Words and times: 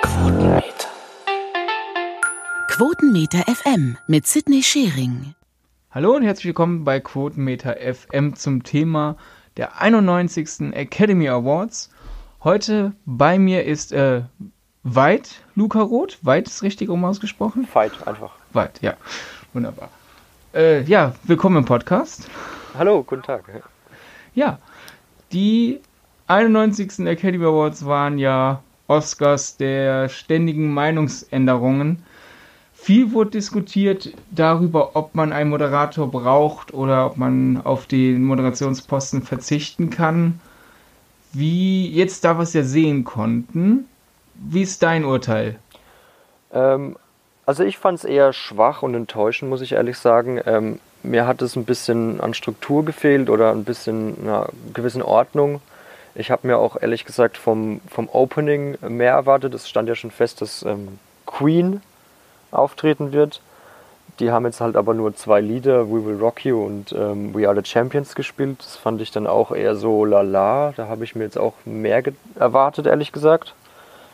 Quotenmeter. 0.00 0.88
Quotenmeter 2.68 3.40
FM 3.40 3.98
mit 4.06 4.26
Sidney 4.26 4.62
Schering. 4.62 5.34
Hallo 5.90 6.16
und 6.16 6.22
herzlich 6.22 6.46
willkommen 6.46 6.84
bei 6.84 6.98
Quotenmeter 6.98 7.76
FM 7.76 8.34
zum 8.34 8.62
Thema 8.62 9.18
der 9.58 9.82
91. 9.82 10.72
Academy 10.72 11.28
Awards. 11.28 11.90
Heute 12.42 12.92
bei 13.04 13.38
mir 13.38 13.64
ist 13.64 13.92
äh, 13.92 14.22
Veit 14.82 15.42
Luca 15.54 15.82
Roth. 15.82 16.16
Veit 16.22 16.46
ist 16.46 16.62
richtig 16.62 16.88
um 16.88 17.04
ausgesprochen? 17.04 17.68
Veit, 17.70 18.06
einfach. 18.08 18.32
Veit, 18.54 18.80
ja. 18.80 18.94
Wunderbar. 19.52 19.90
Äh, 20.54 20.84
ja, 20.84 21.14
willkommen 21.24 21.58
im 21.58 21.64
Podcast. 21.66 22.30
Hallo, 22.78 23.02
guten 23.02 23.24
Tag. 23.24 23.44
Ja, 24.34 24.58
die 25.32 25.80
91. 26.28 27.06
Academy 27.06 27.44
Awards 27.44 27.86
waren 27.86 28.18
ja 28.18 28.62
Oscars 28.88 29.56
der 29.56 30.08
ständigen 30.08 30.72
Meinungsänderungen. 30.72 32.02
Viel 32.74 33.12
wurde 33.12 33.30
diskutiert 33.30 34.12
darüber, 34.30 34.94
ob 34.94 35.14
man 35.14 35.32
einen 35.32 35.50
Moderator 35.50 36.10
braucht 36.10 36.74
oder 36.74 37.06
ob 37.06 37.16
man 37.16 37.60
auf 37.64 37.86
den 37.86 38.24
Moderationsposten 38.24 39.22
verzichten 39.22 39.90
kann. 39.90 40.40
Wie 41.32 41.90
jetzt 41.90 42.24
da 42.24 42.38
was 42.38 42.54
ja 42.54 42.62
sehen 42.62 43.04
konnten, 43.04 43.86
wie 44.34 44.62
ist 44.62 44.82
dein 44.82 45.04
Urteil? 45.04 45.58
Ähm, 46.52 46.96
also 47.44 47.62
ich 47.62 47.78
fand 47.78 47.98
es 47.98 48.04
eher 48.04 48.32
schwach 48.32 48.82
und 48.82 48.94
enttäuschend, 48.94 49.50
muss 49.50 49.60
ich 49.60 49.72
ehrlich 49.72 49.98
sagen. 49.98 50.40
Ähm, 50.44 50.80
mir 51.02 51.26
hat 51.26 51.42
es 51.42 51.56
ein 51.56 51.64
bisschen 51.64 52.20
an 52.20 52.34
Struktur 52.34 52.84
gefehlt 52.84 53.30
oder 53.30 53.52
ein 53.52 53.64
bisschen 53.64 54.16
einer 54.22 54.48
gewissen 54.74 55.02
Ordnung. 55.02 55.60
Ich 56.18 56.30
habe 56.30 56.46
mir 56.46 56.56
auch 56.56 56.80
ehrlich 56.80 57.04
gesagt 57.04 57.36
vom, 57.36 57.82
vom 57.90 58.08
Opening 58.08 58.78
mehr 58.88 59.12
erwartet. 59.12 59.52
Es 59.52 59.68
stand 59.68 59.86
ja 59.86 59.94
schon 59.94 60.10
fest, 60.10 60.40
dass 60.40 60.62
ähm, 60.62 60.98
Queen 61.26 61.82
auftreten 62.50 63.12
wird. 63.12 63.42
Die 64.18 64.30
haben 64.30 64.46
jetzt 64.46 64.62
halt 64.62 64.76
aber 64.76 64.94
nur 64.94 65.14
zwei 65.14 65.42
Lieder, 65.42 65.90
We 65.90 66.06
Will 66.06 66.16
Rock 66.16 66.46
You 66.46 66.64
und 66.64 66.92
ähm, 66.92 67.34
We 67.34 67.46
Are 67.46 67.54
the 67.54 67.68
Champions 67.68 68.14
gespielt. 68.14 68.60
Das 68.60 68.76
fand 68.76 69.02
ich 69.02 69.10
dann 69.10 69.26
auch 69.26 69.50
eher 69.52 69.76
so 69.76 70.06
lala. 70.06 70.72
Da 70.74 70.88
habe 70.88 71.04
ich 71.04 71.14
mir 71.14 71.24
jetzt 71.24 71.36
auch 71.36 71.52
mehr 71.66 72.02
erwartet, 72.36 72.86
ehrlich 72.86 73.12
gesagt. 73.12 73.54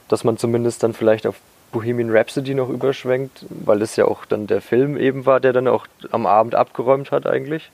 Dass 0.09 0.25
man 0.25 0.39
zumindest 0.39 0.83
dann 0.83 0.95
vielleicht 0.95 1.25
auf 1.25 1.37
Bohemian 1.71 2.11
Rhapsody 2.11 2.55
noch 2.55 2.69
überschwenkt, 2.69 3.47
weil 3.49 3.79
das 3.79 3.95
ja 3.95 4.07
auch 4.07 4.25
dann 4.25 4.49
der 4.49 4.61
Film 4.61 4.97
eben 4.97 5.25
war, 5.25 5.39
der 5.39 5.53
dann 5.53 5.69
auch 5.69 5.87
am 6.11 6.27
Abend 6.27 6.57
abgeräumt 6.57 7.13
hat 7.13 7.29
eigentlich. 7.29 7.71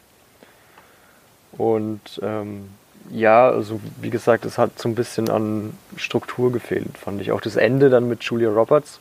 Und 1.57 2.21
ähm, 2.23 2.69
ja, 3.11 3.49
also 3.49 3.81
wie 4.01 4.11
gesagt, 4.11 4.45
es 4.45 4.59
hat 4.59 4.79
so 4.79 4.89
ein 4.89 4.95
bisschen 4.95 5.31
an 5.31 5.75
Struktur 5.97 6.53
gefehlt, 6.53 6.97
fand 6.99 7.21
ich. 7.21 7.33
Auch 7.33 7.41
das 7.41 7.57
Ende 7.57 7.91
dann 7.91 8.09
mit 8.09 8.23
Julia 8.23 8.51
Roberts 8.51 9.01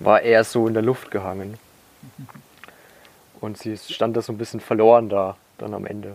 war 0.00 0.20
eher 0.22 0.44
so 0.44 0.66
in 0.68 0.74
der 0.74 0.82
Luft 0.82 1.10
gehangen. 1.10 1.58
Und 3.40 3.58
sie 3.58 3.76
stand 3.76 4.16
da 4.16 4.22
so 4.22 4.32
ein 4.32 4.38
bisschen 4.38 4.60
verloren 4.60 5.08
da, 5.08 5.36
dann 5.58 5.74
am 5.74 5.86
Ende. 5.86 6.14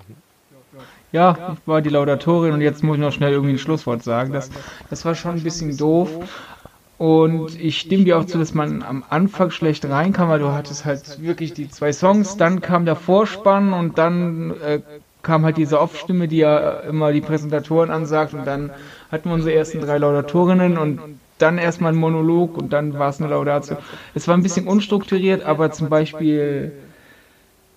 Ja, 1.11 1.55
ich 1.57 1.67
war 1.67 1.81
die 1.81 1.89
Laudatorin 1.89 2.53
und 2.53 2.61
jetzt 2.61 2.83
muss 2.83 2.95
ich 2.95 3.01
noch 3.01 3.11
schnell 3.11 3.33
irgendwie 3.33 3.53
ein 3.53 3.59
Schlusswort 3.59 4.03
sagen. 4.03 4.31
Das, 4.31 4.49
das 4.89 5.03
war 5.03 5.15
schon 5.15 5.35
ein 5.35 5.43
bisschen 5.43 5.75
doof. 5.75 6.09
Und 6.97 7.59
ich 7.59 7.79
stimme 7.79 8.03
dir 8.03 8.19
auch 8.19 8.25
zu, 8.25 8.37
dass 8.37 8.53
man 8.53 8.83
am 8.83 9.03
Anfang 9.09 9.49
schlecht 9.49 9.85
reinkam, 9.85 10.29
weil 10.29 10.39
du 10.39 10.51
hattest 10.51 10.85
halt 10.85 11.19
wirklich 11.21 11.53
die 11.53 11.67
zwei 11.67 11.91
Songs, 11.91 12.37
dann 12.37 12.61
kam 12.61 12.85
der 12.85 12.95
Vorspann 12.95 13.73
und 13.73 13.97
dann 13.97 14.51
äh, 14.61 14.81
kam 15.21 15.45
halt 15.45 15.57
diese 15.57 15.79
Off-Stimme, 15.79 16.27
die 16.27 16.37
ja 16.37 16.79
immer 16.81 17.11
die 17.11 17.21
Präsentatoren 17.21 17.91
ansagt 17.91 18.33
und 18.33 18.45
dann 18.45 18.71
hatten 19.11 19.29
wir 19.29 19.35
unsere 19.35 19.55
ersten 19.55 19.81
drei 19.81 19.97
Laudatorinnen 19.97 20.77
und 20.77 20.99
dann 21.37 21.57
erstmal 21.57 21.93
ein 21.93 21.97
Monolog 21.97 22.57
und 22.57 22.71
dann 22.73 22.97
war 22.97 23.09
es 23.09 23.19
eine 23.19 23.29
Laudatio. 23.29 23.77
Es 24.13 24.27
war 24.27 24.35
ein 24.35 24.43
bisschen 24.43 24.67
unstrukturiert, 24.67 25.43
aber 25.43 25.71
zum 25.71 25.89
Beispiel 25.89 26.71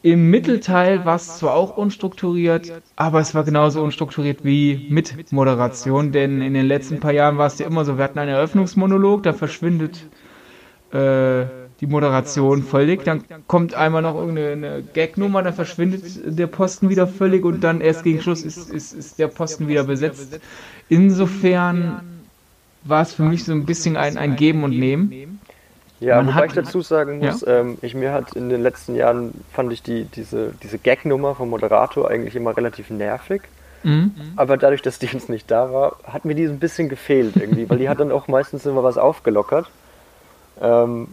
im 0.03 0.29
Mittelteil 0.29 1.07
war 1.07 1.17
es 1.17 1.39
zwar 1.39 1.55
auch 1.55 1.79
unstrukturiert, 1.79 2.71
aber 2.95 3.21
es 3.21 3.35
war 3.35 3.43
genauso 3.43 3.83
unstrukturiert 3.83 4.45
wie 4.45 4.87
mit 4.91 5.33
Moderation, 5.33 6.13
denn 6.13 6.43
in 6.43 6.53
den 6.53 6.67
letzten 6.67 7.01
paar 7.01 7.13
Jahren 7.13 7.39
war 7.39 7.47
es 7.47 7.59
ja 7.59 7.67
immer 7.67 7.87
so, 7.87 7.97
wir 7.97 8.05
hatten 8.05 8.19
einen 8.19 8.35
Eröffnungsmonolog, 8.35 9.23
da 9.23 9.33
verschwindet 9.33 10.05
äh, 10.93 11.47
die 11.85 11.91
Moderation 11.91 12.63
völlig, 12.63 13.05
dann 13.05 13.25
kommt 13.47 13.75
einmal 13.75 14.01
noch 14.01 14.15
irgendeine 14.15 14.83
Gagnummer, 14.95 15.43
dann 15.43 15.53
verschwindet 15.53 16.03
der 16.25 16.47
Posten 16.47 16.89
wieder 16.89 17.07
völlig 17.07 17.45
und 17.45 17.63
dann 17.63 17.81
erst 17.83 18.05
gegen 18.05 18.23
Schluss 18.23 18.43
ist, 18.43 18.71
ist, 18.71 18.95
ist 18.95 19.19
der 19.19 19.29
Posten 19.29 19.69
wieder 19.69 19.85
besetzt. 19.85 20.41
Insofern 20.89 22.01
war 22.85 23.03
es 23.03 23.13
für 23.13 23.23
mich 23.23 23.45
so 23.45 23.53
ein 23.53 23.67
bisschen 23.67 23.97
ein, 23.97 24.17
ein 24.17 24.37
Geben 24.37 24.65
und 24.65 24.79
Nehmen. 24.79 25.41
Ja, 26.01 26.17
Man 26.17 26.29
wobei 26.29 26.37
hat, 26.37 26.47
ich 26.47 26.53
dazu 26.55 26.81
sagen 26.81 27.19
muss, 27.19 27.43
ja? 27.43 27.61
ähm, 27.61 27.79
ich 27.83 27.95
mir 27.95 28.13
hat 28.13 28.33
in 28.35 28.49
den 28.49 28.63
letzten 28.63 28.95
Jahren 28.95 29.33
fand 29.53 29.73
ich 29.73 29.83
die, 29.83 30.05
diese, 30.05 30.53
diese 30.63 30.79
Gag-Nummer 30.79 31.35
vom 31.35 31.51
Moderator 31.51 32.11
eigentlich 32.11 32.35
immer 32.35 32.57
relativ 32.57 32.91
nervig. 32.91 33.43
Mhm. 33.85 34.13
Aber 34.37 34.57
dadurch, 34.57 34.83
dass 34.83 34.99
die 34.99 35.09
uns 35.13 35.29
nicht 35.29 35.51
da 35.51 35.73
war, 35.73 35.97
hat 36.05 36.25
mir 36.25 36.35
die 36.35 36.47
so 36.47 36.53
ein 36.53 36.59
bisschen 36.59 36.89
gefehlt 36.89 37.37
irgendwie, 37.37 37.69
weil 37.69 37.79
die 37.79 37.89
hat 37.89 38.01
dann 38.01 38.11
auch 38.11 38.29
meistens 38.29 38.67
immer 38.67 38.83
was 38.83 38.99
aufgelockert. 38.99 39.71
Ähm, 40.61 41.09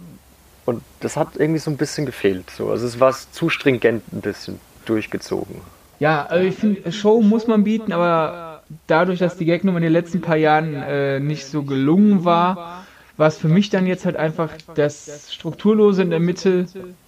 und 0.66 0.81
das 0.99 1.17
hat 1.17 1.29
irgendwie 1.38 1.59
so 1.59 1.72
ein 1.72 1.77
bisschen 1.77 2.05
gefehlt. 2.05 2.49
So. 2.49 2.69
Also 2.69 2.85
es 2.85 2.99
war 2.99 3.11
zu 3.13 3.49
stringent 3.49 4.03
ein 4.13 4.22
bisschen 4.22 4.59
durchgezogen. 4.85 5.55
Ja, 5.99 6.25
also 6.25 6.47
ich 6.47 6.55
finde, 6.55 6.91
Show 6.91 7.22
muss 7.22 7.47
man 7.47 7.63
bieten, 7.63 7.94
aber 7.94 8.63
dadurch, 8.88 9.19
dass 9.19 9.38
die 9.38 9.45
Gagnummer 9.45 9.77
in 9.77 9.83
den 9.83 9.94
letzten 9.94 10.22
paar 10.22 10.38
Jahren 10.38 10.73
äh, 10.73 11.19
nicht 11.19 11.45
so 11.45 11.63
gelungen 11.63 12.25
war, 12.25 12.85
war 13.17 13.27
es 13.27 13.38
für 13.38 13.47
mich 13.47 13.69
dann 13.69 13.85
jetzt 13.85 14.05
halt 14.05 14.16
einfach 14.16 14.49
das 14.73 15.31
Strukturlose 15.31 16.01
in 16.01 16.09
der 16.09 16.19
Mitte 16.19 16.66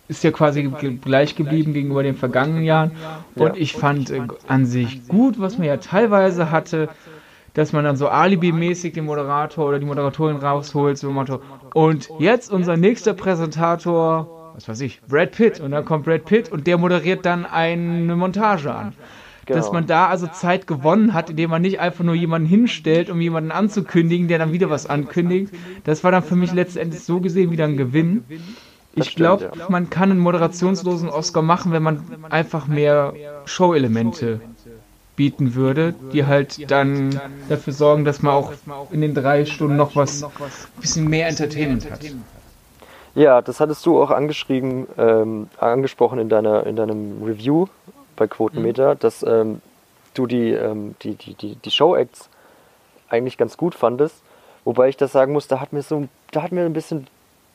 ist 0.08 0.24
ja 0.24 0.32
quasi 0.32 0.70
gleich 1.02 1.36
geblieben 1.36 1.74
gegenüber 1.74 2.04
den 2.04 2.16
vergangenen 2.16 2.64
Jahren. 2.64 2.92
Und 3.36 3.58
ich 3.58 3.74
fand 3.74 4.12
äh, 4.12 4.22
an 4.48 4.66
sich 4.66 5.08
gut, 5.08 5.40
was 5.40 5.58
man 5.58 5.66
ja 5.66 5.78
teilweise 5.78 6.52
hatte, 6.52 6.90
dass 7.54 7.72
man 7.72 7.84
dann 7.84 7.96
so 7.96 8.08
alibi-mäßig 8.08 8.94
den 8.94 9.06
Moderator 9.06 9.68
oder 9.68 9.80
die 9.80 9.86
Moderatorin 9.86 10.38
rausholt, 10.38 10.98
so 10.98 11.12
Motto, 11.12 11.42
und 11.74 12.10
jetzt 12.20 12.52
unser 12.52 12.78
nächster 12.78 13.14
Präsentator, 13.14 14.52
was 14.56 14.68
weiß 14.68 14.82
ich, 14.82 15.02
Brad 15.02 15.32
Pitt. 15.32 15.60
Und 15.60 15.72
dann 15.72 15.86
kommt 15.86 16.06
Brad 16.06 16.26
Pitt 16.26 16.52
und 16.52 16.68
der 16.68 16.78
moderiert 16.78 17.26
dann 17.26 17.46
eine 17.46 18.16
Montage 18.16 18.74
an. 18.74 18.94
Genau. 19.46 19.60
Dass 19.60 19.74
man 19.74 19.88
da 19.88 20.08
also 20.08 20.28
Zeit 20.28 20.68
gewonnen 20.68 21.14
hat, 21.14 21.30
indem 21.30 21.50
man 21.50 21.62
nicht 21.62 21.80
einfach 21.80 22.06
nur 22.06 22.16
jemanden 22.16 22.48
hinstellt, 22.48 23.10
um 23.10 23.20
jemanden 23.20 23.52
anzukündigen, 23.52 24.30
der 24.30 24.40
dann 24.40 24.54
wieder 24.54 24.70
was 24.70 24.86
ankündigt. 24.86 25.54
Das 25.84 26.04
war 26.06 26.12
dann 26.12 26.24
für 26.24 26.38
mich 26.38 26.54
letztendlich 26.54 27.04
so 27.04 27.20
gesehen 27.20 27.52
wieder 27.52 27.66
ein 27.66 27.76
Gewinn. 27.76 28.24
Ich 28.96 29.16
glaube, 29.16 29.52
ja. 29.58 29.66
man 29.70 29.90
kann 29.90 30.12
einen 30.12 30.20
moderationslosen 30.20 31.10
Oscar 31.10 31.42
machen, 31.42 31.74
wenn 31.74 31.84
man 31.84 32.04
einfach 32.30 32.68
mehr 32.68 33.14
Show-Elemente 33.46 34.40
bieten 35.16 35.54
würde, 35.56 35.94
die 36.12 36.26
halt 36.26 36.70
dann 36.72 37.20
dafür 37.50 37.74
sorgen, 37.74 38.06
dass 38.06 38.22
man 38.22 38.34
auch 38.34 38.52
in 38.92 39.02
den 39.02 39.14
drei 39.14 39.46
Stunden 39.46 39.76
noch 39.76 39.96
was, 39.96 40.24
ein 40.24 40.32
bisschen 40.80 41.08
mehr 41.08 41.28
Entertainment 41.28 41.90
hat. 41.90 42.00
Ja, 43.16 43.42
das 43.42 43.60
hattest 43.60 43.86
du 43.86 44.02
auch 44.02 44.10
angeschrieben, 44.10 44.88
ähm, 44.98 45.48
angesprochen 45.60 46.18
in 46.18 46.30
deiner 46.30 46.66
in 46.66 46.76
deinem 46.76 47.22
Review 47.24 47.68
bei 48.16 48.28
Quotenmeter, 48.28 48.96
mhm. 48.96 49.00
dass 49.00 49.24
ähm, 49.24 49.62
du 50.14 50.28
die, 50.28 50.52
ähm, 50.52 50.96
die, 51.02 51.16
die, 51.16 51.34
die, 51.36 51.56
die 51.56 51.72
Show-Acts 51.72 52.30
eigentlich 53.10 53.38
ganz 53.38 53.58
gut 53.58 53.76
fandest. 53.76 54.16
Wobei 54.64 54.90
ich 54.90 54.98
das 54.98 55.12
sagen 55.12 55.34
muss, 55.34 55.48
da 55.48 55.60
hat 55.60 55.74
mir 55.74 55.82
so, 55.82 56.08
da 56.32 56.42
hat 56.42 56.52
mir 56.52 56.66
ein 56.66 56.74
bisschen 56.74 57.08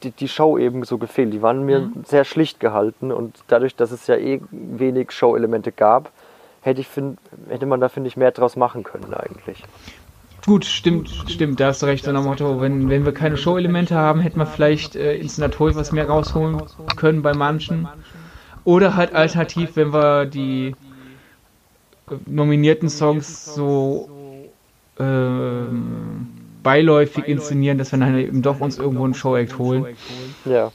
die, 0.03 0.11
die 0.11 0.29
Show 0.29 0.59
eben 0.59 0.85
so 0.85 0.99
gefehlt. 0.99 1.33
Die 1.33 1.43
waren 1.43 1.65
mir 1.65 1.81
mhm. 1.81 2.05
sehr 2.07 2.25
schlicht 2.25 2.61
gehalten 2.61 3.11
und 3.11 3.37
dadurch, 3.49 3.75
dass 3.75 3.91
es 3.91 4.07
ja 4.07 4.17
eh 4.17 4.41
wenig 4.51 5.11
Show-Elemente 5.13 5.73
gab, 5.73 6.13
hätte, 6.61 6.81
ich 6.81 6.89
find, 6.89 7.19
hätte 7.49 7.67
man 7.67 7.81
da, 7.81 7.89
finde 7.89 8.09
ich, 8.09 8.17
mehr 8.17 8.31
draus 8.31 8.57
machen 8.57 8.83
können 8.83 9.13
eigentlich. 9.15 9.63
Gut, 10.47 10.65
stimmt, 10.65 11.11
stimmt, 11.29 11.61
da 11.61 11.67
hast 11.69 11.83
du 11.83 11.87
recht. 11.87 12.05
So 12.05 12.13
nach 12.13 12.23
Motto, 12.23 12.61
wenn, 12.61 12.89
wenn 12.89 13.05
wir 13.05 13.13
keine 13.13 13.37
Show-Elemente 13.37 13.95
haben, 13.95 14.21
hätten 14.21 14.39
wir 14.39 14.47
vielleicht 14.47 14.97
äh, 14.97 15.17
inszenatorisch 15.17 15.75
was 15.77 15.93
mehr 15.93 16.09
rausholen 16.09 16.63
können 16.97 17.23
bei 17.23 17.35
manchen. 17.35 17.89
Oder 18.65 18.97
halt 18.97 19.15
alternativ, 19.15 19.77
wenn 19.77 19.93
wir 19.93 20.27
die 20.27 20.75
nominierten 22.27 22.89
Songs 22.89 23.55
so 23.55 24.09
äh, 24.99 25.05
beiläufig 26.63 27.27
inszenieren, 27.27 27.79
dass 27.79 27.93
wir 27.93 27.99
dann 27.99 28.17
eben 28.17 28.43
doch 28.43 28.61
uns 28.61 28.79
irgendwo 28.79 29.05
einen 29.05 29.15
Show-Act 29.15 29.59
holen. 29.59 29.97
Ja. 30.45 30.73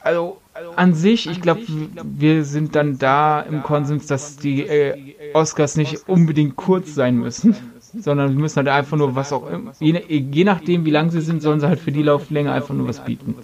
Also 0.00 0.41
an 0.76 0.94
sich, 0.94 1.28
ich 1.28 1.40
glaube, 1.40 1.62
wir 1.66 2.44
sind 2.44 2.74
dann 2.76 2.98
da 2.98 3.40
im 3.40 3.62
Konsens, 3.62 4.06
dass 4.06 4.36
die 4.36 4.66
äh, 4.66 5.14
Oscars 5.34 5.76
nicht 5.76 6.08
unbedingt 6.08 6.56
kurz 6.56 6.94
sein 6.94 7.16
müssen, 7.16 7.56
sondern 7.98 8.32
wir 8.32 8.40
müssen 8.40 8.56
halt 8.56 8.68
einfach 8.68 8.96
nur 8.96 9.14
was 9.14 9.32
auch 9.32 9.48
immer, 9.48 9.72
je, 9.80 9.98
je 10.06 10.44
nachdem, 10.44 10.84
wie 10.84 10.90
lang 10.90 11.10
sie 11.10 11.20
sind, 11.20 11.42
sollen 11.42 11.60
sie 11.60 11.68
halt 11.68 11.80
für 11.80 11.92
die 11.92 12.02
Lauflänge 12.02 12.52
einfach 12.52 12.74
nur 12.74 12.88
was 12.88 13.04
bieten. 13.04 13.36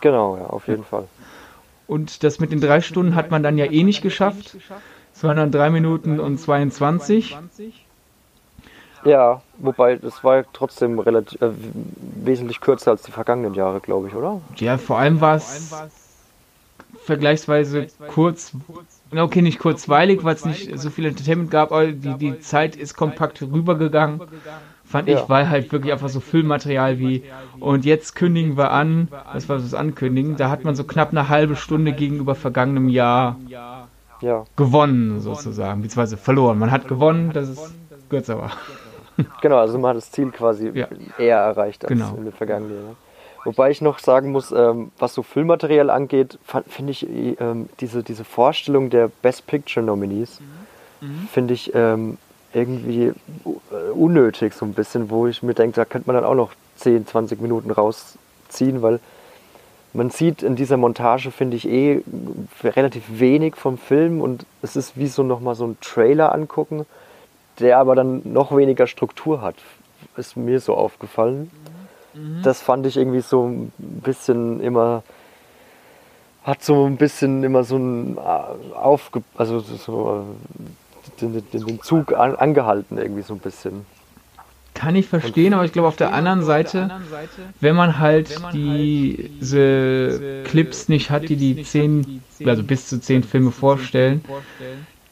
Genau, 0.00 0.36
ja, 0.36 0.46
auf 0.46 0.68
jeden 0.68 0.84
Fall. 0.84 1.04
Und 1.86 2.22
das 2.22 2.38
mit 2.38 2.52
den 2.52 2.60
drei 2.60 2.80
Stunden 2.80 3.14
hat 3.14 3.30
man 3.30 3.42
dann 3.42 3.58
ja 3.58 3.64
eh 3.64 3.82
nicht 3.82 4.02
geschafft. 4.02 4.56
Es 5.14 5.24
waren 5.24 5.36
dann 5.36 5.50
drei 5.50 5.70
Minuten 5.70 6.20
und 6.20 6.38
22. 6.38 7.36
Ja, 9.04 9.42
wobei 9.58 9.96
das 9.96 10.22
war 10.24 10.44
trotzdem 10.52 10.98
relativ 10.98 11.40
äh, 11.40 11.50
wesentlich 12.24 12.60
kürzer 12.60 12.90
als 12.90 13.02
die 13.02 13.12
vergangenen 13.12 13.54
Jahre, 13.54 13.80
glaube 13.80 14.08
ich, 14.08 14.14
oder? 14.14 14.40
Ja, 14.56 14.76
vor 14.76 14.98
allem 14.98 15.20
war 15.20 15.36
es 15.36 15.72
vergleichsweise 17.08 17.86
kurz, 18.08 18.52
okay, 19.16 19.40
nicht 19.40 19.58
kurzweilig, 19.58 20.22
weil 20.24 20.34
es 20.34 20.44
nicht 20.44 20.78
so 20.78 20.90
viel 20.90 21.06
Entertainment 21.06 21.50
gab, 21.50 21.72
aber 21.72 21.86
die, 21.86 22.14
die 22.18 22.38
Zeit 22.40 22.76
ist 22.76 22.94
kompakt 22.96 23.40
rübergegangen, 23.40 24.20
fand 24.84 25.08
Ja. 25.08 25.22
ich, 25.22 25.28
weil 25.28 25.48
halt 25.48 25.72
wirklich 25.72 25.90
einfach 25.92 26.10
so 26.10 26.20
Füllmaterial 26.20 26.98
wie, 26.98 27.24
und 27.60 27.86
jetzt 27.86 28.14
kündigen 28.14 28.58
wir 28.58 28.70
an, 28.72 29.08
das 29.32 29.48
war 29.48 29.56
das 29.56 29.72
Ankündigen, 29.72 30.36
da 30.36 30.50
hat 30.50 30.64
man 30.64 30.74
so 30.76 30.84
knapp 30.84 31.10
eine 31.10 31.30
halbe 31.30 31.56
Stunde 31.56 31.92
gegenüber 31.92 32.34
vergangenem 32.34 32.88
Jahr 32.90 33.36
Ja, 34.20 34.44
gewonnen, 34.56 35.20
sozusagen, 35.20 35.80
beziehungsweise 35.80 36.16
verloren. 36.16 36.58
Man 36.58 36.70
hat 36.70 36.88
gewonnen, 36.88 37.32
dass 37.32 37.48
es 37.48 37.74
kürzer 38.10 38.36
war. 38.38 38.50
genau, 39.40 39.58
also 39.58 39.78
man 39.78 39.90
hat 39.90 39.96
das 39.96 40.10
Ziel 40.10 40.30
quasi 40.30 40.70
Ja. 40.74 40.88
eher 41.18 41.38
erreicht 41.38 41.84
als 41.84 41.92
Genau. 41.92 42.14
in 42.16 42.24
den 42.24 42.32
vergangenen 42.32 42.74
Jahren. 42.84 42.96
Wobei 43.44 43.70
ich 43.70 43.80
noch 43.80 43.98
sagen 43.98 44.32
muss, 44.32 44.52
ähm, 44.52 44.90
was 44.98 45.14
so 45.14 45.22
Filmmaterial 45.22 45.90
angeht, 45.90 46.38
finde 46.68 46.92
ich 46.92 47.08
äh, 47.08 47.36
ähm, 47.40 47.68
diese, 47.80 48.02
diese 48.02 48.24
Vorstellung 48.24 48.90
der 48.90 49.08
Best 49.22 49.46
Picture 49.46 49.84
Nominees, 49.84 50.40
finde 51.32 51.54
ich 51.54 51.72
ähm, 51.74 52.18
irgendwie 52.52 53.12
äh, 53.44 53.90
unnötig 53.94 54.54
so 54.54 54.64
ein 54.64 54.74
bisschen, 54.74 55.10
wo 55.10 55.26
ich 55.26 55.42
mir 55.42 55.54
denke, 55.54 55.76
da 55.76 55.84
könnte 55.84 56.08
man 56.08 56.16
dann 56.16 56.24
auch 56.24 56.34
noch 56.34 56.52
10, 56.76 57.06
20 57.06 57.40
Minuten 57.40 57.70
rausziehen, 57.70 58.82
weil 58.82 59.00
man 59.92 60.10
sieht 60.10 60.42
in 60.42 60.56
dieser 60.56 60.76
Montage, 60.76 61.30
finde 61.30 61.56
ich, 61.56 61.68
eh 61.68 62.02
relativ 62.62 63.04
wenig 63.08 63.56
vom 63.56 63.78
Film 63.78 64.20
und 64.20 64.44
es 64.62 64.76
ist 64.76 64.96
wie 64.96 65.06
so 65.06 65.22
nochmal 65.22 65.54
so 65.54 65.66
ein 65.66 65.76
Trailer 65.80 66.34
angucken, 66.34 66.84
der 67.58 67.78
aber 67.78 67.94
dann 67.94 68.22
noch 68.24 68.54
weniger 68.56 68.86
Struktur 68.86 69.40
hat. 69.40 69.56
Ist 70.16 70.36
mir 70.36 70.60
so 70.60 70.74
aufgefallen. 70.74 71.50
Das 72.42 72.60
fand 72.60 72.86
ich 72.86 72.96
irgendwie 72.96 73.20
so 73.20 73.46
ein 73.46 73.72
bisschen 73.78 74.60
immer, 74.60 75.02
hat 76.44 76.62
so 76.62 76.86
ein 76.86 76.96
bisschen 76.96 77.44
immer 77.44 77.64
so 77.64 77.76
ein 77.76 78.16
äh, 78.16 78.74
aufge, 78.74 79.22
also 79.36 79.60
so 79.60 80.26
äh, 81.18 81.20
den, 81.20 81.32
den, 81.32 81.66
den 81.66 81.82
Zug 81.82 82.12
an, 82.12 82.36
angehalten 82.36 82.98
irgendwie 82.98 83.22
so 83.22 83.34
ein 83.34 83.40
bisschen. 83.40 83.86
Kann 84.74 84.94
ich 84.94 85.08
verstehen, 85.08 85.54
aber 85.54 85.64
ich 85.64 85.72
glaube 85.72 85.88
auf 85.88 85.96
der 85.96 86.12
anderen 86.12 86.44
Seite, 86.44 86.88
wenn 87.60 87.74
man 87.74 87.98
halt 87.98 88.38
diese 88.52 90.42
Clips 90.44 90.88
nicht 90.88 91.10
hat, 91.10 91.28
die 91.28 91.34
die 91.34 91.64
zehn, 91.64 92.22
also 92.44 92.62
bis 92.62 92.86
zu 92.86 93.00
zehn 93.00 93.24
Filme 93.24 93.50
vorstellen, 93.50 94.24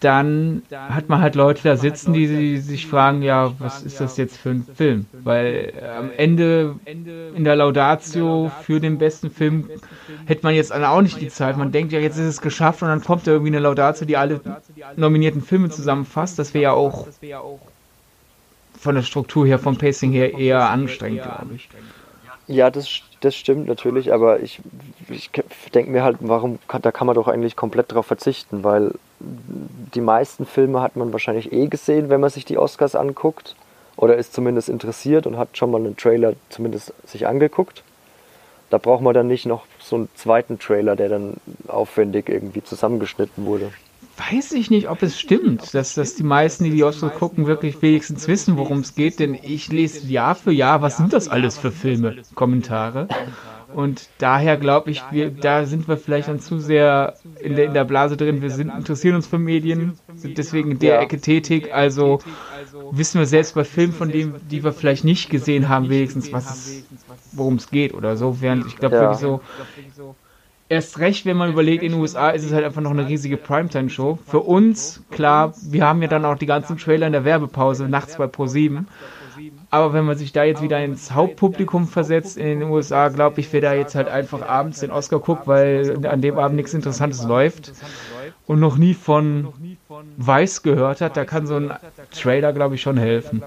dann 0.01 0.63
hat 0.71 1.09
man 1.09 1.21
halt 1.21 1.35
Leute 1.35 1.63
da 1.63 1.77
sitzen, 1.77 2.13
die 2.13 2.59
sich 2.59 2.87
fragen, 2.87 3.23
ja, 3.23 3.55
was 3.59 3.83
ist 3.83 4.01
das 4.01 4.17
jetzt 4.19 4.37
für 4.37 4.51
ein 4.51 4.67
Film? 4.75 5.07
Weil 5.13 5.73
äh, 5.75 5.89
am 5.89 6.11
Ende 6.17 6.77
in 6.85 7.45
der 7.45 7.57
Laudatio 7.57 8.51
für 8.63 8.79
den 8.79 8.99
besten 8.99 9.31
Film 9.31 9.71
hätte 10.27 10.43
man 10.43 10.55
jetzt 10.55 10.73
auch 10.73 11.01
nicht 11.01 11.21
die 11.21 11.29
Zeit. 11.29 11.57
Man 11.57 11.73
denkt 11.73 11.93
ja, 11.93 12.01
jetzt 12.01 12.19
ist 12.19 12.27
es 12.27 12.41
geschafft 12.43 12.83
und 12.83 12.89
dann 12.89 13.03
kommt 13.03 13.27
da 13.27 13.33
irgendwie 13.33 13.53
eine 13.53 13.61
Laudatio, 13.61 14.07
die 14.07 14.17
alle 14.17 14.41
nominierten 14.97 15.41
Filme 15.41 15.71
zusammenfasst. 15.71 16.39
Das 16.39 16.53
wäre 16.53 16.65
ja 16.65 16.73
auch 16.73 17.09
von 18.79 18.95
der 18.95 19.03
Struktur 19.03 19.47
her, 19.47 19.59
vom 19.59 19.79
Pacing 19.79 20.13
her 20.13 20.35
eher 20.35 20.69
anstrengend, 20.69 21.23
glaube 21.23 21.55
ich. 21.55 21.69
Ja, 22.49 22.71
das, 22.71 23.01
das 23.21 23.35
stimmt 23.35 23.67
natürlich, 23.67 24.13
aber 24.13 24.41
ich, 24.41 24.61
ich 25.09 25.31
denke 25.75 25.91
mir 25.91 26.05
halt, 26.05 26.19
warum 26.21 26.61
kann, 26.69 26.83
da 26.83 26.93
kann 26.93 27.07
man 27.07 27.17
doch 27.17 27.27
eigentlich 27.27 27.57
komplett 27.57 27.93
drauf 27.93 28.07
verzichten, 28.07 28.63
weil 28.63 28.93
die 29.19 30.01
meisten 30.01 30.47
Filme 30.47 30.81
hat 30.81 30.95
man 30.95 31.13
wahrscheinlich 31.13 31.53
eh 31.53 31.67
gesehen, 31.67 32.09
wenn 32.09 32.21
man 32.21 32.31
sich 32.31 32.45
die 32.45 32.59
Oscars 32.59 32.95
anguckt 32.95 33.57
oder 33.97 34.17
ist 34.17 34.33
zumindest 34.33 34.69
interessiert 34.69 35.27
und 35.27 35.39
hat 35.39 35.57
schon 35.57 35.71
mal 35.73 35.79
einen 35.79 35.97
Trailer 35.97 36.35
zumindest 36.49 36.93
sich 37.05 37.27
angeguckt. 37.27 37.83
Da 38.71 38.79
braucht 38.79 39.03
man 39.03 39.15
dann 39.15 39.27
nicht 39.27 39.47
noch 39.47 39.65
so 39.81 39.97
einen 39.97 40.09
zweiten 40.15 40.59
Trailer, 40.59 40.95
der 40.97 41.09
dann 41.09 41.35
aufwendig 41.67 42.29
irgendwie 42.29 42.63
zusammengeschnitten 42.63 43.47
wurde. 43.47 43.73
Weiß 44.17 44.53
ich 44.53 44.71
nicht, 44.71 44.89
ob 44.89 45.03
es 45.03 45.19
stimmt, 45.21 45.75
dass, 45.75 45.95
dass 45.95 46.15
die 46.15 46.23
meisten, 46.23 46.65
die 46.65 46.71
die 46.71 46.85
Oscars 46.85 47.15
gucken, 47.15 47.47
wirklich 47.47 47.81
wenigstens 47.83 48.27
wissen, 48.29 48.57
worum 48.57 48.81
es 48.81 48.95
geht, 48.95 49.21
denn 49.21 49.35
ich 49.35 49.69
lese 49.69 50.07
Jahr 50.07 50.35
für 50.35 50.53
Jahr, 50.53 50.81
was 50.81 50.97
sind 50.97 51.13
das 51.13 51.29
alles 51.29 51.59
für 51.59 51.71
Filme, 51.71 52.17
Kommentare. 52.35 53.09
Und 53.75 54.09
daher 54.19 54.57
glaube 54.57 54.91
ich, 54.91 55.03
wir, 55.11 55.31
da 55.31 55.67
sind 55.67 55.87
wir 55.87 55.99
vielleicht 55.99 56.29
dann 56.29 56.41
zu 56.41 56.59
sehr 56.59 57.19
in 57.41 57.57
der, 57.57 57.67
in 57.67 57.75
der 57.75 57.85
Blase 57.85 58.17
drin. 58.17 58.41
Wir 58.41 58.51
sind, 58.51 58.73
interessieren 58.75 59.17
uns 59.17 59.27
für 59.27 59.39
Medien, 59.39 59.99
sind 60.15 60.39
deswegen 60.39 60.71
in 60.73 60.79
der. 60.79 61.01
Ecke 61.01 61.21
tätig. 61.21 61.75
Also 61.75 62.21
wissen 62.91 63.19
wir 63.19 63.27
selbst 63.27 63.55
bei 63.55 63.65
Filmen, 63.65 63.93
von 63.93 64.11
denen, 64.11 64.35
die 64.49 64.65
wir 64.65 64.73
vielleicht 64.73 65.05
nicht 65.05 65.29
gesehen 65.29 65.69
haben, 65.69 65.91
wenigstens, 65.91 66.33
was 66.33 66.49
es, 66.67 66.85
worum 67.33 67.57
es 67.57 67.69
geht 67.69 67.93
oder 67.93 68.17
so. 68.17 68.41
Während 68.41 68.67
ich 68.67 68.77
glaube 68.77 68.97
Ja. 68.97 69.03
wirklich 69.03 69.19
so, 69.19 69.43
erst 70.69 70.99
recht, 70.99 71.27
wenn 71.27 71.37
man 71.37 71.51
überlegt, 71.51 71.83
in 71.83 71.93
den 71.93 72.01
USA 72.01 72.31
ist 72.31 72.45
es 72.45 72.53
halt 72.53 72.65
einfach 72.65 72.81
noch 72.81 72.91
eine 72.91 73.09
riesige 73.09 73.37
Primetime-Show. 73.37 74.19
Für 74.27 74.41
uns, 74.41 75.03
klar, 75.11 75.55
wir 75.63 75.87
haben 75.87 76.03
ja 76.03 76.09
dann 76.09 76.25
auch 76.25 76.37
die 76.37 76.47
ganzen 76.47 76.77
Trailer 76.77 77.07
in 77.07 77.13
der 77.13 77.25
Werbepause, 77.25 77.89
nachts 77.89 78.17
bei 78.17 78.25
Pro7. 78.25 78.85
Aber 79.71 79.93
wenn 79.93 80.05
man 80.05 80.17
sich 80.17 80.33
da 80.33 80.45
jetzt 80.45 80.63
wieder 80.63 80.83
ins 80.83 81.13
Hauptpublikum 81.13 81.87
versetzt 81.89 82.37
in 82.37 82.61
den 82.61 82.63
USA, 82.71 83.09
glaube 83.09 83.41
ich, 83.41 83.53
wer 83.53 83.61
da 83.61 83.75
jetzt 83.75 83.95
halt 83.95 84.09
einfach 84.09 84.47
abends 84.47 84.81
den 84.81 84.91
Oscar 84.91 85.19
guckt, 85.19 85.47
weil 85.47 86.07
an 86.07 86.23
dem 86.23 86.39
Abend 86.39 86.57
nichts 86.57 86.73
Interessantes 86.73 87.25
läuft 87.25 87.73
und 88.47 88.61
noch 88.61 88.77
nie 88.77 88.95
von 88.95 89.49
Weiß 90.17 90.63
gehört 90.63 91.01
hat, 91.01 91.17
da 91.17 91.25
kann 91.25 91.47
so 91.47 91.57
ein 91.57 91.73
Trailer, 92.11 92.53
glaube 92.53 92.75
ich, 92.75 92.83
schon 92.83 92.97
helfen. 92.97 93.43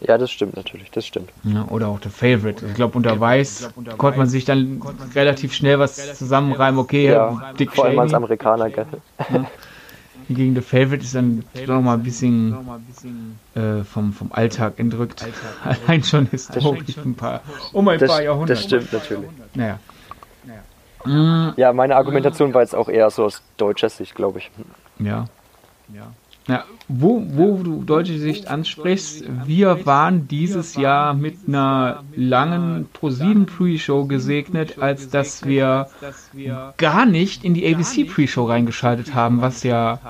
Ja, 0.00 0.18
das 0.18 0.30
stimmt 0.30 0.56
natürlich, 0.56 0.90
das 0.90 1.06
stimmt. 1.06 1.30
Ja, 1.44 1.66
oder 1.68 1.88
auch 1.88 2.00
der 2.00 2.10
Favorite. 2.10 2.66
Ich 2.66 2.74
glaube, 2.74 2.96
unter 2.96 3.18
Weiß 3.20 3.70
konnte 3.98 4.18
man 4.18 4.28
sich 4.28 4.44
dann 4.44 4.80
relativ 5.14 5.52
schnell 5.54 5.78
was 5.78 6.16
zusammenreimen. 6.16 6.78
Okay, 6.80 7.10
Ja, 7.10 7.52
Dick 7.58 7.72
vor 7.72 7.86
allem 7.86 7.98
als. 7.98 8.14
Amerikaner, 8.14 8.70
gell? 8.70 8.86
Hingegen 10.28 10.54
The 10.54 10.60
Favorite 10.60 11.02
ist 11.02 11.14
dann 11.14 11.42
noch 11.66 11.80
mal 11.82 11.94
ein 11.94 12.02
bisschen 12.04 12.54
äh, 13.56 13.82
vom, 13.82 14.12
vom 14.12 14.30
Alltag 14.32 14.74
entrückt. 14.78 15.24
Allein 15.64 16.04
schon 16.04 16.26
historisch 16.26 16.96
ein 17.04 17.14
paar, 17.16 17.40
um 17.72 17.88
ein 17.88 17.98
Das, 17.98 18.08
paar 18.08 18.22
Jahrhunderte. 18.22 18.52
das 18.54 18.62
stimmt 18.64 18.92
natürlich. 18.92 19.28
Naja. 19.54 19.78
Mm, 21.04 21.48
Ja, 21.56 21.72
meine 21.72 21.96
Argumentation 21.96 22.52
war 22.54 22.60
jetzt 22.60 22.74
auch 22.74 22.88
eher 22.88 23.10
so 23.10 23.24
aus 23.24 23.42
deutscher 23.56 23.88
Sicht, 23.88 24.14
glaube 24.14 24.38
ich. 24.38 24.50
Ja. 24.98 25.24
Ja, 26.48 26.64
wo, 26.88 27.22
wo 27.28 27.62
du 27.62 27.84
deutsche 27.84 28.18
Sicht 28.18 28.48
ansprichst, 28.48 29.24
wir 29.46 29.86
waren 29.86 30.26
dieses 30.26 30.74
Jahr 30.74 31.14
mit 31.14 31.36
einer 31.46 32.02
langen 32.16 32.88
ProSieben 32.92 33.46
Pre-Show 33.46 34.06
gesegnet, 34.06 34.78
als 34.78 35.10
dass 35.10 35.44
wir 35.44 35.88
gar 36.76 37.06
nicht 37.06 37.44
in 37.44 37.54
die 37.54 37.72
ABC 37.72 38.04
Pre-Show 38.04 38.46
reingeschaltet 38.46 39.14
haben, 39.14 39.40
was 39.42 39.62
ja 39.62 40.00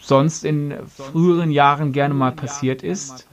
sonst 0.00 0.44
in 0.44 0.74
früheren 0.86 1.50
Jahren 1.50 1.92
gerne 1.92 2.14
mal 2.14 2.32
passiert 2.32 2.82
ist. 2.82 3.26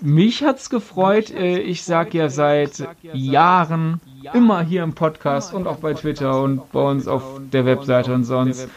Mich 0.00 0.44
hat's 0.44 0.70
gefreut. 0.70 1.30
äh, 1.30 1.58
Ich 1.58 1.82
sag 1.82 2.14
ja 2.14 2.28
seit 2.28 2.88
Jahren 3.12 4.00
immer 4.32 4.62
hier 4.62 4.82
im 4.84 4.94
Podcast 4.94 5.52
und 5.52 5.66
auch 5.66 5.78
bei 5.78 5.94
Twitter 5.94 6.40
und 6.42 6.70
bei 6.72 6.80
uns 6.80 7.08
auf 7.08 7.40
der 7.52 7.66
Webseite 7.66 8.14
und 8.14 8.24
sonst, 8.24 8.68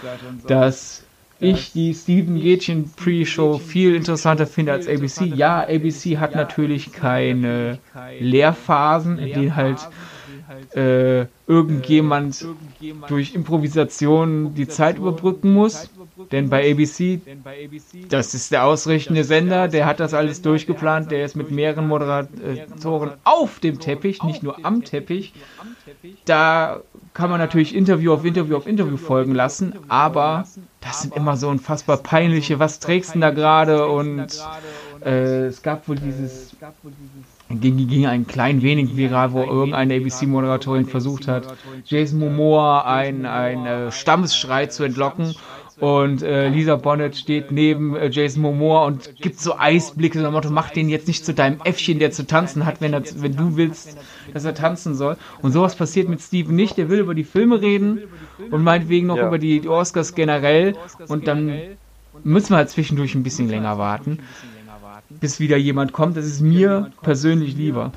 dass 0.48 1.04
ich 1.40 1.72
die 1.72 1.94
Steven 1.94 2.40
Gätchen 2.40 2.92
Pre-Show 2.96 3.60
viel 3.60 3.96
interessanter 3.96 4.48
finde 4.48 4.74
als 4.74 4.88
ABC. 4.88 5.26
Ja, 5.26 5.62
ABC 5.62 6.18
hat 6.18 6.36
natürlich 6.36 6.92
keine 6.92 7.80
Lehrphasen, 8.20 9.18
in 9.18 9.34
denen 9.34 9.56
halt 9.56 9.88
äh, 10.76 11.26
irgendjemand 11.48 12.46
durch 13.08 13.34
Improvisation 13.36 14.54
die 14.54 14.68
Zeit 14.68 14.98
überbrücken 14.98 15.54
muss. 15.54 15.90
Denn 16.32 16.50
bei 16.50 16.72
ABC, 16.72 17.22
das 18.10 18.34
ist 18.34 18.52
der 18.52 18.66
ausrichtende 18.66 19.24
Sender, 19.24 19.68
der 19.70 19.86
hat 19.86 20.00
das 20.00 20.14
alles 20.14 20.42
durchgeplant, 20.42 21.12
der 21.12 21.24
ist 21.24 21.36
mit 21.36 21.50
mehreren 21.50 21.88
Moderatoren 21.88 23.12
auf 23.24 23.60
dem 23.60 23.80
Teppich, 23.80 24.22
nicht 24.24 24.44
nur 24.44 24.66
am 24.66 24.84
Teppich. 24.84 25.34
Da 26.26 26.82
kann 27.14 27.30
man 27.30 27.40
natürlich 27.40 27.76
Interview 27.76 28.14
auf 28.14 28.26
Interview 28.26 28.58
auf 28.58 28.68
Interview 28.68 28.98
folgen 28.98 29.34
lassen, 29.34 29.74
aber 29.88 30.46
das 30.82 31.02
sind 31.02 31.16
immer 31.16 31.38
so 31.38 31.50
unfassbar 31.50 31.98
peinliche, 31.98 32.60
was 32.60 32.80
trägst 32.80 33.16
du 33.16 33.20
da 33.20 33.32
gerade? 33.32 33.88
Und 33.88 34.28
äh, 35.04 35.46
es 35.48 35.62
gab 35.62 35.88
wohl 35.88 35.98
dieses, 35.98 36.56
ging, 37.50 37.88
ging 37.88 38.06
ein 38.06 38.28
klein 38.28 38.62
wenig 38.62 38.96
viral, 38.96 39.34
wo 39.34 39.44
irgendeine 39.44 39.96
ABC-Moderatorin 39.96 40.86
versucht 40.86 41.28
hat, 41.28 41.56
Jason 41.86 42.20
Momoa 42.20 42.82
ein, 42.82 43.26
ein 43.26 43.66
äh, 43.66 43.92
Stammesschrei 43.92 44.68
zu 44.68 44.84
entlocken. 44.84 45.36
Und 45.80 46.24
äh, 46.24 46.50
Lisa 46.50 46.76
Bonnet 46.76 47.16
steht 47.16 47.52
neben 47.52 47.96
äh, 47.96 48.10
Jason 48.10 48.42
Momoa 48.42 48.86
und 48.86 49.16
gibt 49.16 49.40
so 49.40 49.58
Eisblicke, 49.58 50.20
so 50.20 50.30
Motto, 50.30 50.50
mach 50.50 50.72
den 50.72 50.90
jetzt 50.90 51.08
nicht 51.08 51.26
zu 51.26 51.34
deinem 51.34 51.62
Äffchen, 51.64 52.00
der 52.00 52.12
zu 52.12 52.28
tanzen 52.28 52.66
hat, 52.66 52.82
wenn, 52.82 52.92
er, 52.92 53.04
wenn 53.16 53.36
du 53.36 53.56
willst, 53.56 53.98
dass 54.34 54.46
er 54.46 54.54
tanzen 54.54 54.96
soll. 54.96 55.18
Und 55.42 55.52
sowas 55.52 55.76
passiert 55.76 56.10
mit 56.10 56.22
Steven 56.22 56.56
nicht. 56.56 56.78
Der 56.78 56.90
will 56.90 57.00
über 57.00 57.14
die 57.16 57.24
Filme 57.24 57.62
reden 57.62 58.04
und 58.52 58.64
meinetwegen 58.64 59.08
noch 59.08 59.18
Ja. 59.18 59.28
über 59.28 59.38
die, 59.38 59.60
die 59.60 59.70
Oscars 59.70 60.16
generell. 60.16 60.76
Und 61.08 61.28
dann 61.28 61.52
müssen 62.24 62.50
wir 62.52 62.58
halt 62.58 62.70
zwischendurch 62.70 63.16
ein 63.16 63.24
bisschen 63.24 63.50
länger 63.50 63.78
warten. 63.78 64.20
bis 65.10 65.40
wieder 65.40 65.58
jemand 65.58 65.92
kommt. 65.92 66.16
Das 66.18 66.26
ist 66.26 66.40
mir 66.40 66.92
persönlich 67.02 67.56
lieber. 67.56 67.92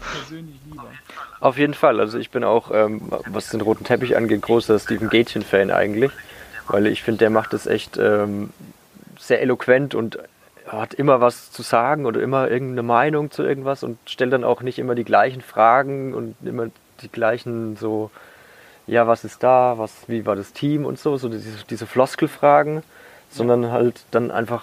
Auf 1.40 1.58
jeden 1.58 1.74
Fall. 1.74 2.00
Also 2.00 2.18
ich 2.18 2.30
bin 2.30 2.42
auch, 2.44 2.70
ähm, 2.72 3.02
was 3.26 3.50
den 3.50 3.60
roten 3.60 3.84
Teppich 3.84 4.16
angeht, 4.16 4.40
großer 4.42 4.78
Steven 4.78 5.10
Gätchen-Fan 5.10 5.70
eigentlich. 5.70 6.10
Weil 6.68 6.86
ich 6.86 7.02
finde, 7.02 7.18
der 7.18 7.30
macht 7.30 7.52
das 7.52 7.66
echt 7.66 7.98
ähm, 7.98 8.50
sehr 9.18 9.42
eloquent 9.42 9.94
und 9.94 10.18
hat 10.72 10.94
immer 10.94 11.20
was 11.20 11.50
zu 11.50 11.62
sagen 11.62 12.06
oder 12.06 12.20
immer 12.20 12.50
irgendeine 12.50 12.82
Meinung 12.82 13.30
zu 13.30 13.42
irgendwas 13.42 13.82
und 13.82 13.98
stellt 14.06 14.32
dann 14.32 14.44
auch 14.44 14.62
nicht 14.62 14.78
immer 14.78 14.94
die 14.94 15.04
gleichen 15.04 15.42
Fragen 15.42 16.14
und 16.14 16.34
immer 16.42 16.68
die 17.02 17.08
gleichen 17.08 17.76
so, 17.76 18.10
ja, 18.86 19.06
was 19.06 19.24
ist 19.24 19.42
da, 19.42 19.74
was, 19.76 19.92
wie 20.08 20.24
war 20.24 20.36
das 20.36 20.52
Team 20.52 20.86
und 20.86 20.98
so, 20.98 21.16
so 21.16 21.28
diese, 21.28 21.64
diese 21.68 21.86
Floskelfragen, 21.86 22.82
sondern 23.30 23.70
halt 23.70 24.02
dann 24.10 24.30
einfach, 24.30 24.62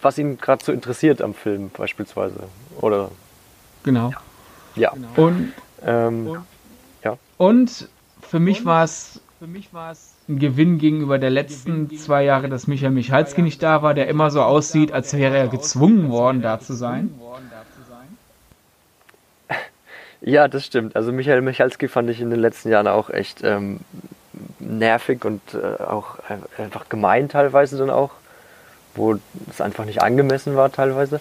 was 0.00 0.18
ihn 0.18 0.38
gerade 0.38 0.64
so 0.64 0.72
interessiert 0.72 1.20
am 1.20 1.34
Film 1.34 1.70
beispielsweise. 1.70 2.40
Oder 2.80 3.10
Genau. 3.84 4.12
ja. 4.74 4.92
Und, 5.16 5.52
Ähm, 5.84 6.38
ja. 7.02 7.18
und 7.36 7.88
für 9.38 9.46
mich 9.46 9.72
war 9.74 9.90
es 9.92 10.13
ein 10.28 10.38
Gewinn 10.38 10.78
gegenüber 10.78 11.18
der 11.18 11.30
letzten 11.30 11.94
zwei 11.96 12.24
Jahre, 12.24 12.48
dass 12.48 12.66
Michael 12.66 12.92
Michalski 12.92 13.42
nicht 13.42 13.62
da 13.62 13.82
war, 13.82 13.92
der 13.94 14.08
immer 14.08 14.30
so 14.30 14.42
aussieht, 14.42 14.92
als 14.92 15.12
wäre 15.14 15.36
er 15.36 15.48
gezwungen 15.48 16.10
worden, 16.10 16.40
da 16.42 16.58
zu 16.60 16.72
sein. 16.72 17.10
Ja, 20.22 20.48
das 20.48 20.64
stimmt. 20.64 20.96
Also 20.96 21.12
Michael 21.12 21.42
Michalski 21.42 21.88
fand 21.88 22.08
ich 22.08 22.20
in 22.20 22.30
den 22.30 22.40
letzten 22.40 22.70
Jahren 22.70 22.88
auch 22.88 23.10
echt 23.10 23.42
ähm, 23.44 23.80
nervig 24.58 25.24
und 25.26 25.42
äh, 25.52 25.82
auch 25.82 26.16
ein- 26.28 26.42
einfach 26.56 26.88
gemein 26.88 27.28
teilweise 27.28 27.76
dann 27.76 27.90
auch, 27.90 28.10
wo 28.94 29.18
es 29.50 29.60
einfach 29.60 29.84
nicht 29.84 30.00
angemessen 30.00 30.56
war 30.56 30.72
teilweise. 30.72 31.20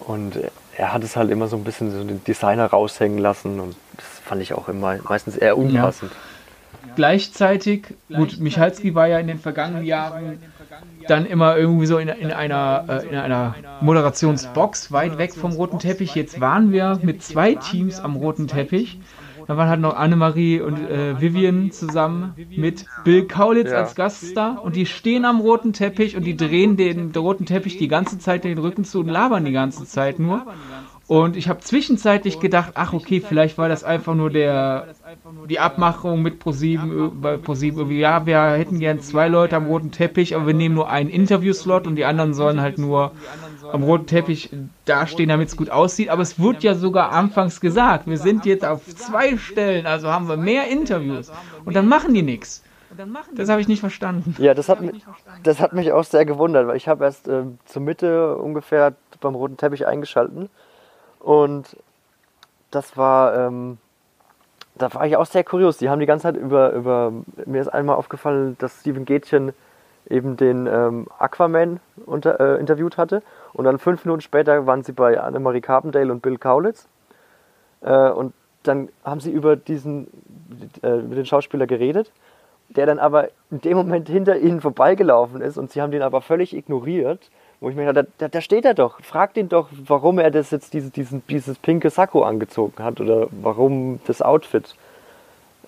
Und 0.00 0.34
äh, 0.36 0.50
er 0.76 0.92
hat 0.92 1.04
es 1.04 1.14
halt 1.16 1.30
immer 1.30 1.46
so 1.46 1.56
ein 1.56 1.62
bisschen 1.62 1.92
so 1.92 2.02
den 2.02 2.24
Designer 2.24 2.66
raushängen 2.66 3.18
lassen 3.18 3.60
und 3.60 3.76
das 3.96 4.06
fand 4.24 4.42
ich 4.42 4.54
auch 4.54 4.68
immer 4.68 4.96
meistens 5.08 5.36
eher 5.36 5.56
unpassend. 5.56 6.10
Gleichzeitig, 6.98 7.94
gut, 8.12 8.40
Michalski 8.40 8.92
war 8.92 9.06
ja 9.06 9.20
in 9.20 9.28
den 9.28 9.38
vergangenen 9.38 9.84
Jahren 9.84 10.40
dann 11.06 11.26
immer 11.26 11.56
irgendwie 11.56 11.86
so 11.86 11.96
in, 11.98 12.08
in, 12.08 12.32
einer, 12.32 12.86
äh, 12.88 13.08
in 13.08 13.14
einer 13.14 13.54
Moderationsbox 13.82 14.90
weit 14.90 15.16
weg 15.16 15.32
vom 15.32 15.52
roten 15.52 15.78
Teppich. 15.78 16.16
Jetzt 16.16 16.40
waren 16.40 16.72
wir 16.72 16.98
mit 17.00 17.22
zwei 17.22 17.54
Teams 17.54 18.00
am 18.00 18.16
roten 18.16 18.48
Teppich. 18.48 18.98
Da 19.46 19.56
waren 19.56 19.68
halt 19.68 19.80
noch 19.80 19.94
Annemarie 19.96 20.60
und 20.60 20.90
äh, 20.90 21.20
Vivian 21.20 21.70
zusammen 21.70 22.34
mit 22.56 22.84
Bill 23.04 23.26
Kaulitz 23.28 23.70
Ja. 23.70 23.78
als 23.78 23.94
Gaststar 23.94 24.60
und 24.64 24.74
die 24.74 24.84
stehen 24.84 25.24
am 25.24 25.40
roten 25.40 25.72
Teppich 25.72 26.16
und 26.16 26.24
die 26.24 26.36
drehen 26.36 26.76
den 26.76 27.12
roten 27.14 27.46
Teppich 27.46 27.78
die 27.78 27.88
ganze 27.88 28.18
Zeit 28.18 28.42
den 28.42 28.58
Rücken 28.58 28.82
zu 28.82 28.98
und 28.98 29.08
labern 29.08 29.44
die 29.44 29.52
ganze 29.52 29.86
Zeit 29.86 30.18
nur. 30.18 30.44
Und 31.08 31.36
ich 31.36 31.48
habe 31.48 31.60
zwischenzeitlich 31.60 32.38
gedacht, 32.38 32.72
ach 32.74 32.92
okay, 32.92 33.22
vielleicht 33.22 33.56
war 33.56 33.70
das 33.70 33.82
einfach 33.82 34.14
nur 34.14 34.28
der 34.28 34.88
die 35.48 35.58
Abmachung 35.58 36.20
mit 36.20 36.38
ProSieben 36.38 37.18
bei 37.22 37.38
ProSieben 37.38 37.78
irgendwie, 37.78 37.98
ja, 37.98 38.26
wir 38.26 38.38
hätten 38.52 38.78
gern 38.78 39.00
zwei 39.00 39.26
Leute 39.28 39.56
am 39.56 39.66
roten 39.66 39.90
Teppich, 39.90 40.36
aber 40.36 40.46
wir 40.48 40.52
nehmen 40.54 40.74
nur 40.74 40.90
einen 40.90 41.08
Interviewslot 41.08 41.86
und 41.86 41.96
die 41.96 42.04
anderen 42.04 42.34
sollen 42.34 42.60
halt 42.60 42.76
nur 42.76 43.12
am 43.72 43.82
roten 43.84 44.06
Teppich 44.06 44.50
dastehen, 44.84 45.30
damit 45.30 45.48
es 45.48 45.56
gut 45.56 45.70
aussieht. 45.70 46.10
Aber 46.10 46.20
es 46.20 46.38
wurde 46.38 46.58
ja 46.60 46.74
sogar 46.74 47.10
anfangs 47.12 47.60
gesagt, 47.62 48.06
wir 48.06 48.18
sind 48.18 48.44
jetzt 48.44 48.66
auf 48.66 48.84
zwei 48.94 49.38
Stellen, 49.38 49.86
also 49.86 50.08
haben 50.08 50.28
wir 50.28 50.36
mehr 50.36 50.68
Interviews. 50.68 51.32
Und 51.64 51.74
dann 51.74 51.88
machen 51.88 52.12
die 52.12 52.22
nichts. 52.22 52.62
Das 53.34 53.48
habe 53.48 53.62
ich 53.62 53.68
nicht 53.68 53.80
verstanden. 53.80 54.34
Ja, 54.38 54.52
das 54.52 54.68
hat, 54.68 54.80
mi- 54.82 54.92
das 55.42 55.60
hat 55.60 55.72
mich 55.72 55.90
auch 55.92 56.04
sehr 56.04 56.24
gewundert, 56.26 56.66
weil 56.66 56.76
ich 56.76 56.86
habe 56.88 57.04
erst 57.04 57.28
ähm, 57.28 57.58
zur 57.64 57.80
Mitte 57.82 58.36
ungefähr 58.36 58.94
beim 59.20 59.34
roten 59.34 59.56
Teppich 59.56 59.86
eingeschalten 59.86 60.50
und 61.20 61.76
das 62.70 62.96
war, 62.96 63.34
ähm, 63.34 63.78
da 64.76 64.92
war 64.94 65.06
ich 65.06 65.16
auch 65.16 65.26
sehr 65.26 65.44
kurios. 65.44 65.78
Die 65.78 65.88
haben 65.88 66.00
die 66.00 66.06
ganze 66.06 66.24
Zeit 66.24 66.36
über, 66.36 66.72
über 66.72 67.12
mir 67.46 67.60
ist 67.60 67.68
einmal 67.68 67.96
aufgefallen, 67.96 68.56
dass 68.58 68.80
Steven 68.80 69.04
Gätchen 69.04 69.52
eben 70.08 70.36
den 70.36 70.66
ähm, 70.66 71.06
Aquaman 71.18 71.80
unter, 72.06 72.40
äh, 72.40 72.60
interviewt 72.60 72.96
hatte 72.96 73.22
und 73.52 73.64
dann 73.64 73.78
fünf 73.78 74.04
Minuten 74.04 74.22
später 74.22 74.66
waren 74.66 74.82
sie 74.82 74.92
bei 74.92 75.20
Annemarie 75.20 75.60
Carpendale 75.60 76.10
und 76.10 76.22
Bill 76.22 76.38
Kaulitz 76.38 76.88
äh, 77.82 78.08
und 78.10 78.32
dann 78.62 78.88
haben 79.04 79.20
sie 79.20 79.30
über 79.30 79.56
diesen, 79.56 80.08
äh, 80.82 80.98
über 80.98 81.14
den 81.14 81.26
Schauspieler 81.26 81.66
geredet 81.66 82.10
der 82.68 82.86
dann 82.86 82.98
aber 82.98 83.28
in 83.50 83.60
dem 83.60 83.76
Moment 83.76 84.08
hinter 84.08 84.36
ihnen 84.38 84.60
vorbeigelaufen 84.60 85.40
ist 85.40 85.56
und 85.56 85.70
sie 85.70 85.80
haben 85.80 85.90
den 85.90 86.02
aber 86.02 86.20
völlig 86.20 86.54
ignoriert. 86.54 87.30
Wo 87.60 87.70
ich 87.70 87.76
mir 87.76 87.92
dachte, 87.92 88.08
da, 88.18 88.28
da 88.28 88.40
steht 88.40 88.64
er 88.64 88.74
doch. 88.74 89.00
Fragt 89.02 89.36
ihn 89.36 89.48
doch, 89.48 89.68
warum 89.72 90.18
er 90.18 90.30
das 90.30 90.50
jetzt 90.50 90.74
diese, 90.74 90.90
diesen, 90.90 91.22
dieses 91.28 91.58
pinke 91.58 91.90
Sakko 91.90 92.22
angezogen 92.22 92.82
hat 92.82 93.00
oder 93.00 93.26
warum 93.30 94.00
das 94.06 94.22
Outfit. 94.22 94.76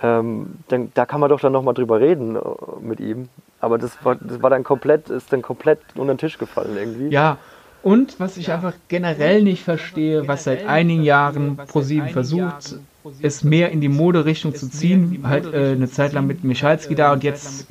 Ähm, 0.02 0.59
dann, 0.68 0.92
da 0.94 1.04
kann 1.04 1.20
man 1.20 1.28
doch 1.30 1.40
dann 1.40 1.52
nochmal 1.52 1.75
drüber 1.75 2.00
reden 2.00 2.37
äh, 2.37 2.40
mit 2.80 3.00
ihm. 3.00 3.28
Aber 3.61 3.76
das 3.76 4.02
war, 4.04 4.14
das 4.14 4.40
war 4.40 4.50
dann 4.50 4.64
komplett, 4.64 5.11
ist 5.11 5.32
dann 5.32 5.42
komplett 5.42 5.80
unter 5.97 6.14
den 6.14 6.18
Tisch 6.18 6.38
gefallen 6.38 6.76
irgendwie. 6.76 7.09
Ja, 7.09 7.38
und 7.82 8.20
was 8.20 8.37
ich 8.37 8.52
einfach 8.52 8.75
generell 8.88 9.42
nicht 9.42 9.64
verstehe, 9.64 10.28
was 10.28 10.44
seit 10.44 10.66
einigen 10.66 11.02
Jahren 11.02 11.56
ProSieben 11.56 12.11
versucht, 12.11 12.76
es 13.23 13.45
mehr 13.45 13.71
in 13.71 13.80
die 13.80 13.88
Moderichtung 13.88 14.54
zu 14.54 14.69
ziehen, 14.69 15.21
halt 15.25 15.52
äh, 15.52 15.73
eine 15.73 15.90
Zeit 15.90 16.12
lang 16.12 16.26
mit 16.26 16.45
Michalski 16.45 16.95
da 16.95 17.12
und 17.12 17.25
jetzt 17.25 17.66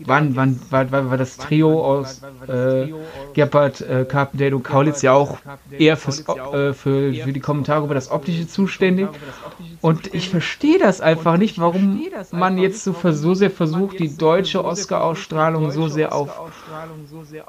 wann, 0.00 0.36
wann 0.36 0.60
war, 0.70 0.90
war, 0.90 1.10
war 1.10 1.16
das 1.16 1.36
Trio 1.36 1.84
aus 1.84 2.22
äh, 2.46 2.88
Gebhardt, 3.34 3.80
äh, 3.80 4.04
Carpendale 4.04 4.56
und 4.56 4.62
Kaulitz 4.62 5.02
ja 5.02 5.12
auch 5.12 5.38
eher 5.70 5.96
fürs, 5.96 6.20
äh, 6.20 6.72
für, 6.72 7.12
für 7.14 7.32
die 7.32 7.40
Kommentare 7.40 7.84
über 7.84 7.94
das 7.94 8.10
Optische 8.10 8.46
zuständig. 8.46 9.08
Und 9.80 10.14
ich 10.14 10.28
verstehe 10.28 10.78
das 10.78 11.00
einfach 11.00 11.36
nicht, 11.36 11.58
warum 11.58 12.00
man 12.32 12.58
jetzt 12.58 12.84
so, 12.84 12.94
so 13.12 13.34
sehr 13.34 13.50
versucht, 13.50 13.98
die 13.98 14.16
deutsche 14.16 14.64
Oscar-Ausstrahlung 14.64 15.70
so 15.70 15.88
sehr 15.88 16.14
auf 16.14 16.30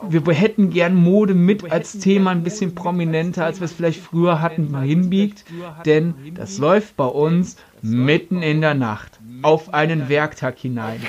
wir 0.10 0.34
hätten 0.34 0.70
gern 0.70 0.96
Mode 0.96 1.34
mit 1.34 1.72
als 1.72 2.00
Thema 2.00 2.32
ein 2.32 2.44
bisschen 2.44 2.76
prominenter, 2.76 3.46
als 3.46 3.60
wir 3.60 3.66
es 3.66 3.74
vielleicht 3.74 4.02
früher 4.02 4.42
hatten, 4.42 4.72
mal 4.72 4.86
hinbiegt. 4.86 5.46
Denn 5.86 6.16
das 6.36 6.58
läuft 6.58 6.96
bei 6.98 7.06
uns 7.06 7.21
mitten 7.82 8.42
in 8.42 8.62
der 8.62 8.74
Nacht 8.74 9.20
auf 9.42 9.74
einen 9.74 10.10
Werktag 10.10 10.58
hinein. 10.58 11.01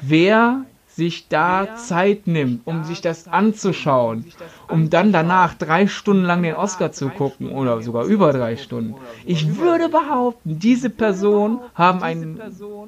Wer 0.00 0.64
sich 1.00 1.28
da 1.28 1.72
Zeit 1.74 2.26
nimmt, 2.26 2.66
um 2.66 2.84
sich 2.84 3.00
das 3.00 3.32
anzuschauen, 3.32 4.26
um 4.68 4.90
dann 4.90 5.12
danach 5.12 5.54
drei 5.54 5.86
Stunden 5.86 6.24
lang 6.24 6.42
den 6.42 6.54
Oscar 6.54 6.92
zu 6.92 7.10
gucken 7.10 7.50
oder 7.52 7.80
sogar 7.82 8.04
über 8.04 8.32
drei 8.32 8.56
Stunden. 8.56 8.96
Ich 9.24 9.56
würde 9.56 9.88
behaupten, 9.88 10.58
diese 10.58 10.90
Personen 10.90 11.62
haben 11.74 12.02
ein 12.02 12.42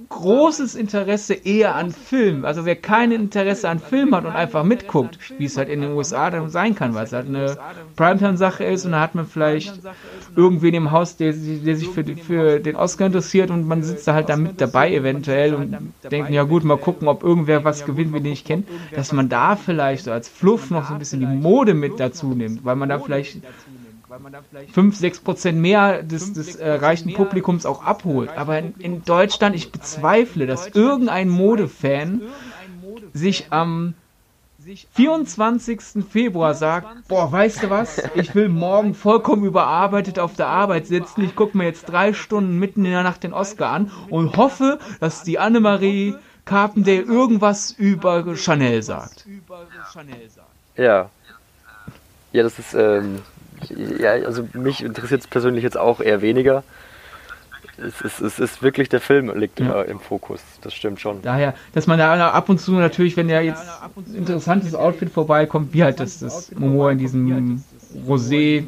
großes 0.08 0.74
Interesse 0.74 1.34
eher 1.34 1.74
an 1.74 1.90
Film. 1.90 2.44
Also 2.44 2.64
wer 2.66 2.76
kein 2.76 3.12
Interesse 3.12 3.68
an 3.68 3.78
Film 3.80 4.14
hat 4.14 4.24
und 4.26 4.36
einfach 4.36 4.62
mitguckt, 4.64 5.18
wie 5.38 5.46
es 5.46 5.56
halt 5.56 5.68
in 5.70 5.80
den 5.80 5.92
USA 5.92 6.30
dann 6.30 6.50
sein 6.50 6.74
kann, 6.74 6.94
weil 6.94 7.04
es 7.04 7.12
halt 7.12 7.28
eine 7.28 7.58
Primetime-Sache 7.96 8.64
ist 8.64 8.84
und 8.84 8.92
da 8.92 9.00
hat 9.00 9.14
man 9.14 9.26
vielleicht 9.26 9.80
irgendwen 10.34 10.74
im 10.74 10.90
Haus, 10.90 11.16
der, 11.16 11.32
sich- 11.34 11.62
der 11.62 11.76
sich 11.76 11.90
für, 11.90 12.04
für 12.16 12.60
den 12.60 12.76
Oscar 12.76 13.06
interessiert 13.06 13.50
und 13.50 13.66
man 13.66 13.82
sitzt 13.82 14.06
da 14.06 14.14
halt 14.14 14.28
da 14.28 14.36
mit 14.36 14.60
dabei 14.60 14.92
eventuell 14.94 15.54
und 15.54 15.94
denkt, 16.10 16.30
ja 16.30 16.42
gut, 16.44 16.64
mal 16.64 16.78
gucken, 16.78 17.08
ob 17.08 17.22
irgendwer 17.22 17.64
was 17.64 17.84
gewinnt, 17.84 18.01
wir 18.10 18.20
den 18.20 18.32
ich 18.32 18.44
kenne, 18.44 18.64
dass 18.94 19.12
man 19.12 19.28
da 19.28 19.56
vielleicht 19.56 20.04
so 20.04 20.12
als 20.12 20.28
Fluff 20.28 20.70
noch 20.70 20.88
so 20.88 20.94
ein 20.94 20.98
bisschen 20.98 21.20
die 21.20 21.26
Mode 21.26 21.74
mit 21.74 22.00
dazu 22.00 22.28
nimmt, 22.34 22.64
weil 22.64 22.76
man 22.76 22.88
da 22.88 22.98
vielleicht 22.98 23.40
5, 24.72 24.96
6 24.96 25.20
Prozent 25.20 25.58
mehr 25.58 26.02
des, 26.02 26.32
des 26.32 26.56
äh, 26.56 26.70
reichen 26.70 27.14
Publikums 27.14 27.64
auch 27.64 27.84
abholt. 27.84 28.30
Aber 28.36 28.58
in, 28.58 28.74
in 28.78 29.04
Deutschland, 29.04 29.56
ich 29.56 29.72
bezweifle, 29.72 30.46
dass 30.46 30.68
irgendein 30.68 31.28
Modefan 31.28 32.22
sich 33.14 33.46
am 33.50 33.94
24. 34.94 35.80
Februar 36.08 36.54
sagt, 36.54 37.08
boah, 37.08 37.32
weißt 37.32 37.64
du 37.64 37.70
was, 37.70 38.02
ich 38.14 38.34
will 38.34 38.48
morgen 38.48 38.94
vollkommen 38.94 39.44
überarbeitet 39.44 40.18
auf 40.18 40.34
der 40.34 40.46
Arbeit 40.46 40.86
sitzen, 40.86 41.24
ich 41.24 41.34
gucke 41.34 41.58
mir 41.58 41.64
jetzt 41.64 41.88
drei 41.88 42.12
Stunden 42.12 42.58
mitten 42.58 42.84
in 42.84 42.92
der 42.92 43.02
Nacht 43.02 43.24
den 43.24 43.32
Oscar 43.32 43.70
an 43.70 43.90
und 44.08 44.36
hoffe, 44.36 44.78
dass 45.00 45.24
die 45.24 45.38
Annemarie 45.38 46.14
Carpendale 46.44 47.02
irgendwas 47.02 47.72
über 47.72 48.36
Chanel 48.36 48.82
sagt. 48.82 49.26
Ja. 50.76 51.10
Ja, 52.32 52.42
das 52.42 52.58
ist, 52.58 52.74
ähm, 52.74 53.20
ja, 53.98 54.12
also 54.12 54.48
mich 54.54 54.82
interessiert 54.82 55.20
es 55.20 55.26
persönlich 55.26 55.62
jetzt 55.62 55.76
auch 55.76 56.00
eher 56.00 56.22
weniger. 56.22 56.64
Es 57.78 58.00
ist, 58.00 58.20
es 58.20 58.38
ist 58.38 58.62
wirklich 58.62 58.88
der 58.88 59.00
Film 59.00 59.36
liegt 59.38 59.58
Ja. 59.60 59.66
immer 59.66 59.84
im 59.86 60.00
Fokus, 60.00 60.40
das 60.62 60.74
stimmt 60.74 61.00
schon. 61.00 61.20
Daher, 61.22 61.54
dass 61.74 61.86
man 61.86 61.98
da 61.98 62.30
ab 62.30 62.48
und 62.48 62.60
zu 62.60 62.72
natürlich, 62.72 63.16
wenn 63.16 63.28
ja 63.28 63.40
jetzt 63.40 63.62
ein 64.08 64.14
interessantes 64.14 64.74
Outfit 64.74 65.10
vorbeikommt, 65.10 65.72
wie 65.72 65.82
halt 65.82 66.00
das, 66.00 66.18
das 66.18 66.52
Momoa 66.52 66.92
in 66.92 66.98
diesem 66.98 67.62
Rosé 68.06 68.64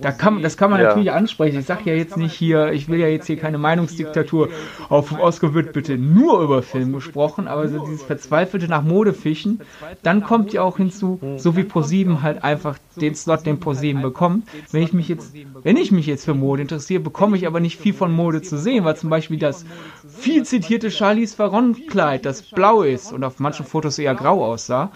da 0.00 0.12
kann, 0.12 0.42
das 0.42 0.56
kann 0.56 0.70
man 0.70 0.80
ja. 0.80 0.88
natürlich 0.88 1.12
ansprechen. 1.12 1.60
Ich 1.60 1.66
sage 1.66 1.90
ja 1.90 1.96
jetzt 1.96 2.16
nicht 2.16 2.32
hier, 2.32 2.72
ich 2.72 2.88
will 2.88 3.00
ja 3.00 3.08
jetzt 3.08 3.26
hier 3.26 3.36
keine 3.36 3.58
Meinungsdiktatur. 3.58 4.48
Auf 4.88 5.08
dem 5.08 5.20
Oscar 5.20 5.54
wird 5.54 5.72
bitte 5.72 5.96
nur 5.98 6.40
über 6.40 6.62
Film 6.62 6.92
gesprochen, 6.92 7.48
aber 7.48 7.68
so 7.68 7.84
dieses 7.84 8.02
verzweifelte 8.02 8.68
nach 8.68 8.82
Mode 8.82 9.12
fischen, 9.12 9.60
dann 10.02 10.22
kommt 10.22 10.52
ja 10.52 10.62
auch 10.62 10.76
hinzu, 10.76 11.20
so 11.36 11.56
wie 11.56 11.62
Pro7 11.62 12.22
halt 12.22 12.42
einfach 12.44 12.78
den 12.96 13.14
Slot, 13.14 13.46
den 13.46 13.60
Pro7 13.60 14.00
bekommt. 14.00 14.48
Wenn 14.70 14.82
ich 14.82 14.92
mich 14.92 15.08
jetzt, 15.08 15.34
wenn 15.62 15.76
ich 15.76 15.92
mich 15.92 16.06
jetzt 16.06 16.24
für 16.24 16.34
Mode 16.34 16.62
interessiere, 16.62 17.00
bekomme 17.00 17.36
ich 17.36 17.46
aber 17.46 17.60
nicht 17.60 17.78
viel 17.78 17.94
von 17.94 18.12
Mode 18.12 18.42
zu 18.42 18.58
sehen, 18.58 18.84
weil 18.84 18.96
zum 18.96 19.10
Beispiel 19.10 19.38
das 19.38 19.64
viel 20.06 20.44
zitierte 20.44 20.90
Charlies 20.90 21.36
Theron-Kleid, 21.36 22.24
das 22.24 22.42
blau 22.42 22.82
ist 22.82 23.12
und 23.12 23.24
auf 23.24 23.38
manchen 23.38 23.66
Fotos 23.66 23.98
eher 23.98 24.14
grau 24.14 24.44
aussah, 24.44 24.90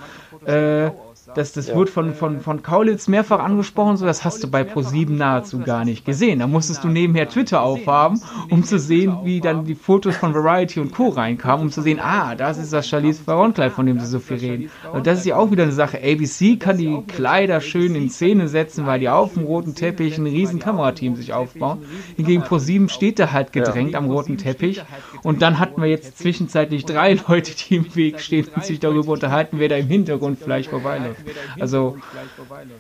äh, 0.44 0.90
das, 1.34 1.52
das 1.52 1.68
ja. 1.68 1.76
wird 1.76 1.90
von, 1.90 2.14
von, 2.14 2.40
von 2.40 2.62
Kaulitz 2.62 3.08
mehrfach 3.08 3.40
angesprochen, 3.40 3.96
so 3.96 4.06
das 4.06 4.24
hast 4.24 4.42
du 4.42 4.48
bei 4.48 4.62
Pro7 4.62 5.10
nahezu 5.10 5.58
gar 5.58 5.84
nicht 5.84 6.04
gesehen. 6.04 6.38
Da 6.38 6.46
musstest 6.46 6.84
du 6.84 6.88
nebenher 6.88 7.28
Twitter 7.28 7.62
aufhaben, 7.62 8.20
um 8.50 8.64
zu 8.64 8.78
sehen, 8.78 9.18
wie 9.24 9.40
dann 9.40 9.64
die 9.64 9.74
Fotos 9.74 10.16
von 10.16 10.34
Variety 10.34 10.80
und 10.80 10.92
Co. 10.92 11.08
reinkamen, 11.08 11.66
um 11.66 11.72
zu 11.72 11.82
sehen, 11.82 12.00
ah, 12.00 12.34
das 12.34 12.58
ist 12.58 12.72
das 12.72 12.88
Charlize 12.88 13.24
Theron-Kleid, 13.24 13.72
von 13.72 13.86
dem 13.86 14.00
sie 14.00 14.06
so 14.06 14.18
viel 14.18 14.38
reden. 14.38 14.70
Und 14.92 15.06
das 15.06 15.20
ist 15.20 15.26
ja 15.26 15.36
auch 15.36 15.50
wieder 15.50 15.64
eine 15.64 15.72
Sache. 15.72 15.98
ABC 15.98 16.56
kann 16.56 16.78
die 16.78 17.02
Kleider 17.06 17.60
schön 17.60 17.94
in 17.94 18.10
Szene 18.10 18.48
setzen, 18.48 18.86
weil 18.86 19.00
die 19.00 19.08
auf 19.08 19.34
dem 19.34 19.44
roten 19.44 19.74
Teppich 19.74 20.18
ein 20.18 20.26
riesen 20.26 20.58
Kamerateam 20.58 21.16
sich 21.16 21.32
aufbauen. 21.32 21.84
Hingegen 22.16 22.42
Pro7 22.42 22.88
steht 22.88 23.18
da 23.18 23.32
halt 23.32 23.52
gedrängt 23.52 23.94
am 23.94 24.06
roten 24.06 24.38
Teppich. 24.38 24.82
Und 25.22 25.42
dann 25.42 25.58
hatten 25.58 25.80
wir 25.82 25.88
jetzt 25.88 26.18
zwischenzeitlich 26.18 26.84
drei 26.84 27.14
Leute, 27.28 27.52
die 27.54 27.76
im 27.76 27.94
Weg 27.94 28.20
stehen 28.20 28.46
und 28.54 28.64
sich 28.64 28.80
darüber 28.80 29.12
unterhalten, 29.12 29.58
wer 29.58 29.68
da 29.68 29.76
im 29.76 29.88
Hintergrund 29.88 30.38
vielleicht 30.38 30.70
vorbeiläuft. 30.70 31.17
Also 31.60 31.98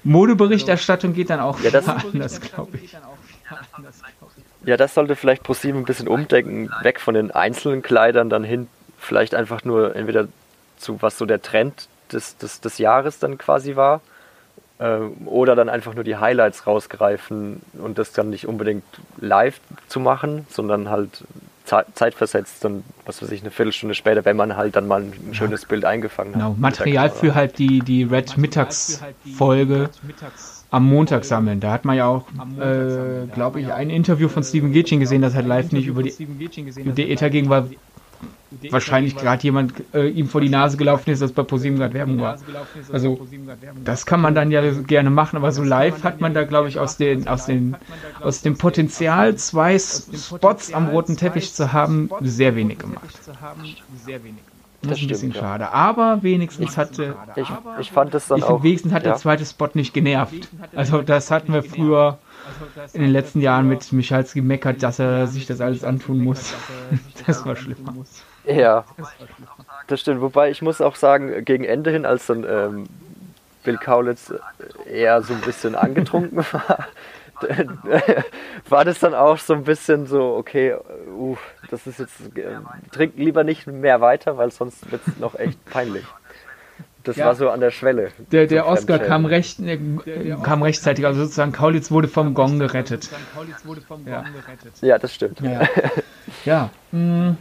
Modeberichterstattung 0.04 1.14
geht 1.14 1.30
dann 1.30 1.40
auch 1.40 1.60
ja, 1.60 1.70
das 1.70 1.88
anders, 1.88 2.40
glaube 2.40 2.78
ich. 2.82 2.96
Ja, 4.64 4.76
das 4.76 4.94
sollte 4.94 5.16
vielleicht 5.16 5.42
ProSieben 5.42 5.80
ein 5.82 5.84
bisschen 5.84 6.08
umdenken, 6.08 6.70
weg 6.82 7.00
von 7.00 7.14
den 7.14 7.30
einzelnen 7.30 7.82
Kleidern 7.82 8.28
dann 8.28 8.44
hin, 8.44 8.68
vielleicht 8.98 9.34
einfach 9.34 9.64
nur 9.64 9.96
entweder 9.96 10.28
zu 10.76 11.00
was 11.00 11.18
so 11.18 11.26
der 11.26 11.42
Trend 11.42 11.88
des, 12.12 12.36
des, 12.36 12.60
des 12.60 12.78
Jahres 12.78 13.18
dann 13.18 13.38
quasi 13.38 13.76
war, 13.76 14.00
äh, 14.78 14.98
oder 15.24 15.56
dann 15.56 15.68
einfach 15.68 15.94
nur 15.94 16.04
die 16.04 16.16
Highlights 16.16 16.66
rausgreifen 16.66 17.60
und 17.74 17.98
das 17.98 18.12
dann 18.12 18.30
nicht 18.30 18.46
unbedingt 18.46 18.84
live 19.18 19.60
zu 19.88 20.00
machen, 20.00 20.46
sondern 20.48 20.90
halt 20.90 21.24
zeitversetzt 21.68 22.64
dann, 22.64 22.84
was 23.06 23.22
weiß 23.22 23.30
ich, 23.30 23.42
eine 23.42 23.50
Viertelstunde 23.50 23.94
später, 23.94 24.24
wenn 24.24 24.36
man 24.36 24.56
halt 24.56 24.76
dann 24.76 24.86
mal 24.86 25.02
ein 25.02 25.34
schönes 25.34 25.64
Bild 25.66 25.84
eingefangen 25.84 26.34
hat. 26.34 26.40
Genau, 26.40 26.56
Material 26.58 27.10
für 27.10 27.34
halt 27.34 27.58
die, 27.58 27.80
die 27.80 28.04
Red 28.04 28.36
Mittagsfolge 28.38 29.90
am 30.70 30.86
Montag 30.86 31.24
sammeln. 31.24 31.60
Da 31.60 31.72
hat 31.72 31.84
man 31.84 31.96
ja 31.96 32.06
auch, 32.06 32.26
äh, 32.60 33.26
glaube 33.32 33.60
ich, 33.60 33.72
ein 33.72 33.90
Interview 33.90 34.28
von 34.28 34.42
Stephen 34.42 34.72
Gitchin 34.72 35.00
gesehen, 35.00 35.22
das 35.22 35.34
halt 35.34 35.46
live 35.46 35.72
nicht 35.72 35.86
über 35.86 36.02
die, 36.02 36.12
über 36.20 36.92
die 36.92 37.10
ETA 37.10 37.28
ging, 37.28 37.48
weil 37.48 37.70
wahrscheinlich 38.70 39.16
gerade 39.16 39.42
jemand 39.42 39.74
äh, 39.92 40.08
ihm 40.08 40.28
vor 40.28 40.40
die 40.40 40.48
Nase 40.48 40.76
gelaufen 40.76 41.10
ist, 41.10 41.20
dass 41.20 41.32
bei 41.32 41.42
ProSieben 41.42 41.78
gerade 41.78 41.94
Werbung 41.94 42.20
war. 42.20 42.38
Also 42.92 43.20
das 43.84 44.06
kann 44.06 44.20
man 44.20 44.34
dann 44.34 44.50
ja 44.50 44.62
gerne 44.72 45.10
machen, 45.10 45.36
aber 45.36 45.52
so 45.52 45.62
live 45.62 46.02
hat 46.02 46.20
man 46.20 46.34
da, 46.34 46.44
glaube 46.44 46.68
ich, 46.68 46.78
aus, 46.78 46.96
den, 46.96 47.28
aus, 47.28 47.46
den, 47.46 47.76
aus 48.20 48.42
dem 48.42 48.56
Potenzial, 48.56 49.36
zwei 49.36 49.78
Spots 49.78 50.72
am 50.72 50.88
roten 50.88 51.16
Teppich 51.16 51.52
zu 51.52 51.72
haben, 51.72 52.10
sehr 52.22 52.56
wenig 52.56 52.78
gemacht. 52.78 53.04
Das, 54.80 54.98
ist 54.98 55.02
ein 55.02 55.08
bisschen 55.08 55.32
ja. 55.32 55.40
schade. 55.40 55.72
Aber 55.72 56.22
wenigstens 56.22 56.76
hatte. 56.76 57.16
Ich, 57.34 57.48
ich 57.80 57.90
fand 57.90 58.14
es 58.14 58.28
dann 58.28 58.38
ich 58.38 58.44
auch. 58.44 58.62
Wenigstens 58.62 58.92
hat 58.92 59.02
ja. 59.02 59.10
der 59.10 59.18
zweite 59.18 59.44
Spot 59.44 59.70
nicht 59.74 59.92
genervt. 59.92 60.48
Also, 60.74 61.02
das 61.02 61.32
hatten 61.32 61.52
wir 61.52 61.64
früher 61.64 62.18
in 62.92 63.02
den 63.02 63.10
letzten 63.10 63.40
Jahren 63.40 63.68
mit 63.68 63.92
Michalski 63.92 64.40
meckert, 64.40 64.82
dass 64.82 64.98
er 64.98 65.26
sich 65.26 65.46
das 65.46 65.60
alles 65.60 65.84
antun 65.84 66.22
muss. 66.22 66.54
Das 67.26 67.44
war 67.44 67.56
schlimmer. 67.56 67.94
Ja, 68.44 68.84
das 69.86 70.00
stimmt. 70.00 70.20
Wobei 70.20 70.50
ich 70.50 70.62
muss 70.62 70.80
auch 70.80 70.96
sagen, 70.96 71.44
gegen 71.44 71.64
Ende 71.64 71.90
hin, 71.90 72.06
als 72.06 72.26
dann 72.26 72.44
ähm, 72.48 72.84
Bill 73.64 73.76
Kaulitz 73.76 74.32
eher 74.90 75.22
so 75.22 75.34
ein 75.34 75.40
bisschen 75.40 75.74
angetrunken 75.74 76.38
war, 76.52 76.86
war 78.68 78.84
das 78.84 78.98
dann 79.00 79.14
auch 79.14 79.38
so 79.38 79.54
ein 79.54 79.64
bisschen 79.64 80.06
so, 80.06 80.36
okay, 80.36 80.74
uh, 81.08 81.36
das 81.70 81.86
ist 81.86 81.98
jetzt, 81.98 82.20
äh, 82.36 82.58
trink 82.92 83.14
lieber 83.16 83.44
nicht 83.44 83.66
mehr 83.66 84.00
weiter, 84.00 84.36
weil 84.38 84.50
sonst 84.50 84.90
wird 84.90 85.02
es 85.06 85.18
noch 85.18 85.38
echt 85.38 85.62
peinlich. 85.66 86.04
Das 87.08 87.16
ja. 87.16 87.24
war 87.24 87.34
so 87.34 87.48
an 87.48 87.60
der 87.60 87.70
Schwelle. 87.70 88.10
Der, 88.32 88.46
der 88.46 88.66
Oscar 88.66 88.98
kam, 88.98 89.24
recht, 89.24 89.60
äh, 89.60 89.78
kam 90.42 90.62
rechtzeitig, 90.62 91.06
also 91.06 91.22
sozusagen 91.22 91.52
Kaulitz 91.52 91.90
wurde 91.90 92.06
vom 92.06 92.34
Gong 92.34 92.58
gerettet. 92.58 93.08
Ja, 94.04 94.24
ja 94.82 94.98
das 94.98 95.14
stimmt. 95.14 95.40
Ja. 95.40 95.62
ja. 96.44 96.70
Hm. 96.90 97.38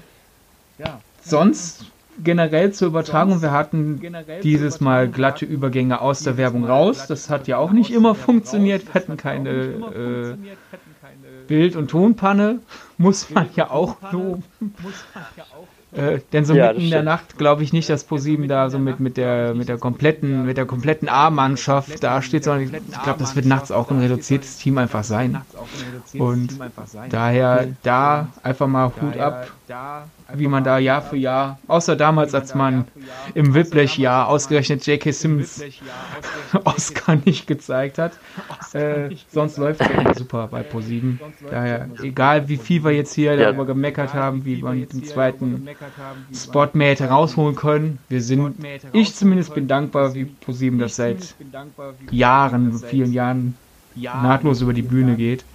Ja. 0.78 1.02
Sonst 1.22 1.84
generell 2.24 2.72
zur 2.72 2.88
Übertragung, 2.88 3.42
wir 3.42 3.52
hatten 3.52 4.02
dieses 4.42 4.80
Mal 4.80 5.10
glatte 5.10 5.44
Übergänge 5.44 6.00
aus 6.00 6.24
der 6.24 6.38
Werbung 6.38 6.64
raus. 6.64 7.08
Das 7.08 7.30
hat 7.30 7.50
ja 7.50 7.58
auch 7.58 7.74
nicht 7.74 7.92
immer 7.92 8.16
funktioniert. 8.16 8.86
Wir 8.86 8.94
hatten 8.94 9.18
keine 9.18 9.50
äh, 9.50 10.38
Bild- 11.46 11.76
und 11.76 11.90
Tonpanne. 11.90 12.60
Muss 12.98 13.30
man 13.32 13.50
ja 13.58 13.70
auch 13.70 13.98
loben. 14.14 14.46
Äh, 15.94 16.20
denn 16.34 16.44
so 16.44 16.54
ja, 16.54 16.68
mitten 16.68 16.82
in 16.82 16.90
der 16.90 17.04
Nacht 17.04 17.38
glaube 17.38 17.64
ich 17.64 17.72
nicht, 17.72 17.90
dass 17.90 18.04
ProSieben 18.04 18.48
da 18.50 18.70
so 18.70 18.78
mit, 18.78 19.00
mit 19.00 19.16
der 19.16 19.54
mit 19.54 19.70
der 19.70 19.78
kompletten 19.78 20.46
mit 20.46 20.58
der 20.58 20.66
kompletten 20.66 21.08
A-Mannschaft 21.08 22.04
da 22.04 22.22
steht, 22.22 22.44
sondern 22.44 22.64
ich 22.64 23.04
glaube, 23.04 23.20
das 23.20 23.36
wird 23.38 23.46
nachts 23.46 23.72
auch 23.72 23.90
ein 23.90 24.00
reduziertes 24.00 24.58
Team 24.58 24.78
einfach 24.78 25.06
sein. 25.06 25.42
Und 26.18 26.60
daher 27.10 27.70
da 27.84 28.28
einfach 28.44 28.68
mal 28.68 28.92
Hut 29.02 29.18
ab 29.18 29.48
wie 30.34 30.48
man 30.48 30.64
da 30.64 30.78
Jahr 30.78 31.02
für 31.02 31.16
Jahr, 31.16 31.60
außer 31.68 31.96
damals, 31.96 32.34
als 32.34 32.54
man 32.54 32.86
im 33.34 33.54
Whiplash-Jahr 33.54 34.28
ausgerechnet 34.28 34.86
J.K. 34.86 35.12
Simmons 35.12 35.64
Oscar 36.66 37.18
nicht 37.26 37.48
gezeigt 37.48 37.98
hat. 37.98 38.14
Äh, 38.74 39.16
sonst 39.32 39.58
läuft 39.58 39.82
es 39.82 39.88
immer 39.88 40.14
super 40.14 40.48
bei 40.48 40.62
Pro7. 40.62 41.18
Daher, 41.50 41.90
egal 42.02 42.50
wie 42.50 42.58
viel 42.58 42.84
wir 42.84 42.92
jetzt 42.92 43.14
hier 43.14 43.36
ja. 43.36 43.46
darüber 43.46 43.66
gemeckert 43.66 44.14
haben, 44.14 44.44
wie 44.44 44.62
wir 44.62 44.72
mit 44.72 44.92
dem 44.92 45.06
zweiten 45.06 45.68
Spot 46.34 46.68
mehr 46.74 46.92
hätte 46.92 47.06
rausholen 47.06 47.56
können, 47.56 48.00
wir 48.10 48.22
sind, 48.22 48.56
ich 48.92 49.16
zumindest 49.16 49.54
bin 49.54 49.68
dankbar, 49.68 50.14
wie 50.14 50.30
Pro7 50.46 50.80
das 50.80 50.98
seit 50.98 51.36
Jahren, 52.12 52.78
vielen 52.80 53.14
Jahren 53.14 53.56
nahtlos 53.96 54.62
über 54.62 54.74
die 54.74 54.82
Bühne 54.82 55.16
geht. 55.16 55.46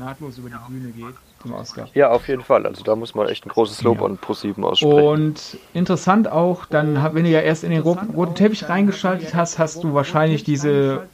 Nahtlos 0.00 0.38
über 0.38 0.48
die 0.48 0.72
Bühne 0.72 0.90
geht 0.90 1.14
im 1.44 1.52
Oscar. 1.52 1.88
Ja, 1.94 2.10
auf 2.10 2.28
jeden 2.28 2.42
Fall. 2.42 2.66
Also 2.66 2.82
da 2.82 2.96
muss 2.96 3.14
man 3.14 3.28
echt 3.28 3.46
ein 3.46 3.50
großes 3.50 3.82
Lob 3.82 4.00
ja. 4.00 4.06
an 4.06 4.18
Pro7 4.18 4.62
aussprechen. 4.62 5.06
Und 5.06 5.58
interessant 5.72 6.30
auch, 6.30 6.66
dann, 6.66 7.14
wenn 7.14 7.24
du 7.24 7.30
ja 7.30 7.40
erst 7.40 7.64
in 7.64 7.70
den 7.70 7.82
roten 7.82 8.34
Teppich 8.34 8.68
reingeschaltet 8.68 9.34
hast, 9.34 9.58
hast 9.58 9.84
du 9.84 9.94
wahrscheinlich 9.94 10.44
diese 10.44 11.06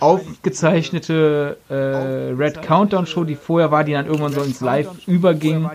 aufgezeichnete 0.00 1.56
äh, 1.68 1.74
Red 1.74 2.62
Countdown 2.62 3.06
Show, 3.06 3.24
die 3.24 3.34
vorher 3.34 3.70
war, 3.70 3.84
die 3.84 3.92
dann 3.92 4.06
irgendwann 4.06 4.32
so 4.32 4.42
ins 4.42 4.60
Live 4.60 5.06
überging, 5.06 5.68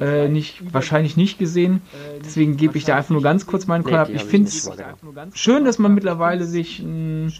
äh, 0.00 0.28
nicht, 0.28 0.72
wahrscheinlich 0.72 1.16
nicht 1.16 1.38
gesehen. 1.38 1.82
Deswegen 2.24 2.56
gebe 2.56 2.76
ich 2.76 2.84
da 2.84 2.96
einfach 2.96 3.10
nur 3.10 3.22
ganz 3.22 3.46
kurz 3.46 3.66
meinen 3.66 3.84
Call 3.84 4.00
ab. 4.00 4.08
Ich 4.12 4.24
finde 4.24 4.48
es 4.48 4.70
schön, 5.34 5.64
dass 5.64 5.78
man 5.78 5.94
mittlerweile 5.94 6.44
sich 6.44 6.80
ein 6.80 7.32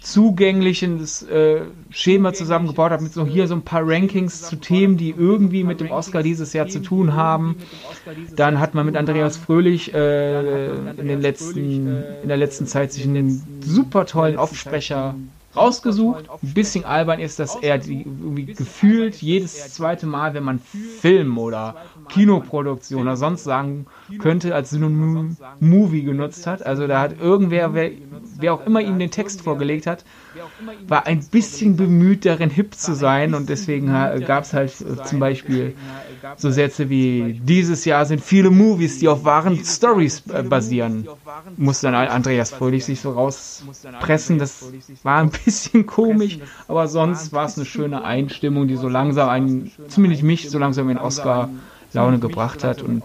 zugängliches 0.00 1.22
äh, 1.22 1.62
Schema 1.90 2.32
zusammengebaut 2.32 2.90
hat, 2.92 3.00
mit 3.00 3.12
so 3.12 3.26
hier 3.26 3.46
so 3.48 3.54
ein 3.54 3.62
paar 3.62 3.82
Rankings 3.84 4.27
zu 4.28 4.56
Themen, 4.56 4.96
die 4.96 5.10
irgendwie 5.10 5.64
mit 5.64 5.80
dem 5.80 5.90
Oscar 5.90 6.22
dieses 6.22 6.52
Jahr 6.52 6.68
zu 6.68 6.80
tun 6.80 7.14
haben. 7.14 7.56
Dann 8.34 8.60
hat 8.60 8.74
man 8.74 8.86
mit 8.86 8.96
Andreas 8.96 9.36
Fröhlich 9.36 9.94
äh, 9.94 10.68
in, 10.70 11.08
den 11.08 11.20
letzten, 11.20 12.02
in 12.22 12.28
der 12.28 12.36
letzten 12.36 12.66
Zeit 12.66 12.92
sich 12.92 13.04
einen 13.04 13.60
super 13.60 14.06
tollen 14.06 14.36
Offsprecher 14.36 15.14
rausgesucht. 15.58 16.28
Ein 16.30 16.54
bisschen 16.54 16.84
albern 16.84 17.20
ist, 17.20 17.38
dass 17.38 17.56
er 17.56 17.78
die, 17.78 18.02
irgendwie 18.02 18.46
gefühlt 18.46 19.16
jedes 19.16 19.74
zweite 19.74 20.06
Mal, 20.06 20.34
wenn 20.34 20.44
man 20.44 20.58
Film 20.58 21.38
oder 21.38 21.76
Kinoproduktion 22.08 23.02
oder 23.02 23.16
sonst 23.16 23.44
sagen 23.44 23.86
könnte, 24.18 24.54
als 24.54 24.70
Synonym 24.70 25.36
Movie 25.60 26.02
genutzt 26.02 26.46
hat. 26.46 26.64
Also 26.64 26.86
da 26.86 27.00
hat 27.00 27.20
irgendwer, 27.20 27.74
wer, 27.74 27.90
wer 28.38 28.54
auch 28.54 28.64
immer 28.66 28.80
ihm 28.80 28.98
den 28.98 29.10
Text 29.10 29.42
vorgelegt 29.42 29.86
hat, 29.86 30.04
war 30.86 31.06
ein 31.06 31.24
bisschen 31.24 31.76
bemüht 31.76 32.24
darin 32.24 32.50
hip 32.50 32.74
zu 32.74 32.94
sein 32.94 33.34
und 33.34 33.48
deswegen 33.48 33.86
gab 34.26 34.44
es 34.44 34.52
halt 34.52 34.72
äh, 34.80 35.02
zum 35.04 35.18
Beispiel 35.18 35.74
so 36.36 36.50
Sätze 36.50 36.88
wie 36.88 37.40
dieses 37.42 37.84
Jahr 37.84 38.04
sind 38.04 38.20
viele 38.22 38.50
Movies, 38.50 38.98
die 38.98 39.08
auf 39.08 39.24
wahren 39.24 39.64
Stories 39.64 40.22
äh, 40.32 40.42
basieren. 40.42 41.08
Muss 41.56 41.80
dann 41.80 41.94
Andreas 41.94 42.50
Fröhlich 42.50 42.84
sich 42.84 43.00
so 43.00 43.12
rauspressen. 43.12 44.38
Das 44.38 44.64
war 45.02 45.18
ein 45.18 45.30
bisschen 45.44 45.86
komisch, 45.86 46.38
aber 46.66 46.88
sonst 46.88 47.32
war 47.32 47.46
es 47.46 47.56
eine 47.56 47.66
schöne 47.66 48.04
Einstimmung, 48.04 48.68
die 48.68 48.76
so 48.76 48.88
langsam 48.88 49.28
einen, 49.28 49.72
zumindest 49.88 50.22
mich 50.22 50.48
so 50.50 50.58
langsam 50.58 50.88
in 50.90 50.98
Oscar 50.98 51.50
Laune 51.92 52.18
gebracht 52.18 52.64
hat 52.64 52.82
und 52.82 53.02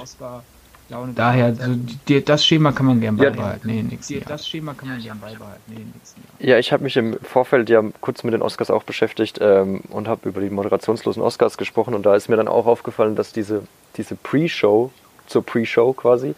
daher, 1.15 1.55
so, 1.55 1.61
die, 2.07 2.23
das 2.23 2.45
Schema 2.45 2.71
kann 2.71 2.85
man 2.85 2.99
gern 3.01 3.17
Ja, 3.17 3.29
beibehalten. 3.29 3.67
Nee, 3.67 3.83
nix. 3.83 4.07
Die, 4.07 4.15
Ja. 4.19 4.25
das 4.27 4.47
Schema 4.47 4.73
kann 4.73 4.89
man 4.89 5.01
gern 5.01 5.19
beibehalten. 5.19 5.61
Nee, 5.67 5.85
nix. 5.93 6.15
Ja, 6.39 6.57
ich 6.57 6.71
habe 6.73 6.83
mich 6.83 6.97
im 6.97 7.17
Vorfeld 7.21 7.69
ja 7.69 7.81
kurz 8.01 8.23
mit 8.23 8.33
den 8.33 8.41
Oscars 8.41 8.69
auch 8.71 8.83
beschäftigt 8.83 9.39
ähm, 9.41 9.81
und 9.89 10.07
habe 10.07 10.29
über 10.29 10.41
die 10.41 10.49
moderationslosen 10.49 11.21
Oscars 11.21 11.57
gesprochen 11.57 11.93
und 11.93 12.05
da 12.05 12.15
ist 12.15 12.29
mir 12.29 12.35
dann 12.37 12.47
auch 12.47 12.65
aufgefallen, 12.65 13.15
dass 13.15 13.31
diese, 13.31 13.63
diese 13.97 14.15
Pre-Show, 14.15 14.91
zur 15.27 15.45
Pre-Show 15.45 15.93
quasi, 15.93 16.35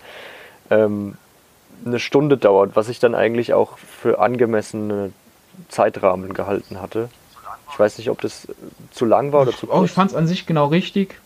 ähm, 0.70 1.16
eine 1.86 2.00
Stunde 2.00 2.38
dauert, 2.38 2.76
was 2.76 2.90
ich 2.90 3.00
dann 3.00 3.16
eigentlich 3.16 3.54
auch 3.54 3.78
für 3.78 4.20
angemessene 4.20 5.12
Zeitrahmen 5.70 6.34
gehalten 6.34 6.82
hatte. 6.82 7.10
Ich 7.72 7.80
weiß 7.80 7.98
nicht, 7.98 8.10
ob 8.10 8.22
das 8.22 8.48
zu 8.92 9.06
lang 9.06 9.32
war 9.34 9.42
oder 9.42 9.52
zu 9.52 9.68
Oh, 9.70 9.74
ich 9.74 9.80
kurz. 9.80 9.92
fand 9.92 10.12
es 10.12 10.18
an 10.18 10.28
sich 10.28 10.46
genau 10.46 10.68
richtig. 10.68 11.20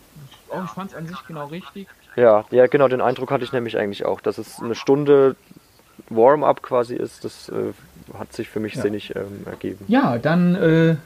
Oh, 0.48 0.58
ich 0.64 0.70
fand 0.70 0.90
es 0.90 0.96
an 0.96 1.06
sich 1.06 1.18
genau 1.28 1.46
richtig. 1.46 1.86
Ja, 2.20 2.44
ja, 2.50 2.66
genau, 2.66 2.88
den 2.88 3.00
Eindruck 3.00 3.30
hatte 3.30 3.44
ich 3.44 3.52
nämlich 3.52 3.76
eigentlich 3.78 4.04
auch, 4.04 4.20
dass 4.20 4.38
es 4.38 4.60
eine 4.60 4.74
Stunde 4.74 5.36
Warm-up 6.10 6.62
quasi 6.62 6.94
ist. 6.94 7.24
Das 7.24 7.48
äh, 7.48 7.72
hat 8.18 8.32
sich 8.32 8.48
für 8.48 8.60
mich 8.60 8.74
Ja. 8.74 8.82
sinnig 8.82 9.14
ähm, 9.16 9.46
ergeben. 9.46 9.84
Ja, 9.88 10.18
dann 10.18 10.54
äh, 10.54 10.96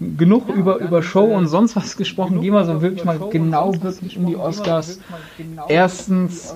genug 0.00 0.48
über, 0.48 0.76
über 0.78 1.02
Show 1.02 1.24
und 1.24 1.46
sonst 1.46 1.76
was 1.76 1.96
gesprochen. 1.96 2.40
Gehen 2.40 2.54
wir 2.54 2.64
so 2.64 2.80
wirklich 2.80 3.04
mal 3.04 3.18
genau 3.30 3.74
wirklich 3.82 4.16
um 4.16 4.26
die 4.26 4.36
Oscars. 4.36 5.00
Erstens, 5.68 6.54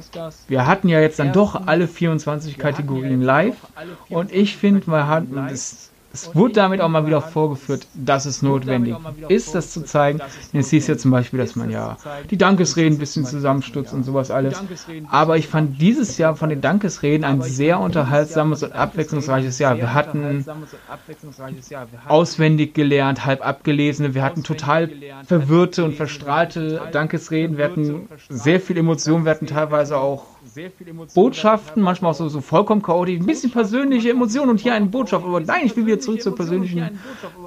wir 0.48 0.66
hatten 0.66 0.88
ja 0.88 1.00
jetzt 1.00 1.18
dann 1.18 1.32
doch 1.32 1.66
alle 1.66 1.86
24 1.88 2.58
Kategorien 2.58 3.20
live 3.20 3.56
und 4.08 4.32
ich 4.32 4.56
finde, 4.56 4.86
wir 4.86 5.06
hatten 5.08 5.34
das. 5.48 5.90
Es 6.14 6.32
wurde 6.32 6.54
damit 6.54 6.80
auch 6.80 6.88
mal 6.88 7.06
wieder 7.08 7.20
vorgeführt, 7.20 7.88
dass 7.92 8.24
es 8.24 8.40
notwendig 8.40 8.94
ist, 9.28 9.52
das 9.56 9.72
zu 9.72 9.82
zeigen. 9.82 10.20
Denn 10.52 10.60
es 10.60 10.70
hieß 10.70 10.86
ja 10.86 10.96
zum 10.96 11.10
Beispiel, 11.10 11.40
dass 11.40 11.56
man 11.56 11.70
ja 11.70 11.96
die 12.30 12.38
Dankesreden 12.38 12.94
ein 12.94 12.98
bisschen 13.00 13.24
zusammenstutzt 13.26 13.92
und 13.92 14.04
sowas 14.04 14.30
alles. 14.30 14.62
Aber 15.10 15.36
ich 15.38 15.48
fand 15.48 15.82
dieses 15.82 16.16
Jahr 16.16 16.36
von 16.36 16.50
den 16.50 16.60
Dankesreden 16.60 17.24
ein 17.24 17.42
sehr 17.42 17.80
unterhaltsames 17.80 18.62
und 18.62 18.72
abwechslungsreiches 18.74 19.58
Jahr. 19.58 19.76
Wir 19.76 19.92
hatten 19.92 20.44
auswendig 22.06 22.74
gelernt, 22.74 23.26
halb 23.26 23.44
abgelesene. 23.44 24.14
Wir 24.14 24.22
hatten 24.22 24.44
total 24.44 24.92
verwirrte 25.26 25.84
und 25.84 25.96
verstrahlte 25.96 26.80
Dankesreden. 26.92 27.58
Wir 27.58 27.64
hatten 27.64 28.08
sehr 28.28 28.60
viel 28.60 28.78
Emotionen. 28.78 29.24
Wir 29.24 29.32
hatten 29.32 29.48
teilweise 29.48 29.98
auch 29.98 30.33
Botschaften, 31.14 31.82
manchmal 31.82 32.12
auch 32.12 32.14
so, 32.16 32.28
so 32.28 32.40
vollkommen 32.40 32.82
chaotisch, 32.82 33.18
ein 33.20 33.26
bisschen 33.26 33.50
persönliche 33.50 34.10
Emotionen 34.10 34.50
und 34.50 34.60
hier 34.60 34.74
eine 34.74 34.86
Botschaft. 34.86 35.24
Aber 35.24 35.40
nein, 35.40 35.62
ich 35.64 35.76
will 35.76 35.86
wieder 35.86 36.00
zurück 36.00 36.22
zur 36.22 36.34
persönlichen 36.34 36.98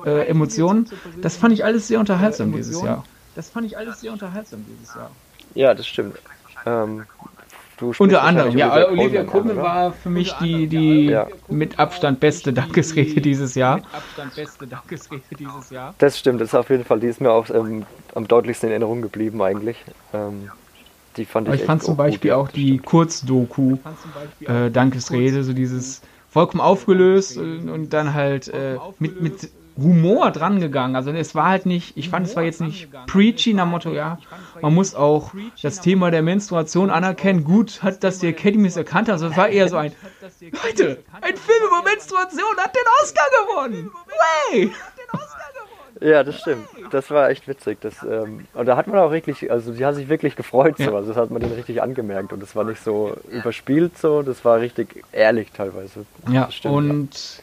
äh, 0.06 0.28
Emotionen. 0.28 0.90
Das 1.22 1.38
fand 1.38 1.54
ich 1.54 1.64
alles 1.64 1.88
sehr 1.88 2.00
unterhaltsam 2.00 2.52
dieses 2.52 2.82
Jahr. 2.82 3.04
Das 3.36 3.50
fand 3.50 3.68
ich 3.68 3.78
alles 3.78 4.02
sehr 4.02 4.12
unterhaltsam 4.12 4.66
dieses 4.68 4.96
Jahr. 4.96 5.12
Ja, 5.54 5.74
das 5.74 5.88
stimmt. 5.88 6.18
Ähm, 6.66 7.06
Unter 8.00 8.24
anderem, 8.24 8.58
ja, 8.58 8.88
Olivia 8.90 9.22
an, 9.22 9.28
Colman 9.28 9.58
war 9.58 9.92
für 9.92 10.10
mich 10.10 10.34
die, 10.34 10.68
die 10.68 11.06
Ja. 11.06 11.28
mit 11.48 11.78
Abstand 11.80 12.20
beste 12.20 12.52
Dankesrede 12.52 13.22
dieses 13.22 13.54
Jahr. 13.56 13.82
Abstand 13.94 14.36
beste 14.36 14.68
Dankesrede 14.68 15.24
dieses 15.38 15.70
Jahr. 15.70 15.94
Das 16.00 16.18
stimmt, 16.18 16.42
das 16.42 16.50
ist 16.50 16.56
auf 16.56 16.70
jeden 16.70 16.84
Fall, 16.84 17.00
die 17.00 17.08
ist 17.08 17.22
mir 17.22 17.32
auch 17.32 17.50
ähm, 17.52 17.86
am 18.16 18.28
deutlichsten 18.28 18.70
in 18.70 18.72
Erinnerung 18.72 19.02
geblieben 19.04 19.42
eigentlich. 19.42 19.78
Ähm, 20.14 20.50
die 21.18 21.26
fand 21.26 21.48
ich 21.48 21.54
Aber 21.54 21.62
ich 21.62 21.66
fand 21.66 21.84
zum 21.84 21.96
gut, 21.96 21.98
Beispiel 21.98 22.30
ja, 22.30 22.38
auch 22.38 22.48
das 22.48 22.54
die 22.54 22.68
stimmt. 22.68 22.86
Kurzdoku 22.86 23.78
äh, 24.42 24.72
Dankesrede, 24.72 25.44
so 25.44 25.54
dieses 25.54 26.02
vollkommen 26.30 26.62
aufgelöst 26.62 27.38
und, 27.38 27.70
und 27.70 27.94
dann 27.94 28.14
halt 28.14 28.48
äh, 28.48 28.78
mit, 29.00 29.22
mit 29.22 29.50
Humor 29.78 30.32
dran 30.32 30.60
gegangen. 30.60 30.96
Also 30.96 31.12
es 31.12 31.36
war 31.36 31.50
halt 31.50 31.66
nicht, 31.66 31.96
ich 31.98 32.10
fand 32.10 32.28
es 32.28 32.36
war 32.36 32.44
jetzt 32.44 32.62
nicht 32.62 32.90
preachy 33.06 33.54
nach 33.54 33.68
Motto, 33.68 33.92
ja, 33.94 34.18
man 34.62 34.74
muss 34.74 34.96
auch 34.96 35.32
das 35.62 35.82
Thema 35.82 36.10
der 36.10 36.24
Menstruation 36.24 36.90
anerkennen. 36.90 37.44
Gut 37.44 37.84
hat, 37.84 38.04
dass 38.04 38.20
die 38.20 38.28
Academy 38.28 38.68
es 38.68 38.76
erkannt. 38.76 39.10
Also 39.10 39.28
es 39.28 39.38
war 39.38 39.50
eher 39.50 39.70
so 39.70 39.78
ein, 39.78 39.94
Leute, 40.42 41.04
ein 41.22 41.38
Film 41.38 41.64
über 41.68 41.84
Menstruation 41.84 42.58
hat 42.58 42.76
den 42.76 42.84
Oscar 43.04 43.26
gewonnen. 43.46 43.92
Way! 44.52 44.72
Ja, 46.02 46.24
das 46.24 46.40
stimmt. 46.40 46.68
Das 46.92 47.10
war 47.12 47.30
echt 47.30 47.48
witzig. 47.48 47.80
Das, 47.82 48.04
ähm, 48.04 48.46
und 48.54 48.66
da 48.66 48.78
hat 48.78 48.88
man 48.88 49.00
auch 49.00 49.12
wirklich, 49.12 49.50
also 49.52 49.72
die 49.72 49.86
haben 49.86 49.96
sich 49.96 50.10
wirklich 50.10 50.36
gefreut 50.36 50.76
so. 50.78 50.96
Also 50.96 51.10
das 51.10 51.18
hat 51.18 51.32
man 51.32 51.42
denen 51.42 51.54
richtig 51.54 51.82
angemerkt 51.82 52.34
und 52.34 52.42
das 52.42 52.56
war 52.56 52.64
nicht 52.64 52.84
so 52.84 53.16
überspielt 53.32 53.98
so, 53.98 54.22
das 54.22 54.46
war 54.46 54.60
richtig 54.60 55.04
ehrlich 55.12 55.52
teilweise. 55.52 56.06
Ja, 56.32 56.46
Das 56.46 56.56
stimmt, 56.56 56.76
und 56.76 57.42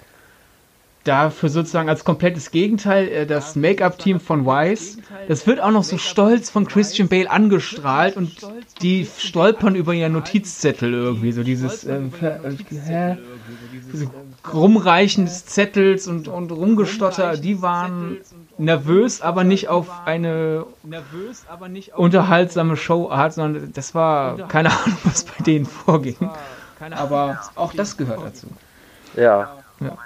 dafür 1.05 1.51
sozusagen 1.51 1.88
als 1.88 2.05
komplettes 2.05 2.51
Gegenteil 2.51 3.09
äh, 3.09 3.27
das 3.27 3.57
Make-up-Team 3.57 4.21
von 4.21 4.47
Wise. 4.47 4.99
Das 5.29 5.47
wird 5.47 5.61
auch 5.61 5.71
noch 5.71 5.85
so 5.85 5.99
stolz 5.99 6.51
von 6.51 6.67
Christian 6.67 7.09
Bale 7.09 7.31
angestrahlt 7.31 8.17
und 8.17 8.37
die 8.81 9.07
stolpern 9.19 9.75
über 9.75 9.93
ihren 9.93 10.12
Notizzettel 10.12 10.93
irgendwie. 10.93 11.33
So 11.33 11.43
dieses 11.43 11.85
ähm, 11.85 12.12
äh? 12.21 13.17
Diese 13.93 14.11
Rumreichen 14.53 15.27
des 15.27 15.47
Zettels 15.47 16.07
und, 16.07 16.29
und 16.29 16.51
Rumgestotter, 16.51 17.37
die 17.37 17.62
waren 17.62 18.19
nervös, 18.59 19.21
aber 19.21 19.45
nicht 19.45 19.69
auf 19.69 19.88
eine 20.05 20.67
nervös, 20.83 21.45
aber 21.49 21.69
nicht 21.69 21.95
auf 21.95 22.01
unterhaltsame 22.01 22.77
Showart, 22.77 23.35
sondern 23.35 23.73
das 23.73 23.95
war 23.95 24.49
keine 24.49 24.71
Ahnung, 24.71 24.99
was 25.05 25.25
bei 25.25 25.43
denen 25.45 25.67
vorging. 25.67 26.31
Aber 26.90 27.40
auch 27.55 27.73
das 27.73 27.97
gehört 27.97 28.21
dazu. 28.25 28.47
Ja. 29.17 29.59
Ja. 29.81 29.97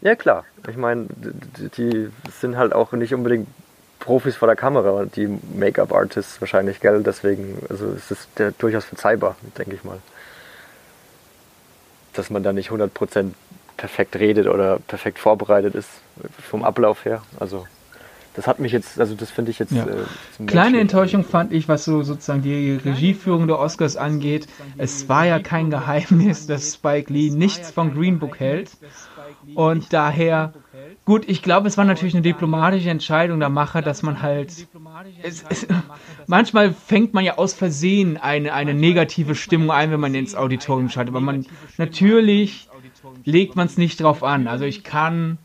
Ja, 0.00 0.14
klar. 0.14 0.44
Ich 0.68 0.76
meine, 0.76 1.06
die, 1.08 1.68
die 1.70 2.10
sind 2.40 2.56
halt 2.56 2.72
auch 2.72 2.92
nicht 2.92 3.14
unbedingt 3.14 3.48
Profis 3.98 4.36
vor 4.36 4.46
der 4.46 4.56
Kamera, 4.56 5.04
die 5.06 5.26
Make-up-Artists 5.26 6.40
wahrscheinlich, 6.40 6.80
gell? 6.80 7.02
Deswegen, 7.02 7.58
also 7.68 7.86
es 7.86 8.10
ist 8.10 8.28
ja 8.38 8.52
durchaus 8.52 8.84
verzeihbar, 8.84 9.36
denke 9.56 9.74
ich 9.74 9.82
mal. 9.82 9.98
Dass 12.12 12.30
man 12.30 12.42
da 12.42 12.52
nicht 12.52 12.70
100% 12.70 13.32
perfekt 13.78 14.16
redet 14.16 14.46
oder 14.46 14.78
perfekt 14.86 15.18
vorbereitet 15.18 15.74
ist, 15.74 15.88
vom 16.38 16.62
Ablauf 16.64 17.06
her. 17.06 17.22
Also, 17.40 17.64
das 18.34 18.46
hat 18.46 18.60
mich 18.60 18.70
jetzt, 18.70 19.00
also 19.00 19.14
das 19.14 19.30
finde 19.30 19.50
ich 19.50 19.58
jetzt. 19.58 19.72
Ja. 19.72 19.84
Äh, 19.84 20.44
Kleine. 20.46 20.78
Enttäuschung 20.78 21.24
fand 21.24 21.52
ich, 21.52 21.68
was 21.68 21.84
so 21.84 22.02
sozusagen 22.02 22.42
die 22.42 22.78
Regieführung 22.84 23.48
der 23.48 23.58
Oscars 23.58 23.96
angeht. 23.96 24.46
Es 24.76 25.08
war 25.08 25.26
ja 25.26 25.40
kein 25.40 25.70
Geheimnis, 25.70 26.46
dass 26.46 26.74
Spike 26.74 27.12
Lee 27.12 27.30
nichts 27.30 27.70
von 27.70 27.94
Green 27.94 28.20
Book 28.20 28.38
hält. 28.38 28.70
Und 29.56 29.92
daher, 29.92 30.52
gut, 31.04 31.28
ich 31.28 31.42
glaube, 31.42 31.66
es 31.66 31.76
war 31.76 31.84
natürlich 31.84 32.14
eine 32.14 32.22
diplomatische 32.22 32.90
Entscheidung 32.90 33.40
der 33.40 33.48
Macher, 33.48 33.82
dass 33.82 34.02
man 34.02 34.22
halt. 34.22 34.68
Es, 35.22 35.44
es, 35.48 35.66
manchmal 36.28 36.72
fängt 36.72 37.14
man 37.14 37.24
ja 37.24 37.38
aus 37.38 37.54
Versehen 37.54 38.18
eine, 38.18 38.52
eine 38.52 38.74
negative 38.74 39.34
Stimmung 39.34 39.72
ein, 39.72 39.90
wenn 39.90 40.00
man 40.00 40.14
ins 40.14 40.36
Auditorium 40.36 40.90
schaltet. 40.90 41.12
Aber 41.12 41.20
man 41.20 41.46
natürlich 41.76 42.67
legt 43.24 43.56
man 43.56 43.66
es 43.66 43.78
nicht 43.78 44.00
drauf 44.00 44.22
an. 44.22 44.46
Also 44.46 44.64
ich 44.64 44.84
kann 44.84 45.38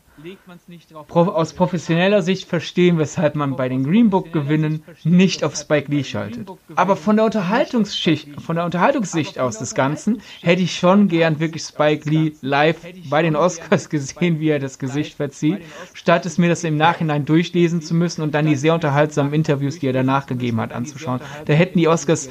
aus 1.10 1.52
professioneller 1.52 2.22
Sicht 2.22 2.48
verstehen, 2.48 2.98
weshalb 2.98 3.34
man 3.34 3.56
bei 3.56 3.68
den 3.68 3.84
Green 3.84 4.10
Book 4.10 4.32
Gewinnen 4.32 4.82
nicht 5.04 5.44
auf 5.44 5.56
Spike 5.56 5.90
Lee 5.90 6.04
schaltet. 6.04 6.48
Aber 6.74 6.96
von 6.96 7.16
der 7.16 7.24
Unterhaltungsschicht, 7.24 8.40
von 8.40 8.56
der 8.56 8.64
Unterhaltungssicht 8.64 9.38
aus 9.38 9.58
des 9.58 9.74
Ganzen 9.74 10.20
hätte 10.40 10.62
ich 10.62 10.76
schon 10.76 11.08
gern 11.08 11.40
wirklich 11.40 11.62
Spike 11.62 12.08
Lee 12.08 12.32
live 12.40 12.78
bei 13.10 13.22
den 13.22 13.36
Oscars 13.36 13.88
gesehen, 13.88 14.40
wie 14.40 14.48
er 14.48 14.58
das 14.58 14.78
Gesicht 14.78 15.14
verzieht, 15.14 15.62
statt 15.92 16.26
es 16.26 16.38
mir 16.38 16.48
das 16.48 16.64
im 16.64 16.76
Nachhinein 16.76 17.24
durchlesen 17.24 17.82
zu 17.82 17.94
müssen 17.94 18.22
und 18.22 18.34
dann 18.34 18.46
die 18.46 18.56
sehr 18.56 18.74
unterhaltsamen 18.74 19.32
Interviews, 19.32 19.78
die 19.78 19.86
er 19.86 19.92
danach 19.92 20.26
gegeben 20.26 20.60
hat, 20.60 20.72
anzuschauen. 20.72 21.20
Da 21.44 21.52
hätten 21.52 21.78
die 21.78 21.88
Oscars 21.88 22.28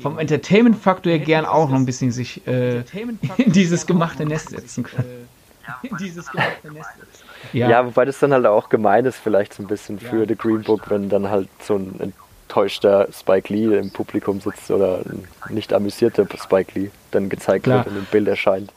vom 0.00 0.18
Entertainment-Faktor 0.18 1.12
her 1.12 1.18
gern 1.18 1.44
auch 1.44 1.68
noch 1.68 1.76
ein 1.76 1.86
bisschen 1.86 2.12
sich 2.12 2.46
äh, 2.46 2.84
in 3.36 3.52
dieses 3.52 3.86
gemachte 3.86 4.26
Nest 4.26 4.50
setzen 4.50 4.84
können. 4.84 5.28
dieses 5.98 6.30
gemachte 6.30 6.72
Nest. 6.72 6.88
Ja. 7.52 7.84
wobei 7.86 8.04
das 8.04 8.18
dann 8.18 8.32
halt 8.32 8.46
auch 8.46 8.68
gemein 8.68 9.04
ist, 9.04 9.16
vielleicht 9.16 9.54
so 9.54 9.62
ein 9.62 9.66
bisschen 9.66 9.98
für 9.98 10.26
The 10.26 10.36
Green 10.36 10.62
Book, 10.62 10.90
wenn 10.90 11.08
dann 11.08 11.30
halt 11.30 11.48
so 11.60 11.76
ein 11.76 12.12
enttäuschter 12.48 13.08
Spike 13.12 13.52
Lee 13.52 13.76
im 13.76 13.90
Publikum 13.90 14.40
sitzt 14.40 14.70
oder 14.70 15.00
ein 15.06 15.26
nicht 15.48 15.72
amüsierter 15.72 16.26
Spike 16.36 16.78
Lee 16.78 16.90
dann 17.10 17.28
gezeigt 17.28 17.64
Klar. 17.64 17.84
wird 17.84 17.88
und 17.88 17.98
im 17.98 18.04
Bild 18.06 18.28
erscheint. 18.28 18.72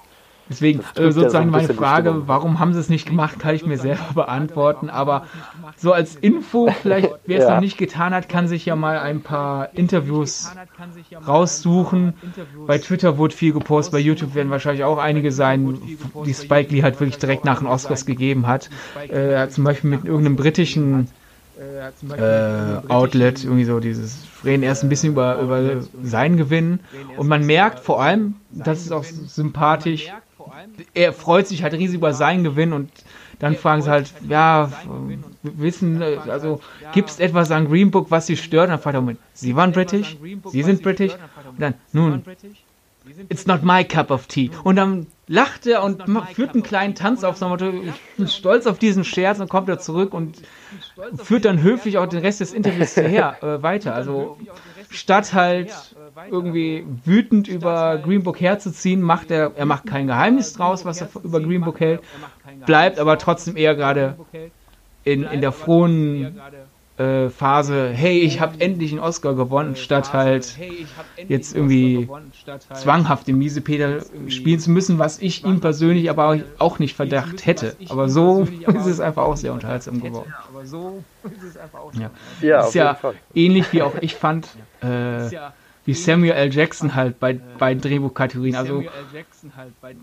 Deswegen 0.50 0.80
äh, 0.80 0.84
trifft 0.84 0.98
ja 1.00 1.12
so 1.12 1.20
sozusagen 1.22 1.46
ein 1.46 1.52
meine 1.52 1.74
Frage, 1.74 2.10
Stimmung. 2.10 2.28
warum 2.28 2.60
haben 2.60 2.74
sie 2.74 2.80
es 2.80 2.90
nicht 2.90 3.08
gemacht, 3.08 3.40
kann 3.40 3.56
ich 3.56 3.66
mir 3.66 3.78
selber 3.78 4.06
beantworten. 4.14 4.90
Aber 4.90 5.26
so 5.78 5.92
als 5.92 6.16
Info, 6.16 6.70
vielleicht 6.82 7.10
wer 7.26 7.40
es 7.40 7.46
Ja. 7.46 7.56
noch 7.56 7.62
nicht 7.62 7.78
getan 7.78 8.14
hat, 8.14 8.30
kann 8.30 8.48
sich 8.48 8.66
ja 8.66 8.76
mal 8.76 9.00
ein 9.00 9.22
paar 9.22 9.70
Interviews 9.74 10.52
raussuchen. 11.28 12.14
Bei 12.68 12.78
Twitter 12.78 13.18
wurde 13.18 13.36
viel 13.36 13.54
gepostet, 13.54 13.94
bei 13.94 14.00
YouTube 14.00 14.36
werden 14.36 14.50
wahrscheinlich 14.52 14.84
auch 14.84 14.98
einige 14.98 15.32
sein, 15.32 15.80
die 16.26 16.34
Spike 16.34 16.72
Lee 16.74 16.84
halt 16.84 17.00
wirklich 17.00 17.18
direkt 17.18 17.46
nach 17.46 17.60
den 17.60 17.68
Oscars 17.68 18.06
gegeben 18.06 18.48
hat. 18.48 18.70
Äh, 19.10 19.34
er 19.34 19.40
hat 19.42 19.52
zum 19.52 19.64
Beispiel 19.64 19.90
mit 19.90 20.06
irgendeinem 20.06 20.36
britischen 20.36 21.08
äh, 22.18 22.88
Outlet, 22.90 23.44
irgendwie 23.44 23.64
so 23.64 23.80
dieses, 23.80 24.18
reden 24.44 24.64
erst 24.64 24.84
ein 24.84 24.90
bisschen 24.90 25.14
über, 25.14 25.40
über 25.40 25.82
seinen 26.04 26.38
Gewinn 26.38 26.80
und 27.18 27.28
man 27.28 27.46
merkt 27.46 27.80
vor 27.80 28.02
allem, 28.02 28.36
das 28.52 28.82
ist 28.82 28.92
auch 28.92 29.04
sympathisch, 29.04 30.12
er 30.94 31.14
freut 31.14 31.48
sich 31.48 31.64
halt 31.64 31.74
riesig 31.74 31.98
über 31.98 32.14
seinen 32.14 32.44
Gewinn 32.44 32.74
und 32.74 32.90
dann 33.40 33.56
fragen 33.56 33.82
sie 33.82 33.90
halt, 33.90 34.14
ja, 34.28 34.72
wissen, 35.44 36.02
äh, 36.02 36.18
also 36.28 36.62
gibt 36.94 37.10
es 37.10 37.20
etwas 37.20 37.52
an 37.52 37.68
Green 37.68 37.92
Book, 37.92 38.10
was 38.10 38.28
Sie 38.28 38.38
stört? 38.38 38.66
Und 38.66 38.72
dann 38.72 38.80
fragt 38.80 38.96
er, 38.96 39.02
Moment, 39.02 39.20
Sie 39.34 39.56
waren 39.56 39.72
britisch? 39.72 40.18
Sie 40.52 40.64
sind 40.64 40.82
britisch? 40.82 41.14
Und 41.46 41.62
dann, 41.62 41.74
nun, 41.92 42.24
it's 43.30 43.46
not 43.46 43.64
my 43.64 43.84
cup 43.84 44.12
of 44.12 44.28
tea. 44.28 44.52
Und 44.64 44.78
dann 44.78 45.08
lacht 45.28 45.66
er 45.66 45.84
und 45.84 46.08
macht, 46.08 46.34
führt 46.34 46.54
einen 46.54 46.64
kleinen 46.64 46.96
Tanz 46.96 47.24
auf, 47.24 47.38
so 47.38 47.48
Motto, 47.48 47.70
ich 47.70 48.02
bin 48.18 48.28
stolz 48.28 48.68
auf 48.68 48.78
diesen 48.78 49.04
Scherz 49.04 49.40
und 49.40 49.50
kommt 49.50 49.70
er 49.70 49.80
zurück 49.80 50.14
und 50.14 50.38
führt 51.16 51.46
dann 51.46 51.62
höflich 51.62 51.98
auch 51.98 52.06
den 52.06 52.20
Rest 52.20 52.42
des 52.42 52.54
Interviews 52.54 52.96
her, 52.96 53.38
äh, 53.42 53.64
weiter. 53.64 53.96
Also 53.96 54.38
statt 54.90 55.34
halt 55.34 55.72
irgendwie 56.30 56.86
wütend 57.04 57.48
über 57.48 57.98
Green 57.98 58.24
Book 58.24 58.40
herzuziehen, 58.40 59.02
macht 59.02 59.32
er, 59.32 59.52
er 59.56 59.66
macht 59.66 59.86
kein 59.88 60.08
Geheimnis 60.08 60.54
draus, 60.54 60.86
was 60.86 61.02
er 61.02 61.10
über 61.24 61.40
Green 61.40 61.62
Book 61.62 61.80
hält, 61.80 62.02
bleibt 62.66 63.00
aber 63.00 63.18
trotzdem 63.18 63.58
eher 63.58 63.76
gerade 63.76 64.18
in, 65.04 65.24
in 65.24 65.42
der 65.42 65.52
frohen 65.52 66.40
äh, 66.98 67.30
Phase, 67.30 67.90
hey, 67.90 68.20
ich 68.20 68.40
habe 68.40 68.60
endlich 68.60 68.92
einen 68.92 69.02
Oscar 69.02 69.34
gewonnen, 69.34 69.76
statt 69.76 70.14
halt 70.14 70.58
jetzt 71.28 71.54
irgendwie 71.54 72.08
zwanghaft 72.74 73.28
den 73.28 73.38
Miesepeter 73.38 74.00
spielen 74.30 74.60
zu 74.60 74.72
müssen, 74.72 74.98
was 74.98 75.20
ich 75.20 75.44
ihm 75.44 75.60
persönlich 75.60 76.10
aber 76.10 76.40
auch 76.58 76.80
nicht 76.80 76.96
verdacht 76.96 77.46
hätte. 77.46 77.76
Aber 77.90 78.08
so 78.08 78.44
ist 78.68 78.86
es 78.86 79.00
einfach 79.00 79.24
auch 79.24 79.36
sehr 79.36 79.52
unterhaltsam 79.54 80.02
geworden. 80.02 80.34
Ja, 82.00 82.12
Ja, 82.42 82.60
ist 82.62 82.68
auf 82.68 82.76
jeden 82.76 82.86
ja 82.86 82.96
Fall. 82.96 83.14
ähnlich 83.34 83.74
wie 83.74 83.82
auch 83.82 83.96
ich 84.00 84.16
fand, 84.16 84.48
äh, 84.82 85.30
wie 85.86 85.94
Samuel 85.94 86.32
L. 86.32 86.54
Jackson 86.54 86.96
halt 86.96 87.20
bei, 87.20 87.40
bei 87.60 87.76
Drehbuchkategorien. 87.76 88.56
Also 88.56 88.84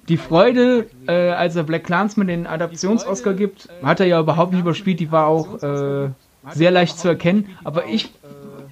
die 0.08 0.16
Freude, 0.16 0.86
äh, 1.06 1.30
als 1.30 1.56
er 1.56 1.64
Black 1.64 1.84
Clansman 1.84 2.28
den 2.28 2.46
Adaptions-Oscar 2.46 3.34
gibt, 3.34 3.68
hat 3.82 3.98
er 4.00 4.06
ja 4.06 4.20
überhaupt 4.20 4.52
nicht 4.52 4.60
überspielt. 4.60 5.00
Die 5.00 5.10
war 5.10 5.26
auch 5.26 5.60
äh, 5.62 6.10
sehr 6.50 6.70
leicht 6.70 6.98
zu 6.98 7.08
erkennen. 7.08 7.56
Aber 7.64 7.86
ich, 7.86 8.12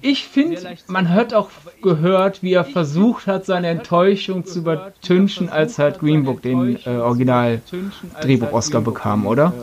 ich 0.01 0.27
finde, 0.27 0.75
man 0.87 1.09
hat 1.09 1.33
auch 1.33 1.49
gehört, 1.81 2.43
wie 2.43 2.53
er 2.53 2.65
versucht 2.65 3.27
hat, 3.27 3.45
seine 3.45 3.67
Enttäuschung 3.67 4.45
zu 4.45 4.59
übertünchen, 4.59 5.49
als 5.49 5.79
halt 5.79 5.99
Green 5.99 6.23
Book 6.25 6.41
den 6.41 6.77
äh, 6.85 6.89
Original-Drehbuch-Oscar 6.89 8.81
bekam, 8.81 9.25
oder? 9.25 9.53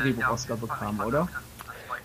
Drehbuch-Oscar 0.00 0.56
bekam, 0.56 1.00
oder? 1.00 1.28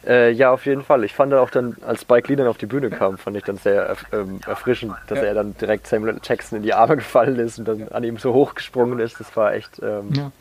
Äh, 0.08 0.32
ja, 0.32 0.52
auf 0.52 0.66
jeden 0.66 0.84
Fall. 0.84 1.04
Ich 1.04 1.14
fand 1.14 1.34
auch 1.34 1.50
dann, 1.50 1.76
als 1.86 2.02
Spike 2.02 2.30
Lee 2.30 2.38
dann 2.38 2.48
auf 2.48 2.58
die 2.58 2.66
Bühne 2.66 2.90
kam, 2.90 3.18
fand 3.18 3.36
ich 3.36 3.44
dann 3.44 3.58
sehr 3.58 3.84
erf 3.84 4.06
ähm, 4.14 4.40
erfrischend, 4.48 4.94
dass 5.08 5.20
Ja. 5.20 5.26
er 5.26 5.34
dann 5.34 5.56
direkt 5.58 5.88
Samuel 5.88 6.16
L. 6.16 6.22
Jackson 6.24 6.58
in 6.58 6.64
die 6.64 6.74
Arme 6.74 6.96
gefallen 6.96 7.36
ist 7.38 7.60
und 7.60 7.68
dann 7.68 7.90
an 7.90 8.04
ihm 8.04 8.18
so 8.18 8.34
hochgesprungen 8.34 9.00
ist. 9.00 9.20
Das 9.20 9.36
war 9.36 9.54
echt, 9.54 9.82
ähm, 9.84 10.14
Ja. 10.14 10.32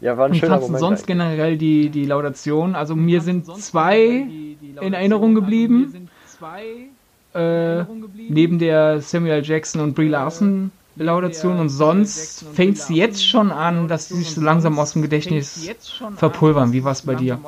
Ja. 0.00 0.16
war 0.16 0.26
ein 0.26 0.32
Wie 0.32 0.38
schöner 0.38 0.60
Moment. 0.60 0.78
sonst 0.78 1.00
eigentlich. 1.00 1.06
generell 1.06 1.56
die, 1.56 1.90
die 1.90 2.04
Laudation? 2.04 2.74
Also 2.74 2.96
mir 2.96 3.20
sind 3.20 3.46
zwei 3.56 4.26
in 4.80 4.92
Erinnerung 4.92 5.34
geblieben. 5.34 6.08
Äh, 7.32 7.84
neben 8.28 8.58
der 8.58 9.00
Samuel 9.00 9.34
L. 9.34 9.44
Jackson 9.44 9.80
und 9.82 9.94
Brie 9.94 10.08
Larson 10.08 10.72
Laudation 10.96 11.58
und 11.58 11.68
sonst 11.68 12.44
fängt 12.52 12.76
es 12.76 12.88
jetzt 12.88 13.24
schon 13.26 13.52
an, 13.52 13.88
dass 13.88 14.08
sie 14.08 14.16
sich 14.16 14.34
so 14.34 14.40
langsam 14.40 14.78
aus 14.78 14.92
dem 14.92 15.02
Gedächtnis 15.02 15.70
verpulvern. 16.16 16.72
Wie 16.72 16.84
war 16.84 16.92
es 16.92 17.02
bei 17.02 17.14
dir? 17.14 17.38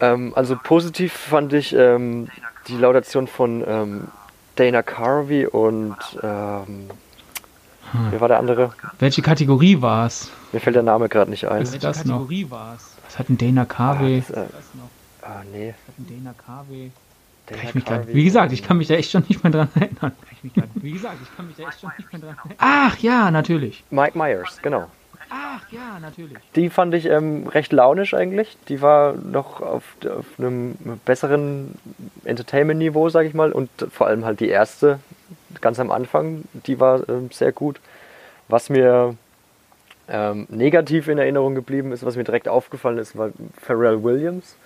Ähm, 0.00 0.32
also 0.34 0.56
positiv 0.62 1.12
fand 1.12 1.52
ich 1.52 1.74
ähm, 1.74 2.28
die 2.68 2.76
Laudation 2.76 3.26
von 3.26 3.64
ähm, 3.66 4.08
Dana 4.56 4.82
Carvey 4.82 5.46
und 5.46 5.96
ähm, 6.22 6.90
Hm. 7.92 8.08
wer 8.10 8.20
war 8.20 8.28
der 8.28 8.38
andere? 8.38 8.72
Welche 8.98 9.22
Kategorie 9.22 9.80
war 9.80 10.06
es? 10.06 10.30
Mir 10.52 10.60
fällt 10.60 10.76
der 10.76 10.82
Name 10.82 11.08
gerade 11.08 11.30
nicht 11.30 11.46
ein. 11.46 11.62
Ist 11.62 11.82
das 11.82 12.04
noch? 12.04 12.28
war 12.50 12.74
es? 12.76 12.96
Was 13.06 13.18
hat 13.18 13.28
denn 13.28 13.38
Dana 13.38 13.64
Carvey? 13.64 14.22
Das, 14.28 14.36
äh, 14.36 14.46
ah, 15.22 15.42
nee. 15.52 15.74
Dana 15.96 16.34
Carvey. 16.34 16.90
Dana 17.46 17.60
Kann 17.60 17.68
ich 17.68 17.74
mich 17.74 17.84
grad, 17.84 17.98
Carvey. 18.00 18.14
wie 18.14 18.24
gesagt, 18.24 18.52
ich 18.52 18.62
kann 18.62 18.76
mich 18.76 18.88
da 18.88 18.94
echt 18.94 19.10
schon 19.10 19.24
nicht 19.28 19.42
mehr 19.42 19.52
dran 19.52 19.68
erinnern. 19.74 20.12
Wie 20.74 20.92
gesagt, 20.92 21.16
ich 21.22 21.36
kann 21.36 21.46
mich 21.46 21.56
da 21.56 21.68
echt 21.68 21.80
schon 21.80 21.90
nicht 21.98 22.12
mehr 22.12 22.20
dran 22.20 22.36
erinnern. 22.38 22.56
Ach 22.58 22.98
ja, 22.98 23.30
natürlich. 23.30 23.84
Mike 23.90 24.16
Myers, 24.16 24.58
genau. 24.62 24.88
Ach 25.30 25.60
ja, 25.70 25.98
natürlich. 26.00 26.38
Die 26.54 26.70
fand 26.70 26.94
ich 26.94 27.06
ähm, 27.06 27.46
recht 27.48 27.72
launisch 27.72 28.14
eigentlich. 28.14 28.56
Die 28.68 28.80
war 28.80 29.14
noch 29.14 29.60
auf, 29.60 29.84
auf 30.06 30.26
einem 30.38 30.76
besseren 31.04 31.74
Entertainment-Niveau, 32.24 33.08
sag 33.10 33.26
ich 33.26 33.34
mal. 33.34 33.52
Und 33.52 33.68
vor 33.92 34.06
allem 34.06 34.24
halt 34.24 34.40
die 34.40 34.48
erste, 34.48 35.00
ganz 35.60 35.80
am 35.80 35.90
Anfang, 35.90 36.44
die 36.52 36.80
war 36.80 37.08
ähm, 37.08 37.30
sehr 37.32 37.52
gut. 37.52 37.80
Was 38.48 38.70
mir 38.70 39.16
ähm, 40.08 40.46
negativ 40.48 41.08
in 41.08 41.18
Erinnerung 41.18 41.54
geblieben 41.54 41.92
ist, 41.92 42.04
was 42.04 42.16
mir 42.16 42.24
direkt 42.24 42.48
aufgefallen 42.48 42.98
ist, 42.98 43.16
war 43.16 43.30
Pharrell 43.60 44.02
Williams, 44.02 44.56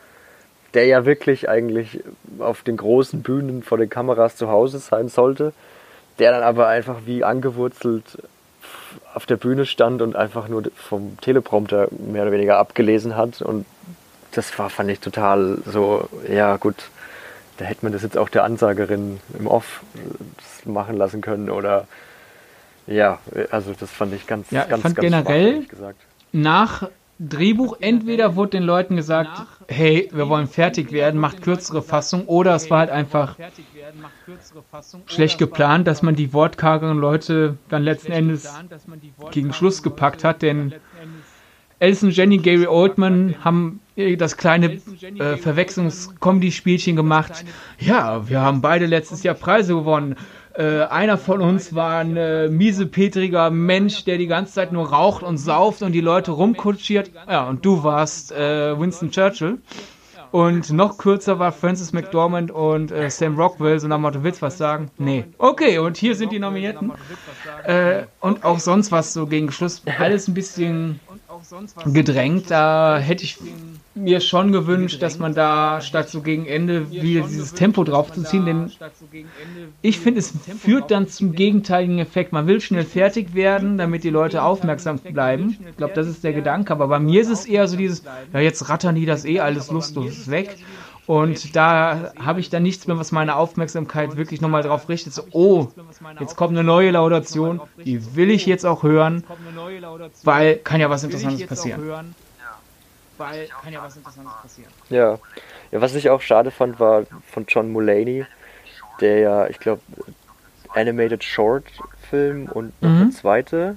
der 0.74 0.87
ja 0.87 1.05
wirklich 1.05 1.48
eigentlich 1.48 2.00
auf 2.38 2.62
den 2.62 2.76
großen 2.76 3.22
Bühnen 3.22 3.62
vor 3.62 3.78
den 3.78 3.90
Kameras 3.90 4.37
zu 4.37 4.48
Hause 4.48 4.78
sein 4.78 5.09
sollte, 5.09 5.52
der 6.18 6.33
dann 6.33 6.42
aber 6.42 6.68
einfach 6.68 7.00
wie 7.07 7.24
angewurzelt 7.24 8.18
auf 9.14 9.26
der 9.26 9.37
Bühne 9.37 9.66
stand 9.66 10.02
und 10.02 10.16
einfach 10.16 10.48
nur 10.48 10.64
vom 10.76 11.18
Teleprompter 11.20 11.88
mehr 11.90 12.22
oder 12.22 12.33
weniger 12.33 12.59
abgelesen 12.59 13.16
hat. 13.16 13.42
Und 13.42 13.66
das 14.33 14.57
war, 14.59 14.70
fand 14.70 14.90
ich 14.90 15.00
total 15.00 15.59
so, 15.66 16.09
ja 16.28 16.57
gut, 16.57 16.76
da 17.58 17.64
hätte 17.64 17.84
man 17.84 17.92
das 17.92 18.02
jetzt 18.02 18.16
auch 18.18 18.28
der 18.28 18.44
Ansagerin 18.44 19.20
im 19.38 19.46
Off 19.46 19.82
äh, 19.94 20.68
machen 20.68 20.96
lassen 20.96 21.20
können 21.20 21.50
oder 21.50 21.86
ja, 22.86 23.18
also 23.50 23.74
das 23.78 23.90
fand 23.90 24.12
ich 24.12 24.26
ganz, 24.26 24.50
Ja, 24.50 24.62
ich 24.64 24.68
ganz, 24.70 24.82
fand 24.82 24.96
ganz 24.96 25.08
schwach, 25.08 25.24
generell- 25.24 25.64
gesagt. 25.66 26.00
nach 26.32 26.88
Drehbuch 27.20 27.76
entweder 27.80 28.34
wurde 28.34 28.50
den 28.52 28.64
Leuten 28.64 28.96
gesagt, 28.96 29.30
hey, 29.68 30.08
wir 30.12 30.28
wollen 30.28 30.48
fertig 30.48 30.90
werden, 30.90 31.20
macht 31.20 31.40
kürzere 31.42 31.80
Fassung, 31.82 32.26
oder 32.26 32.56
es 32.56 32.68
war 32.68 32.80
halt 32.80 32.90
einfach 32.90 33.36
schlecht 35.06 35.38
geplant, 35.38 35.86
dass 35.86 36.02
man 36.02 36.16
die 36.16 36.32
wortkargeren 36.32 36.98
Leute 36.98 37.58
dann 37.68 37.82
letzten 37.84 38.10
Endes 38.12 38.52
gegen 39.30 39.52
Schluss 39.52 39.82
gepackt 39.84 40.24
hat, 40.24 40.42
denn 40.42 40.72
Alison 41.80 42.10
Jenny, 42.10 42.38
Gary 42.38 42.66
Oldman 42.66 43.36
haben 43.44 43.80
äh, 43.80 43.82
das 44.16 44.37
kleine 44.37 44.81
äh, 45.18 45.37
Verwechslungs-Comedy-Spielchen 45.37 46.96
gemacht. 46.96 47.44
Ja, 47.78 48.28
wir 48.28 48.40
haben 48.40 48.61
beide 48.61 48.87
letztes 48.87 49.22
Jahr 49.22 49.35
Preise 49.35 49.74
gewonnen. 49.74 50.16
Äh, 50.55 50.83
einer 50.83 51.16
von 51.16 51.40
uns 51.40 51.74
war 51.74 52.00
ein 52.00 52.16
äh, 52.16 52.48
miesepetriger 52.48 53.50
Mensch, 53.50 54.05
der 54.05 54.18
die 54.18 54.26
ganze 54.26 54.52
Zeit 54.52 54.72
nur 54.72 54.90
raucht 54.90 55.22
und 55.22 55.38
sauft 55.38 55.83
und 55.83 55.92
die 55.92 56.00
Leute 56.00 56.31
rumkutschiert. 56.33 57.11
Ja, 57.28 57.48
und 57.48 57.64
du 57.64 57.83
warst 57.85 58.33
äh, 58.33 58.78
Winston 58.78 59.11
Churchill. 59.11 59.59
Und 60.31 60.70
noch 60.72 60.96
kürzer 60.96 61.38
war 61.38 61.52
Francis 61.52 61.92
McDormand 61.92 62.50
und 62.50 62.90
äh, 62.90 63.11
Sam 63.11 63.37
Rockwell, 63.37 63.78
so 63.78 63.87
nach 63.87 63.98
Motto, 63.98 64.24
willst 64.24 64.40
was 64.40 64.57
sagen? 64.57 64.90
Nee. 64.96 65.26
Okay, 65.37 65.76
und 65.76 65.98
hier 65.98 66.14
sind 66.14 66.33
die 66.33 66.38
Nominierten. 66.38 66.90
Äh, 67.64 68.05
und 68.20 68.42
auch 68.42 68.59
sonst 68.59 68.90
was 68.90 69.12
so 69.12 69.26
gegen 69.26 69.52
Schluss. 69.52 69.83
Alles 69.98 70.28
ein 70.28 70.35
bisschen 70.35 71.00
gedrängt. 71.85 72.50
Da 72.50 72.98
hätte 72.98 73.24
ich 73.24 73.38
mir 73.94 74.20
schon 74.20 74.52
gewünscht, 74.52 75.02
dass 75.02 75.18
man 75.18 75.35
da 75.35 75.81
statt 75.81 76.09
so 76.09 76.22
gegen 76.22 76.46
Ende 76.46 76.90
wieder 76.90 77.26
dieses 77.26 77.55
Tempo 77.55 77.85
draufzuziehen, 77.85 78.46
denn 78.46 78.72
ich 79.83 79.98
finde, 79.98 80.20
es 80.20 80.33
führt 80.59 80.90
dann 80.90 81.09
zum 81.09 81.33
gegenteiligen 81.33 81.98
Effekt. 81.98 82.33
Man 82.33 82.46
will 82.46 82.61
schnell 82.61 82.85
fertig 82.85 83.35
werden, 83.35 83.78
damit 83.78 84.05
die 84.05 84.11
Leute 84.11 84.42
aufmerksam 84.42 84.98
bleiben. 84.98 85.59
Ich 85.70 85.76
glaube, 85.76 85.94
das 85.94 86.07
ist 86.07 86.24
der 86.24 86.33
Gedanke. 86.33 86.72
Aber 86.72 86.88
bei 86.88 86.98
mir 86.98 87.20
ist 87.20 87.31
es 87.31 87.44
eher 87.44 87.68
so 87.68 87.76
dieses, 87.76 88.02
ja, 88.33 88.40
jetzt 88.40 88.68
rattern 88.68 88.94
die 88.94 89.07
das 89.07 89.24
eh 89.24 89.40
alles 89.40 89.70
lustlos 89.70 90.31
weg. 90.31 90.57
Und 91.07 91.57
da 91.57 92.12
habe 92.16 92.40
ich 92.40 92.48
dann 92.48 92.62
nichts 92.62 92.87
mehr, 92.87 92.96
was 92.96 93.11
meine 93.11 93.37
Aufmerksamkeit 93.37 94.16
wirklich 94.16 94.40
nochmal 94.40 94.62
drauf 94.62 94.88
richtet. 94.88 95.12
So, 95.12 95.24
oh, 95.33 95.68
jetzt 96.20 96.37
kommt 96.37 96.57
eine 96.57 96.64
neue 96.64 96.92
Laudation, 96.92 97.61
die 97.85 98.14
will 98.14 98.31
ich 98.31 98.46
jetzt 98.46 98.64
auch 98.64 98.85
hören, 98.85 99.24
weil 100.22 100.57
kann 100.57 100.81
ja 100.81 100.90
was 100.90 101.02
Interessantes 101.02 101.46
passieren. 101.46 102.14
Weil 103.22 103.46
kann 103.62 103.72
ja 103.72 103.82
was 103.82 103.96
Interessantes 103.96 104.32
passieren. 104.42 104.70
Ja. 104.90 105.18
ja, 105.70 105.80
was 105.80 105.94
ich 105.94 106.11
auch 106.11 106.20
schade 106.20 106.50
fand, 106.50 106.78
war 106.80 107.04
von 107.30 107.44
John 107.48 107.70
Mulaney, 107.72 108.26
der 109.00 109.18
ja, 109.20 109.46
ich 109.48 109.58
glaube, 109.58 109.80
Animated 110.74 111.22
Short 111.24 111.64
Film 112.11 112.46
und 112.46 112.72
noch 112.82 112.90
Mhm. 112.90 113.00
eine 113.02 113.11
zweite 113.11 113.76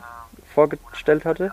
vorgestellt 0.54 1.26
hatte. 1.26 1.52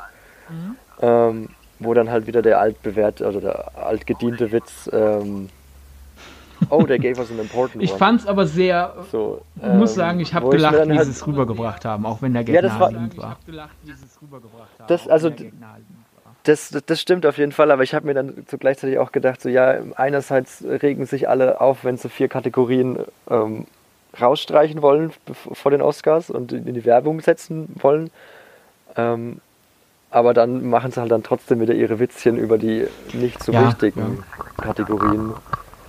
Ähm, 1.01 1.49
wo 1.79 1.95
dann 1.95 2.11
halt 2.11 2.27
wieder 2.27 2.43
der 2.43 2.61
altbewährte, 2.61 3.27
also 3.27 3.41
der 3.41 3.73
altgediente 3.77 4.53
Witz, 4.53 4.89
ähm, 4.93 5.49
oh, 6.71 6.85
they 6.85 6.99
gave 6.99 7.19
us 7.21 7.31
an 7.31 7.41
important 7.41 7.83
Ich 7.83 7.91
one. 7.91 7.99
fand's 7.99 8.27
aber 8.27 8.47
sehr, 8.47 8.95
so, 9.11 9.43
ich 9.57 9.63
muss 9.63 9.91
ähm, 9.93 9.97
sagen, 9.97 10.21
ich 10.21 10.33
habe 10.35 10.49
gelacht, 10.51 10.75
dann 10.77 10.91
wie 10.91 10.97
halt- 10.97 11.07
sie 11.07 11.11
es 11.13 11.27
rübergebracht 11.27 11.85
haben, 11.85 12.07
auch 12.07 12.23
wenn 12.23 12.35
der 12.35 12.45
Gag 12.45 12.55
Ja, 12.55 12.63
das 12.63 12.75
war- 12.79 12.93
war. 12.93 13.37
gelacht, 13.47 13.71
wie 13.83 13.93
sie 13.93 14.05
es 14.05 14.21
rübergebracht 14.23 14.69
haben. 14.79 14.87
Das- 14.89 15.07
auch 15.09 15.13
also 15.13 15.31
Das, 16.45 16.77
das, 16.87 17.01
stimmt 17.01 17.25
auf 17.25 17.39
jeden 17.39 17.53
Fall, 17.53 17.71
aber 17.71 17.85
ich 17.85 17.95
habe 17.95 18.07
mir 18.07 18.15
dann 18.15 18.45
so 18.51 18.59
gleichzeitig 18.59 18.99
auch 18.99 19.13
gedacht, 19.13 19.41
so 19.41 19.49
ja, 19.49 19.79
einerseits 19.95 20.65
regen 20.65 21.07
sich 21.07 21.29
alle 21.29 21.61
auf, 21.61 21.85
wenn 21.85 21.97
sie 21.99 22.09
vier 22.09 22.29
Kategorien 22.29 22.99
ähm, 23.31 23.67
rausstreichen 24.21 24.83
wollen 24.83 25.13
vor 25.53 25.71
den 25.71 25.83
Oscars 25.83 26.31
und 26.31 26.53
in 26.53 26.75
die 26.75 26.85
Werbung 26.85 27.21
setzen 27.21 27.69
wollen. 27.77 28.11
Ähm, 28.97 29.41
aber 30.11 30.35
dann 30.35 30.69
machen 30.69 30.91
sie 30.91 31.01
halt 31.01 31.11
dann 31.11 31.23
trotzdem 31.23 31.61
wieder 31.61 31.75
ihre 31.75 31.99
Witzchen 31.99 32.37
über 32.37 32.59
die 32.59 32.87
nicht 33.15 33.43
so 33.43 33.53
Ja, 33.53 33.69
wichtigen 33.69 34.23
Kategorien. 34.59 35.33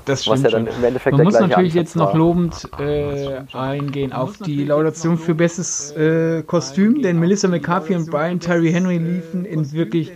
Das 0.06 0.28
Was 0.28 0.40
stimmt 0.40 0.44
ja 0.44 0.50
dann 0.52 0.68
schon. 0.68 0.76
im 0.78 0.84
Endeffekt 0.84 1.16
Man 1.16 1.26
muss 1.26 1.40
natürlich 1.40 1.74
Ansatz 1.74 1.76
jetzt 1.76 1.96
noch 1.96 2.14
lobend 2.14 2.70
äh, 2.80 3.42
eingehen 3.54 4.12
auf 4.12 4.38
die 4.38 4.66
Laudation 4.66 5.18
für 5.18 5.34
bestes 5.36 5.92
äh, 5.92 6.44
Kostüm, 6.44 7.02
denn 7.02 7.20
Melissa 7.20 7.48
McCarthy 7.48 7.96
und 7.96 8.10
Brian 8.10 8.40
Terry 8.40 8.72
Henry 8.72 8.98
liefen 8.98 9.46
in 9.46 9.72
wirklich 9.72 10.12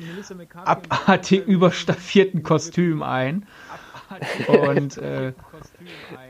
abartig 0.65 1.45
überstaffierten 1.47 2.43
Kostüm 2.43 3.01
ein. 3.03 3.45
Und 4.47 4.97
äh, 4.97 5.33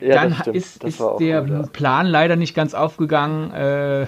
Ja, 0.01 0.13
dann 0.15 0.35
das 0.37 0.47
ist, 0.47 0.83
Das 0.83 0.99
ist 0.99 1.01
der 1.19 1.41
gut. 1.43 1.73
Plan 1.73 2.05
leider 2.07 2.35
nicht 2.35 2.53
ganz 2.55 2.73
aufgegangen. 2.73 3.51
Äh, 3.51 4.07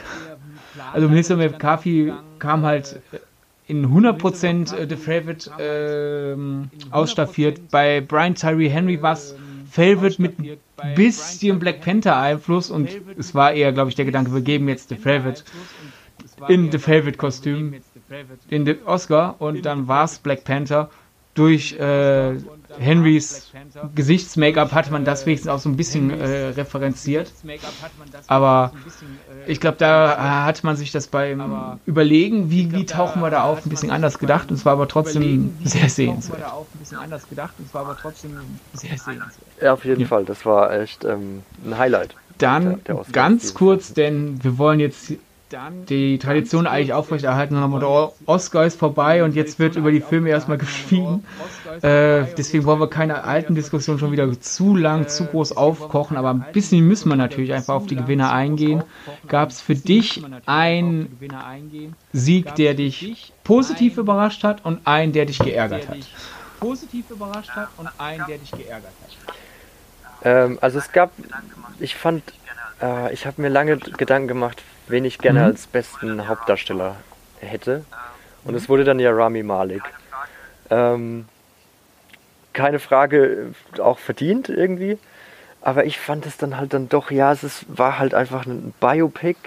also 0.93 1.07
Melissa 1.09 1.35
McCarthy 1.35 2.13
kam 2.39 2.65
halt 2.65 3.01
in 3.69 3.85
100% 3.85 4.75
äh, 4.75 4.87
The 4.89 4.95
Favorite 4.95 5.51
ähm, 5.59 6.69
ausstaffiert. 6.91 7.69
Bei 7.69 8.01
Brian 8.01 8.33
Tyree 8.35 8.67
Henry 8.67 9.01
war 9.01 9.13
es 9.13 9.35
Favorite 9.69 10.19
mit 10.19 10.33
ein 10.77 10.95
bisschen 10.95 11.59
Black 11.59 11.81
Panther 11.81 12.17
Einfluss 12.17 12.71
und 12.71 12.89
es 13.17 13.35
war 13.35 13.53
eher, 13.53 13.71
glaube 13.71 13.89
ich, 13.89 13.95
der 13.95 14.05
Gedanke, 14.05 14.33
wir 14.33 14.41
geben 14.41 14.67
jetzt 14.67 14.89
The 14.89 14.95
Favorite 14.95 15.43
in 16.47 16.71
The 16.71 16.79
Favorite 16.79 17.17
Kostüm 17.17 17.75
in 18.49 18.65
den 18.65 18.83
Oscar 18.85 19.35
und 19.39 19.65
dann 19.65 19.87
war 19.87 20.05
es 20.05 20.17
Black 20.17 20.43
Panther. 20.43 20.89
Durch 21.35 21.73
äh, 21.73 22.37
Henrys 22.77 23.49
Gesichtsmake-up 23.95 24.71
hat 24.73 24.91
man 24.91 25.05
das 25.05 25.25
wenigstens 25.25 25.49
auch 25.49 25.59
so 25.59 25.69
ein 25.69 25.75
bisschen 25.77 26.11
äh, 26.11 26.49
referenziert. 26.49 27.31
Aber 28.27 28.71
ich 29.47 29.59
glaube, 29.59 29.77
da 29.77 30.43
hat 30.45 30.63
man 30.63 30.75
sich 30.75 30.91
das 30.91 31.07
beim 31.07 31.79
Überlegen, 31.85 32.49
wie, 32.51 32.71
wie 32.71 32.85
tauchen 32.85 33.21
wir 33.21 33.29
da 33.29 33.43
auf, 33.43 33.65
ein 33.65 33.69
bisschen 33.69 33.91
anders 33.91 34.19
gedacht. 34.19 34.49
Und 34.49 34.55
es 34.57 34.65
war 34.65 34.73
aber 34.73 34.87
trotzdem 34.87 35.55
sehr 35.63 35.89
sehenswert. 35.89 36.39
Ja, 39.61 39.73
auf 39.73 39.85
jeden 39.85 40.01
Ja. 40.01 40.07
Fall. 40.07 40.25
Das 40.25 40.45
war 40.45 40.71
echt 40.73 41.03
ähm, 41.05 41.43
ein 41.65 41.77
Highlight. 41.77 42.15
Dann 42.37 42.63
Der- 42.65 42.77
der 42.77 42.99
Oscar 42.99 43.11
ganz 43.11 43.53
kurz, 43.53 43.93
denn 43.93 44.41
wir 44.43 44.57
wollen 44.57 44.79
jetzt 44.79 45.13
die 45.89 46.19
Tradition 46.19 46.67
eigentlich 46.67 46.93
aufrechterhalten. 46.93 47.61
Und 47.61 47.79
der 47.81 48.11
Oscar 48.25 48.65
ist 48.65 48.79
vorbei 48.79 49.23
und 49.23 49.35
jetzt 49.35 49.59
wird 49.59 49.75
über 49.75 49.91
die 49.91 50.01
Filme 50.01 50.29
erstmal 50.29 50.57
geschwiegen. 50.57 51.23
Äh, 51.81 52.25
deswegen 52.37 52.65
wollen 52.65 52.79
wir 52.79 52.89
keine 52.89 53.23
alten 53.23 53.55
Diskussionen 53.55 53.99
schon 53.99 54.11
wieder 54.11 54.39
zu 54.39 54.75
lang, 54.75 55.07
zu 55.07 55.25
groß 55.25 55.55
aufkochen. 55.55 56.17
Aber 56.17 56.29
ein 56.29 56.45
bisschen 56.53 56.87
müssen 56.87 57.09
wir 57.09 57.15
natürlich 57.15 57.53
einfach 57.53 57.75
auf 57.75 57.87
die 57.87 57.95
Gewinner 57.95 58.31
eingehen. 58.31 58.83
Gab 59.27 59.49
es 59.49 59.61
für 59.61 59.75
dich 59.75 60.23
einen 60.45 61.17
Sieg, 62.13 62.55
der 62.55 62.73
dich 62.73 63.33
positiv 63.43 63.97
überrascht 63.97 64.43
hat 64.43 64.65
und 64.65 64.85
einen, 64.85 65.13
der 65.13 65.25
dich 65.25 65.39
geärgert 65.39 65.87
hat? 65.87 65.97
Positiv 66.59 67.09
überrascht 67.09 67.51
hat 67.51 67.69
und 67.77 67.89
einen, 67.97 68.25
der 68.27 68.37
dich 68.37 68.51
geärgert 68.51 68.91
hat. 69.01 69.35
Ähm, 70.21 70.57
also 70.61 70.79
es 70.79 70.91
gab, 70.91 71.11
ich 71.79 71.95
fand, 71.95 72.23
äh, 72.81 73.13
ich 73.13 73.25
habe 73.25 73.41
mir 73.41 73.49
lange 73.49 73.77
Gedanken 73.77 74.27
gemacht, 74.27 74.61
wen 74.89 75.05
ich 75.05 75.17
gerne 75.19 75.39
Mhm. 75.39 75.45
als 75.45 75.67
besten 75.67 76.27
Hauptdarsteller 76.27 76.95
hätte. 77.39 77.85
Und 78.43 78.55
es 78.55 78.69
wurde 78.69 78.83
dann 78.83 78.99
ja 78.99 79.11
Rami 79.11 79.43
Malek. 79.43 79.83
Ähm, 80.69 81.25
keine 82.53 82.79
Frage, 82.79 83.51
äh, 83.77 83.81
auch 83.81 83.99
verdient 83.99 84.49
irgendwie. 84.49 84.97
Aber 85.61 85.85
ich 85.85 85.99
fand 85.99 86.25
es 86.25 86.37
dann 86.37 86.57
halt 86.57 86.73
dann 86.73 86.87
doch, 86.89 87.11
ja, 87.11 87.31
es 87.33 87.43
ist, 87.43 87.65
war 87.67 87.99
halt 87.99 88.13
einfach 88.13 88.45
ein 88.45 88.73
Biopic, 88.79 89.37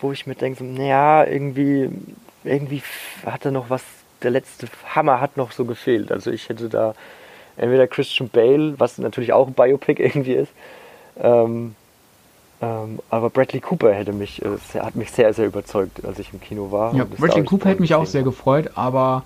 wo 0.00 0.10
ich 0.12 0.26
mir 0.26 0.34
denke, 0.34 0.58
so, 0.58 0.64
naja, 0.64 1.24
irgendwie, 1.24 1.88
irgendwie 2.42 2.82
hatte 3.24 3.52
noch 3.52 3.70
was, 3.70 3.82
der 4.22 4.32
letzte 4.32 4.66
Hammer 4.94 5.20
hat 5.20 5.36
noch 5.36 5.52
so 5.52 5.64
gefehlt. 5.64 6.10
Also 6.10 6.30
ich 6.32 6.48
hätte 6.48 6.68
da 6.68 6.94
entweder 7.56 7.86
Christian 7.86 8.28
Bale, 8.28 8.74
was 8.78 8.98
natürlich 8.98 9.32
auch 9.32 9.46
ein 9.46 9.54
Biopic 9.54 10.02
irgendwie 10.02 10.34
ist, 10.34 10.52
ähm, 11.22 11.76
ähm, 12.60 13.00
aber 13.08 13.30
Bradley 13.30 13.60
Cooper 13.60 13.92
hätte 13.92 14.12
mich, 14.12 14.44
äh, 14.44 14.56
sehr, 14.72 14.84
hat 14.84 14.94
mich 14.94 15.10
sehr, 15.10 15.32
sehr 15.32 15.46
überzeugt, 15.46 16.04
als 16.04 16.18
ich 16.18 16.32
im 16.32 16.40
Kino 16.40 16.70
war. 16.70 16.94
Ja, 16.94 17.04
Bradley 17.04 17.44
Cooper 17.44 17.70
hätte 17.70 17.80
mich 17.80 17.94
auch 17.94 18.06
sehr 18.06 18.22
gefreut, 18.22 18.70
aber 18.74 19.24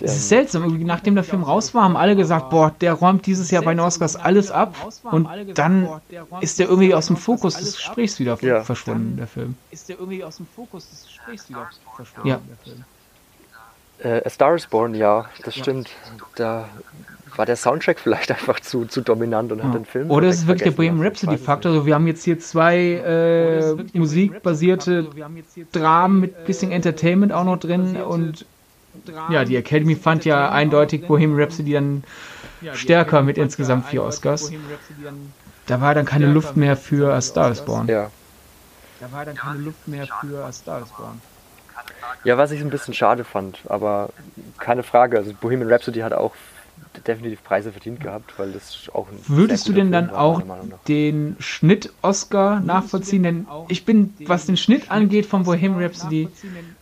es 0.00 0.14
ist 0.14 0.28
seltsam. 0.28 0.62
Irgendwie 0.64 0.84
Nachdem 0.84 1.14
der 1.14 1.24
Film 1.24 1.42
raus 1.42 1.74
war, 1.74 1.82
haben 1.84 1.96
alle 1.96 2.14
gesagt, 2.14 2.50
boah, 2.50 2.72
der 2.80 2.92
räumt 2.94 3.26
dieses 3.26 3.50
Jahr 3.50 3.62
bei 3.62 3.72
den 3.74 3.80
Oscars 3.80 4.16
alles 4.16 4.50
ab. 4.50 4.74
Und 5.10 5.28
dann 5.54 5.88
ist 6.40 6.58
der 6.58 6.68
irgendwie 6.68 6.94
aus 6.94 7.06
dem 7.06 7.16
Fokus 7.16 7.56
des 7.56 7.76
Gesprächs 7.76 8.18
wieder 8.18 8.38
Ja. 8.40 8.62
verschwunden, 8.62 9.16
der 9.16 9.26
Film. 9.26 9.56
Ist 9.70 9.88
der 9.88 9.98
irgendwie 9.98 10.22
aus 10.22 10.36
dem 10.36 10.46
Fokus 10.46 10.88
des 10.88 11.06
Gesprächs 11.06 11.48
wieder 11.48 11.68
verschwunden? 11.96 12.28
Ja. 12.28 12.40
der 12.48 12.56
Film? 12.64 12.84
Äh, 14.00 14.24
A 14.24 14.30
Star 14.30 14.54
is 14.54 14.66
Born, 14.66 14.94
ja, 14.94 15.26
das 15.44 15.56
stimmt. 15.56 15.90
Da 16.36 16.68
war 17.38 17.46
der 17.46 17.56
Soundtrack 17.56 18.00
vielleicht 18.00 18.30
einfach 18.32 18.58
zu, 18.60 18.84
zu 18.84 19.00
dominant 19.00 19.52
und 19.52 19.62
hat 19.62 19.72
den 19.72 19.84
Film. 19.84 20.10
Oder 20.10 20.22
direkt 20.22 20.34
es 20.34 20.40
ist 20.40 20.46
wirklich 20.48 20.64
der 20.64 20.76
Bohemian 20.76 21.06
Rhapsody-Faktor. 21.06 21.72
Also 21.72 21.86
wir 21.86 21.94
haben 21.94 22.06
jetzt 22.08 22.24
hier 22.24 22.38
zwei 22.40 22.76
äh, 22.76 23.74
musikbasierte 23.96 25.06
Dramen 25.72 26.20
mit 26.20 26.44
bisschen 26.44 26.72
Entertainment 26.72 27.32
auch 27.32 27.44
noch 27.44 27.58
drin 27.58 27.96
und 27.96 28.44
ja, 29.30 29.44
die 29.44 29.54
Academy 29.54 29.94
fand 29.94 30.24
ja 30.24 30.50
eindeutig 30.50 31.06
Bohemian 31.06 31.40
Rhapsody 31.40 31.72
dann 31.72 32.02
stärker 32.72 33.22
mit 33.22 33.38
insgesamt 33.38 33.86
vier 33.86 34.02
Oscars. 34.02 34.50
Da 35.66 35.80
war 35.80 35.94
dann 35.94 36.06
keine 36.06 36.26
Luft 36.26 36.56
mehr 36.56 36.76
für 36.76 37.14
A 37.14 37.20
Star 37.20 37.52
is 37.52 37.60
Born. 37.60 37.86
Ja. 37.86 38.10
Da 39.00 39.12
war 39.12 39.24
dann 39.24 39.36
keine 39.36 39.60
Luft 39.60 39.86
mehr 39.86 40.06
für 40.20 40.44
A 40.44 40.50
Star 40.50 40.82
is 40.82 40.88
Born. 40.88 41.20
ja, 42.24 42.36
was 42.36 42.50
ich 42.50 42.60
ein 42.60 42.70
bisschen 42.70 42.94
schade 42.94 43.22
fand, 43.22 43.60
aber 43.68 44.08
keine 44.58 44.82
Frage. 44.82 45.18
Also 45.18 45.32
Bohemian 45.40 45.70
Rhapsody 45.70 46.00
hat 46.00 46.12
auch 46.12 46.32
definitiv 47.06 47.42
Preise 47.42 47.72
verdient 47.72 48.00
gehabt, 48.00 48.38
weil 48.38 48.52
das 48.52 48.88
auch 48.92 49.08
ein 49.08 49.18
Würdest 49.26 49.68
du 49.68 49.72
denn 49.72 49.92
dann 49.92 50.10
war, 50.10 50.20
auch 50.20 50.42
den 50.86 51.36
Schnitt-Oscar 51.38 52.60
nachvollziehen? 52.60 53.22
Denn 53.22 53.46
ich 53.68 53.84
bin, 53.84 54.14
was 54.26 54.46
den 54.46 54.56
Schnitt 54.56 54.90
angeht 54.90 55.26
von 55.26 55.44
Bohemian 55.44 55.82
Rhapsody, 55.82 56.28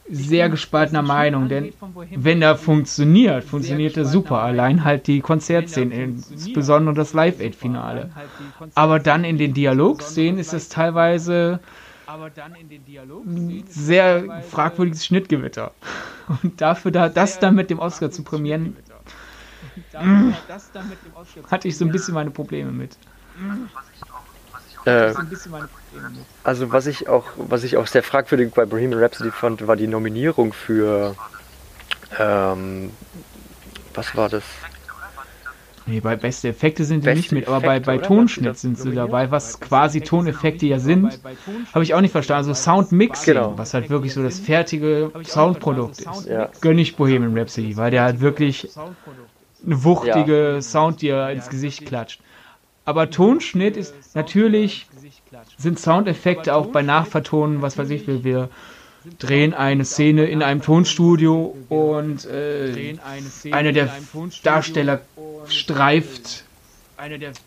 sehr 0.09 0.48
gespaltener 0.48 1.02
Meinung. 1.02 1.48
Denn 1.48 1.72
wenn 2.14 2.42
er 2.42 2.56
funktioniert, 2.56 3.44
funktioniert 3.44 3.96
er 3.96 4.04
super. 4.04 4.40
Allein 4.40 4.85
halt 4.85 5.06
die 5.06 5.20
Konzertszenen, 5.20 5.92
insbesondere 5.92 6.94
das 6.94 7.12
Live-Aid-Finale. 7.12 8.11
Aber 8.74 8.98
dann 8.98 9.24
in 9.24 9.38
den 9.38 9.54
Dialogszenen 9.54 10.38
ist 10.38 10.52
es 10.52 10.68
teilweise 10.68 11.61
Aber 12.06 12.30
dann 12.30 12.54
in 12.54 12.68
den 12.68 12.85
Dialog 12.85 13.24
sehr 13.68 14.42
fragwürdiges 14.42 15.04
Schnittgewitter. 15.06 15.72
Und 16.42 16.61
dafür 16.61 16.92
da, 16.92 17.09
das 17.09 17.40
dann 17.40 17.54
mit 17.54 17.68
dem 17.70 17.78
Oscar 17.78 18.11
zu 18.11 18.22
prämieren, 18.22 18.76
das 20.48 20.70
dann 20.72 20.88
mit 20.88 20.98
dem 21.04 21.14
Oscar 21.14 21.50
hatte 21.50 21.68
ich 21.68 21.76
so 21.76 21.84
ein 21.84 21.92
bisschen 21.92 22.14
meine 22.14 22.30
Probleme 22.30 22.70
mit. 22.70 22.96
Äh, 24.84 25.12
so 25.12 25.18
ein 25.18 25.28
bisschen 25.28 25.52
meine 25.52 25.68
Probleme 25.68 26.10
mit. 26.10 26.26
Also 26.44 26.72
was 26.72 26.86
ich 26.86 27.08
auch, 27.08 27.24
was 27.36 27.64
ich 27.64 27.76
auch 27.76 27.86
sehr 27.86 28.02
fragwürdig 28.02 28.52
bei 28.54 28.64
Bohemian 28.64 29.00
Rhapsody 29.02 29.30
fand, 29.30 29.66
war 29.66 29.76
die 29.76 29.86
Nominierung 29.88 30.52
für 30.52 31.16
ähm, 32.18 32.90
was 33.94 34.16
war 34.16 34.28
das? 34.28 34.44
Nee, 35.88 36.00
bei 36.00 36.16
beste 36.16 36.48
Effekte 36.48 36.84
sind 36.84 37.02
die 37.02 37.06
Beste 37.06 37.16
nicht 37.20 37.32
mit, 37.32 37.48
aber 37.48 37.60
bei, 37.60 37.76
Effekte, 37.76 37.86
bei? 37.86 37.98
Tonschnitt 37.98 38.58
sind 38.58 38.76
sie 38.76 38.92
dabei, 38.92 39.30
was 39.30 39.60
quasi 39.60 40.00
Toneffekte 40.00 40.66
ja 40.66 40.80
sind. 40.80 41.20
Habe 41.72 41.84
ich 41.84 41.94
auch 41.94 42.00
nicht 42.00 42.10
verstanden. 42.10 42.48
Also 42.48 42.54
Soundmixing, 42.54 43.34
Genau. 43.34 43.56
was 43.56 43.72
halt 43.72 43.88
wirklich 43.88 44.12
so 44.12 44.22
das 44.22 44.40
fertige 44.40 45.12
Soundprodukt 45.24 46.00
ist. 46.00 46.26
Ja. 46.26 46.50
Gönn 46.60 46.78
ich 46.78 46.96
Bohemian 46.96 47.38
Rhapsody, 47.38 47.76
weil 47.76 47.92
der 47.92 48.02
halt 48.02 48.20
wirklich 48.20 48.68
eine 49.66 49.85
wuchtige 49.85 50.61
Sound 50.62 51.02
dir 51.02 51.29
ins 51.31 51.48
Gesicht 51.48 51.87
klatscht. 51.87 52.20
Aber 52.85 53.11
Tonschnitt 53.11 53.76
ist 53.76 54.14
natürlich, 54.14 54.87
sind 55.59 55.79
Soundeffekte 55.79 56.55
auch 56.55 56.66
bei 56.66 56.83
Nachvertonen, 56.83 57.61
was 57.61 57.76
weiß 57.76 57.90
ich, 57.90 58.07
wir, 58.07 58.22
wir 58.22 58.48
drehen 59.18 59.55
eine 59.55 59.85
Szene 59.85 60.26
in 60.26 60.42
einem 60.42 60.62
Tonstudio 60.62 61.57
und 61.68 62.24
äh, 62.26 62.96
einer 63.50 63.72
der 63.72 63.90
Darsteller 64.42 65.00
streift 65.48 66.45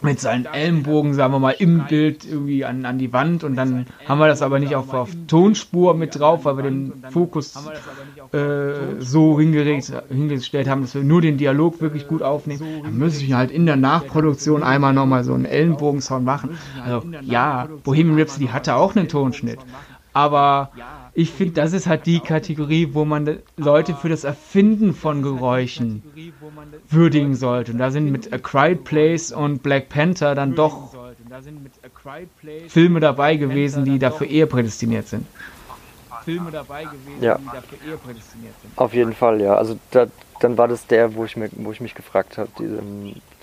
mit 0.01 0.19
seinen 0.19 0.45
Ellenbogen, 0.45 1.13
sagen 1.13 1.33
wir 1.33 1.39
mal, 1.39 1.55
im 1.57 1.85
Bild 1.88 2.23
irgendwie 2.25 2.65
an, 2.65 2.85
an 2.85 2.99
die 2.99 3.12
Wand 3.13 3.43
und 3.43 3.55
dann 3.55 3.88
haben 4.07 4.19
wir 4.19 4.27
das 4.27 4.41
aber 4.41 4.59
nicht 4.59 4.75
auf, 4.75 4.93
auf 4.93 5.09
Tonspur 5.27 5.95
mit 5.95 6.19
drauf, 6.19 6.45
weil 6.45 6.57
wir 6.57 6.63
den 6.63 7.03
Fokus 7.09 7.55
äh, 8.31 8.99
so 8.99 9.39
hingeregt, 9.39 9.91
hingestellt 10.09 10.69
haben, 10.69 10.81
dass 10.81 10.93
wir 10.93 11.03
nur 11.03 11.21
den 11.21 11.38
Dialog 11.38 11.81
wirklich 11.81 12.07
gut 12.07 12.21
aufnehmen. 12.21 12.83
Dann 12.83 12.97
müssen 12.97 13.27
wir 13.27 13.38
halt 13.38 13.51
in 13.51 13.65
der 13.65 13.75
Nachproduktion 13.75 14.62
einmal 14.62 14.93
nochmal 14.93 15.23
so 15.23 15.33
einen 15.33 15.45
Ellenbogensound 15.45 16.23
machen. 16.23 16.57
Also 16.85 17.03
ja, 17.21 17.67
Bohemian 17.83 18.19
Rhapsody 18.19 18.47
hatte 18.47 18.75
auch 18.75 18.95
einen 18.95 19.07
Tonschnitt, 19.07 19.59
aber 20.13 20.71
ich 21.20 21.32
finde, 21.32 21.55
das 21.55 21.74
ist 21.74 21.86
halt 21.86 22.05
die 22.05 22.22
Kategorie, 22.22 22.89
wo 22.93 23.03
man 23.03 23.39
Leute 23.57 23.93
für 23.93 24.07
das 24.07 24.24
Erfinden 24.24 24.93
von 24.93 25.22
Geräuschen 25.22 26.01
würdigen 26.89 27.36
sollte. 27.36 27.74
Und 27.74 27.78
da 27.78 27.91
sind 27.91 28.09
mit 28.09 28.32
A 28.32 28.38
Quiet 28.38 28.86
Place 28.86 29.34
und 29.34 29.61
Black 29.61 29.89
Panther 29.89 30.34
dann 30.34 30.55
doch 30.55 30.95
Filme 32.70 33.01
dabei 33.01 33.36
gewesen, 33.36 33.84
die 33.84 33.99
dafür 33.99 34.28
eher 34.28 34.45
prädestiniert 34.45 35.09
sind. 35.09 35.26
Filme 36.24 36.51
dabei 36.51 36.84
gewesen, 36.84 37.22
Ja. 37.22 37.38
die 37.38 37.45
dafür 37.45 37.78
eher 37.91 37.97
prädestiniert 37.97 38.53
sind. 38.61 38.78
Auf 38.78 38.93
jeden 38.93 39.13
Fall, 39.13 39.41
ja. 39.41 39.55
Also 39.55 39.78
da, 39.91 40.07
dann 40.39 40.57
war 40.57 40.70
das 40.70 40.88
der, 40.88 41.15
wo 41.15 41.26
ich, 41.26 41.36
mir, 41.36 41.49
wo 41.53 41.74
ich 41.74 41.82
mich 41.82 41.95
gefragt 41.95 42.38
habe, 42.38 42.49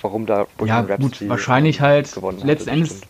warum 0.00 0.24
da 0.24 0.40
Ja, 0.40 0.46
Bohemian 0.56 0.86
gut, 0.86 0.90
Rhapsody 1.12 1.28
wahrscheinlich 1.28 1.80
halt 1.82 2.18
letzten 2.42 2.70
Endes 2.70 3.02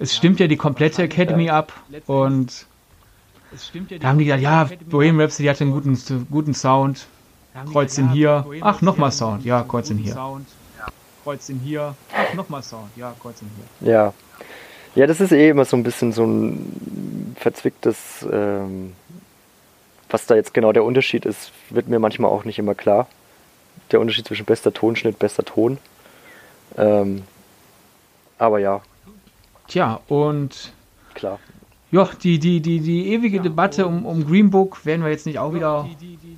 es 0.00 0.16
stimmt 0.16 0.40
ja 0.40 0.46
die 0.46 0.56
komplette 0.56 1.02
Academy 1.02 1.50
ab 1.50 1.72
und 2.06 2.66
da 3.98 4.08
haben 4.08 4.18
die 4.18 4.24
gesagt, 4.24 4.42
ja, 4.42 4.68
Bohemian 4.88 5.20
Rhapsody 5.20 5.48
hatte 5.48 5.64
einen 5.64 5.72
guten, 5.72 6.26
guten 6.30 6.54
Sound, 6.54 7.06
kreuz 7.72 7.98
ihn 7.98 8.10
hier, 8.10 8.46
ach, 8.60 8.80
nochmal 8.82 9.12
Sound, 9.12 9.44
ja, 9.44 9.62
kreuz 9.62 9.90
ihn 9.90 9.98
hier. 9.98 10.16
Kreuz 11.24 11.48
ihn 11.48 11.60
hier, 11.60 11.94
ach, 12.14 12.34
nochmal 12.34 12.62
Sound, 12.62 12.90
ja, 12.96 13.14
kreuz 13.20 13.42
ihn 13.42 13.50
hier. 13.80 13.92
Ja. 13.92 14.14
Ja, 14.96 15.06
das 15.06 15.20
ist 15.20 15.30
eh 15.30 15.50
immer 15.50 15.64
so 15.64 15.76
ein 15.76 15.84
bisschen 15.84 16.12
so 16.12 16.24
ein 16.24 17.36
verzwicktes, 17.38 18.26
ähm, 18.30 18.92
was 20.08 20.26
da 20.26 20.34
jetzt 20.34 20.52
genau 20.52 20.72
der 20.72 20.82
Unterschied 20.82 21.24
ist, 21.24 21.52
wird 21.68 21.88
mir 21.88 22.00
manchmal 22.00 22.30
auch 22.30 22.44
nicht 22.44 22.58
immer 22.58 22.74
klar. 22.74 23.06
Der 23.92 24.00
Unterschied 24.00 24.26
zwischen 24.26 24.46
bester 24.46 24.72
Tonschnitt, 24.72 25.18
bester 25.18 25.44
Ton. 25.44 25.78
Ähm, 26.76 27.22
aber 28.38 28.58
ja, 28.58 28.80
Tja, 29.70 30.00
und 30.08 30.72
klar. 31.14 31.38
Ja, 31.92 32.08
die, 32.22 32.38
die, 32.38 32.60
die, 32.60 32.80
die 32.80 33.12
ewige 33.12 33.40
Debatte 33.40 33.86
um, 33.86 34.06
um 34.06 34.24
Green 34.24 34.50
Book 34.50 34.84
werden 34.86 35.02
wir 35.02 35.10
jetzt 35.10 35.26
nicht 35.26 35.40
auch 35.40 35.52
wieder 35.52 35.88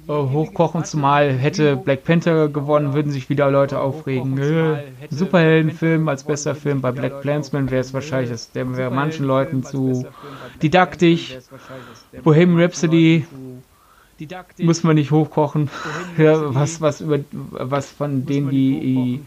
äh, 0.08 0.12
hochkochen, 0.12 0.84
zumal 0.84 1.30
hätte 1.32 1.76
Black 1.76 2.04
Panther 2.04 2.48
gewonnen, 2.48 2.94
würden 2.94 3.12
sich 3.12 3.28
wieder 3.28 3.50
Leute 3.50 3.78
aufregen. 3.78 4.38
Äh, 4.38 4.84
Superheldenfilm 5.10 6.08
als 6.08 6.24
bester 6.24 6.54
Film 6.54 6.80
bei 6.80 6.90
Black 6.90 7.20
Clansman 7.20 7.70
wäre 7.70 7.82
es 7.82 7.92
wahrscheinlich, 7.92 8.30
das, 8.30 8.50
der 8.52 8.76
wäre 8.76 8.90
manchen 8.90 9.26
Leuten 9.26 9.62
zu 9.62 10.06
didaktisch. 10.62 11.36
Bohemian 12.22 12.58
Rhapsody 12.58 13.26
muss 14.58 14.82
man 14.84 14.94
nicht 14.94 15.10
hochkochen. 15.10 15.68
Ja, 16.16 16.54
was, 16.54 16.80
was, 16.80 17.00
über, 17.00 17.18
was 17.32 17.90
von 17.90 18.24
denen 18.26 18.50
die 18.50 19.20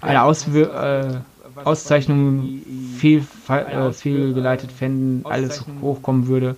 eine 0.00 0.22
Auswir 0.22 1.22
äh, 1.24 1.37
Auszeichnung 1.64 2.62
viel, 2.98 3.26
äh, 3.48 3.92
fehlgeleitet 3.92 4.72
fänden, 4.72 5.24
alles 5.24 5.66
hochkommen 5.80 6.26
würde. 6.26 6.56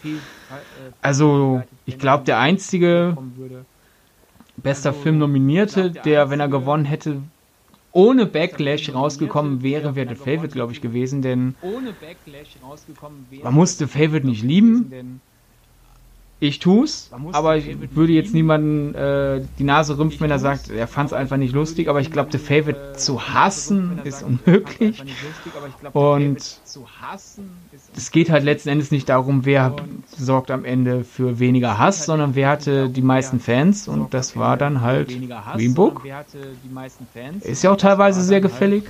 Also, 1.01 1.63
ich 1.85 1.99
glaube, 1.99 2.25
der 2.25 2.39
einzige 2.39 3.17
bester 4.57 4.93
Film 4.93 5.19
nominierte, 5.19 5.91
der, 5.91 6.31
wenn 6.31 6.41
er 6.41 6.49
gewonnen 6.49 6.85
hätte, 6.85 7.23
ohne 7.93 8.27
Backlash 8.27 8.93
rausgekommen 8.95 9.63
wäre, 9.63 9.95
wäre 9.97 10.09
The 10.09 10.15
Favorite, 10.15 10.49
glaube 10.55 10.73
ich, 10.73 10.81
gewesen, 10.81 11.23
denn 11.23 11.57
man 13.43 13.55
muss 13.55 13.79
The 13.79 13.87
Favorite 13.87 14.27
nicht 14.27 14.43
lieben. 14.43 14.91
Ich 16.43 16.59
tu's, 16.59 17.11
aber 17.33 17.59
ich 17.59 17.95
würde 17.95 18.15
jetzt 18.15 18.33
niemanden 18.33 18.95
äh, 18.95 19.43
die 19.59 19.65
Nase 19.65 19.99
rümpfen, 19.99 20.21
wenn 20.21 20.31
er 20.31 20.39
sagt, 20.39 20.71
er 20.71 20.87
fand 20.87 21.09
es 21.09 21.13
einfach 21.13 21.37
nicht 21.37 21.53
lustig. 21.53 21.89
Aber 21.89 22.01
ich 22.01 22.11
glaube, 22.11 22.33
The 22.33 22.39
Favorite 22.39 22.95
zu 22.97 23.29
hassen 23.29 24.01
ist 24.05 24.23
unmöglich. 24.23 25.03
Und 25.93 26.39
es 27.95 28.11
geht 28.11 28.31
halt 28.31 28.45
letzten 28.45 28.71
Endes 28.71 28.91
nicht 28.91 29.11
darum, 29.11 29.45
wer 29.45 29.77
sorgt 30.17 30.51
am 30.51 30.65
Ende 30.65 31.05
für 31.05 31.39
weniger 31.39 31.79
Hass, 31.79 32.07
sondern 32.07 32.35
wer 32.35 32.49
hatte 32.49 32.89
die 32.89 33.03
meisten 33.03 33.39
Fans. 33.39 33.87
Und 33.87 34.15
das 34.15 34.35
war 34.35 34.57
dann 34.57 34.81
halt 34.81 35.09
Green 35.55 35.75
Book. 35.75 36.03
Ist 37.43 37.63
ja 37.63 37.71
auch 37.71 37.77
teilweise 37.77 38.23
sehr 38.23 38.41
gefällig. 38.41 38.85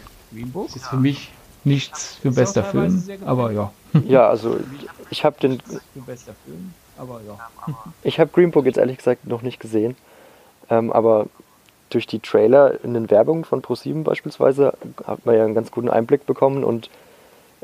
Ist 0.73 0.87
für 0.87 0.97
mich 0.97 1.33
nichts 1.65 2.17
für 2.23 2.31
bester 2.31 2.63
Film, 2.63 3.03
aber 3.27 3.51
ja. 3.51 3.73
Ja, 4.07 4.29
also 4.29 4.61
ich 5.11 5.25
habe 5.25 5.37
den, 5.41 5.61
Aber 7.01 7.21
ja. 7.27 7.39
ich 8.03 8.21
habe 8.21 8.31
Green 8.33 8.51
Book 8.51 8.67
jetzt 8.67 8.79
ehrlich 8.79 8.99
gesagt 8.99 9.27
noch 9.27 9.43
nicht 9.43 9.59
gesehen, 9.59 9.97
ähm, 10.69 10.93
aber 10.93 11.27
durch 11.89 12.07
die 12.07 12.21
Trailer 12.21 12.83
in 12.85 12.95
den 12.95 13.11
Werbungen 13.11 13.45
von 13.45 13.63
ProSieben 13.63 14.05
beispielsweise 14.05 14.75
hat 15.05 15.27
man 15.27 15.35
ja 15.35 15.45
einen 15.45 15.55
ganz 15.55 15.71
guten 15.71 15.89
Einblick 15.89 16.27
bekommen 16.27 16.63
und 16.63 16.91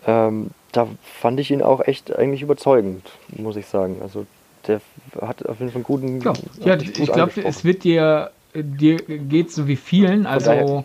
ähm, 0.07 0.51
da 0.73 0.89
fand 1.03 1.41
ich 1.41 1.51
ihn 1.51 1.63
auch 1.63 1.81
echt 1.81 2.15
eigentlich 2.15 2.43
überzeugend, 2.43 3.11
muss 3.29 3.57
ich 3.57 3.67
sagen. 3.67 4.01
Also 4.03 4.27
der 4.67 4.81
hat 5.21 5.47
auf 5.47 5.61
jeden 5.61 5.71
Fall 5.71 5.77
einen 5.77 5.85
guten. 5.85 6.21
Ja, 6.21 6.33
ja 6.61 6.77
ich 6.77 7.13
glaube, 7.13 7.43
es 7.43 7.65
wird 7.65 7.85
dir, 7.85 8.31
dir 8.63 8.97
geht 8.97 9.51
so 9.51 9.67
wie 9.69 9.77
vielen. 9.77 10.27
Also 10.27 10.85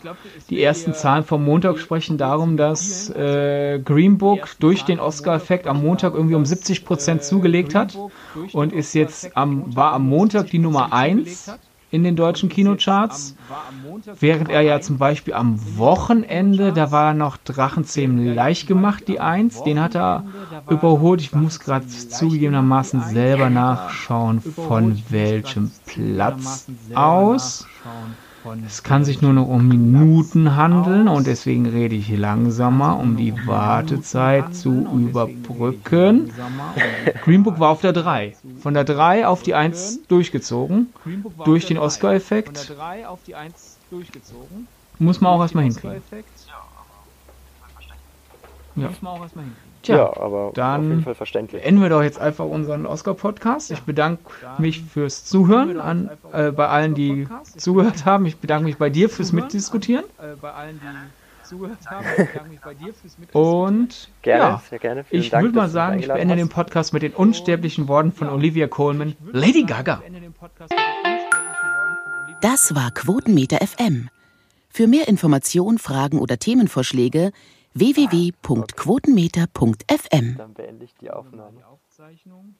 die 0.49 0.61
ersten 0.61 0.93
Zahlen 0.93 1.23
vom 1.23 1.43
Montag 1.43 1.79
sprechen 1.79 2.17
darum, 2.17 2.57
dass 2.57 3.09
äh, 3.09 3.79
Green 3.83 4.17
Book 4.17 4.49
durch 4.59 4.83
den 4.83 4.99
Oscar-Effekt 4.99 5.67
am 5.67 5.81
Montag 5.81 6.13
irgendwie 6.13 6.35
um 6.35 6.45
70 6.45 6.85
Prozent 6.85 7.23
zugelegt 7.23 7.75
hat 7.75 7.97
und 8.53 8.73
ist 8.73 8.93
jetzt 8.93 9.35
am, 9.35 9.75
war 9.75 9.93
am 9.93 10.07
Montag 10.07 10.49
die 10.49 10.59
Nummer 10.59 10.93
1 10.93 11.51
in 11.91 12.03
den 12.03 12.15
deutschen 12.15 12.49
Kinocharts. 12.49 13.35
Während 14.19 14.49
er 14.49 14.61
ja 14.61 14.79
zum 14.79 14.97
Beispiel 14.97 15.33
am 15.33 15.59
Wochenende, 15.77 16.71
da 16.71 16.91
war 16.91 17.13
noch 17.13 17.37
Drachenzähmen 17.37 18.33
leicht 18.33 18.67
gemacht, 18.67 19.07
die 19.07 19.19
1, 19.19 19.63
den 19.63 19.79
hat 19.79 19.95
er 19.95 20.25
überholt. 20.69 21.21
Ich 21.21 21.33
muss 21.33 21.59
gerade 21.59 21.85
zugegebenermaßen 21.87 23.01
selber 23.09 23.49
nachschauen, 23.49 24.41
von 24.41 25.01
welchem 25.09 25.71
Platz 25.85 26.67
aus. 26.93 27.67
Es 28.65 28.83
kann 28.83 29.05
sich 29.05 29.21
nur 29.21 29.33
noch 29.33 29.47
um 29.47 29.67
Minuten 29.67 30.55
handeln 30.55 31.07
und 31.07 31.27
deswegen 31.27 31.67
rede 31.67 31.95
ich 31.95 32.09
langsamer, 32.09 32.97
um 32.97 33.17
die 33.17 33.33
Wartezeit 33.45 34.55
zu 34.55 34.71
überbrücken. 34.71 36.31
Green 37.23 37.43
Book 37.43 37.59
war 37.59 37.69
auf 37.69 37.81
der 37.81 37.93
3. 37.93 38.35
Von 38.61 38.73
der 38.73 38.83
3 38.83 39.27
auf 39.27 39.43
die 39.43 39.53
1 39.53 40.07
durchgezogen. 40.07 40.87
Durch 41.45 41.65
den 41.65 41.77
Oscar-Effekt. 41.77 42.73
Muss 44.99 45.21
man 45.21 45.31
auch 45.33 45.41
erstmal 45.41 45.63
hinkriegen. 45.63 46.01
Ja. 48.75 48.89
Tja, 49.83 49.95
ja, 49.97 50.17
aber 50.17 50.51
dann 50.53 50.81
auf 50.81 50.89
jeden 50.89 51.03
Fall 51.03 51.15
verständlich. 51.15 51.61
beenden 51.61 51.81
wir 51.81 51.89
doch 51.89 52.03
jetzt 52.03 52.19
einfach 52.19 52.45
unseren 52.45 52.85
Oscar-Podcast. 52.85 53.71
Ich 53.71 53.81
bedanke 53.81 54.23
mich 54.59 54.83
fürs 54.83 55.25
Zuhören 55.25 55.79
an, 55.79 56.11
äh, 56.31 56.51
bei 56.51 56.67
allen, 56.67 56.93
die 56.93 57.27
zugehört 57.57 58.05
haben. 58.05 58.25
Ich 58.25 58.37
bedanke 58.37 58.65
mich 58.65 58.77
bei 58.77 58.89
dir 58.89 59.09
fürs 59.09 59.31
Mitdiskutieren. 59.31 60.05
Und 63.33 64.09
Gerne, 64.21 64.43
ja, 64.43 64.61
sehr 64.69 64.79
gerne. 64.79 65.03
Vielen 65.03 65.21
ich 65.21 65.31
würde 65.31 65.49
mal 65.49 65.63
mich 65.63 65.71
sagen, 65.71 65.99
ich 65.99 66.07
beende 66.07 66.35
den. 66.35 66.49
Podcast 66.49 66.93
mit 66.93 67.03
den 67.03 67.13
unsterblichen 67.13 67.87
Worten 67.87 68.11
von 68.11 68.29
Olivia 68.29 68.67
Colman. 68.67 69.15
Lady 69.31 69.63
Gaga. 69.63 70.01
Das 72.41 72.73
war 72.73 72.91
Quotenmeter 72.91 73.57
FM. 73.65 74.09
Für 74.69 74.87
mehr 74.87 75.07
Informationen, 75.07 75.77
Fragen 75.77 76.19
oder 76.19 76.39
Themenvorschläge 76.39 77.31
www.quotenmeter.fm. 77.73 80.37
Dann 80.37 80.53
beende 80.53 80.85
ich 80.85 80.93
die 80.95 81.11
Aufnahme. 81.11 81.67
Aufzeichnung. 81.67 82.55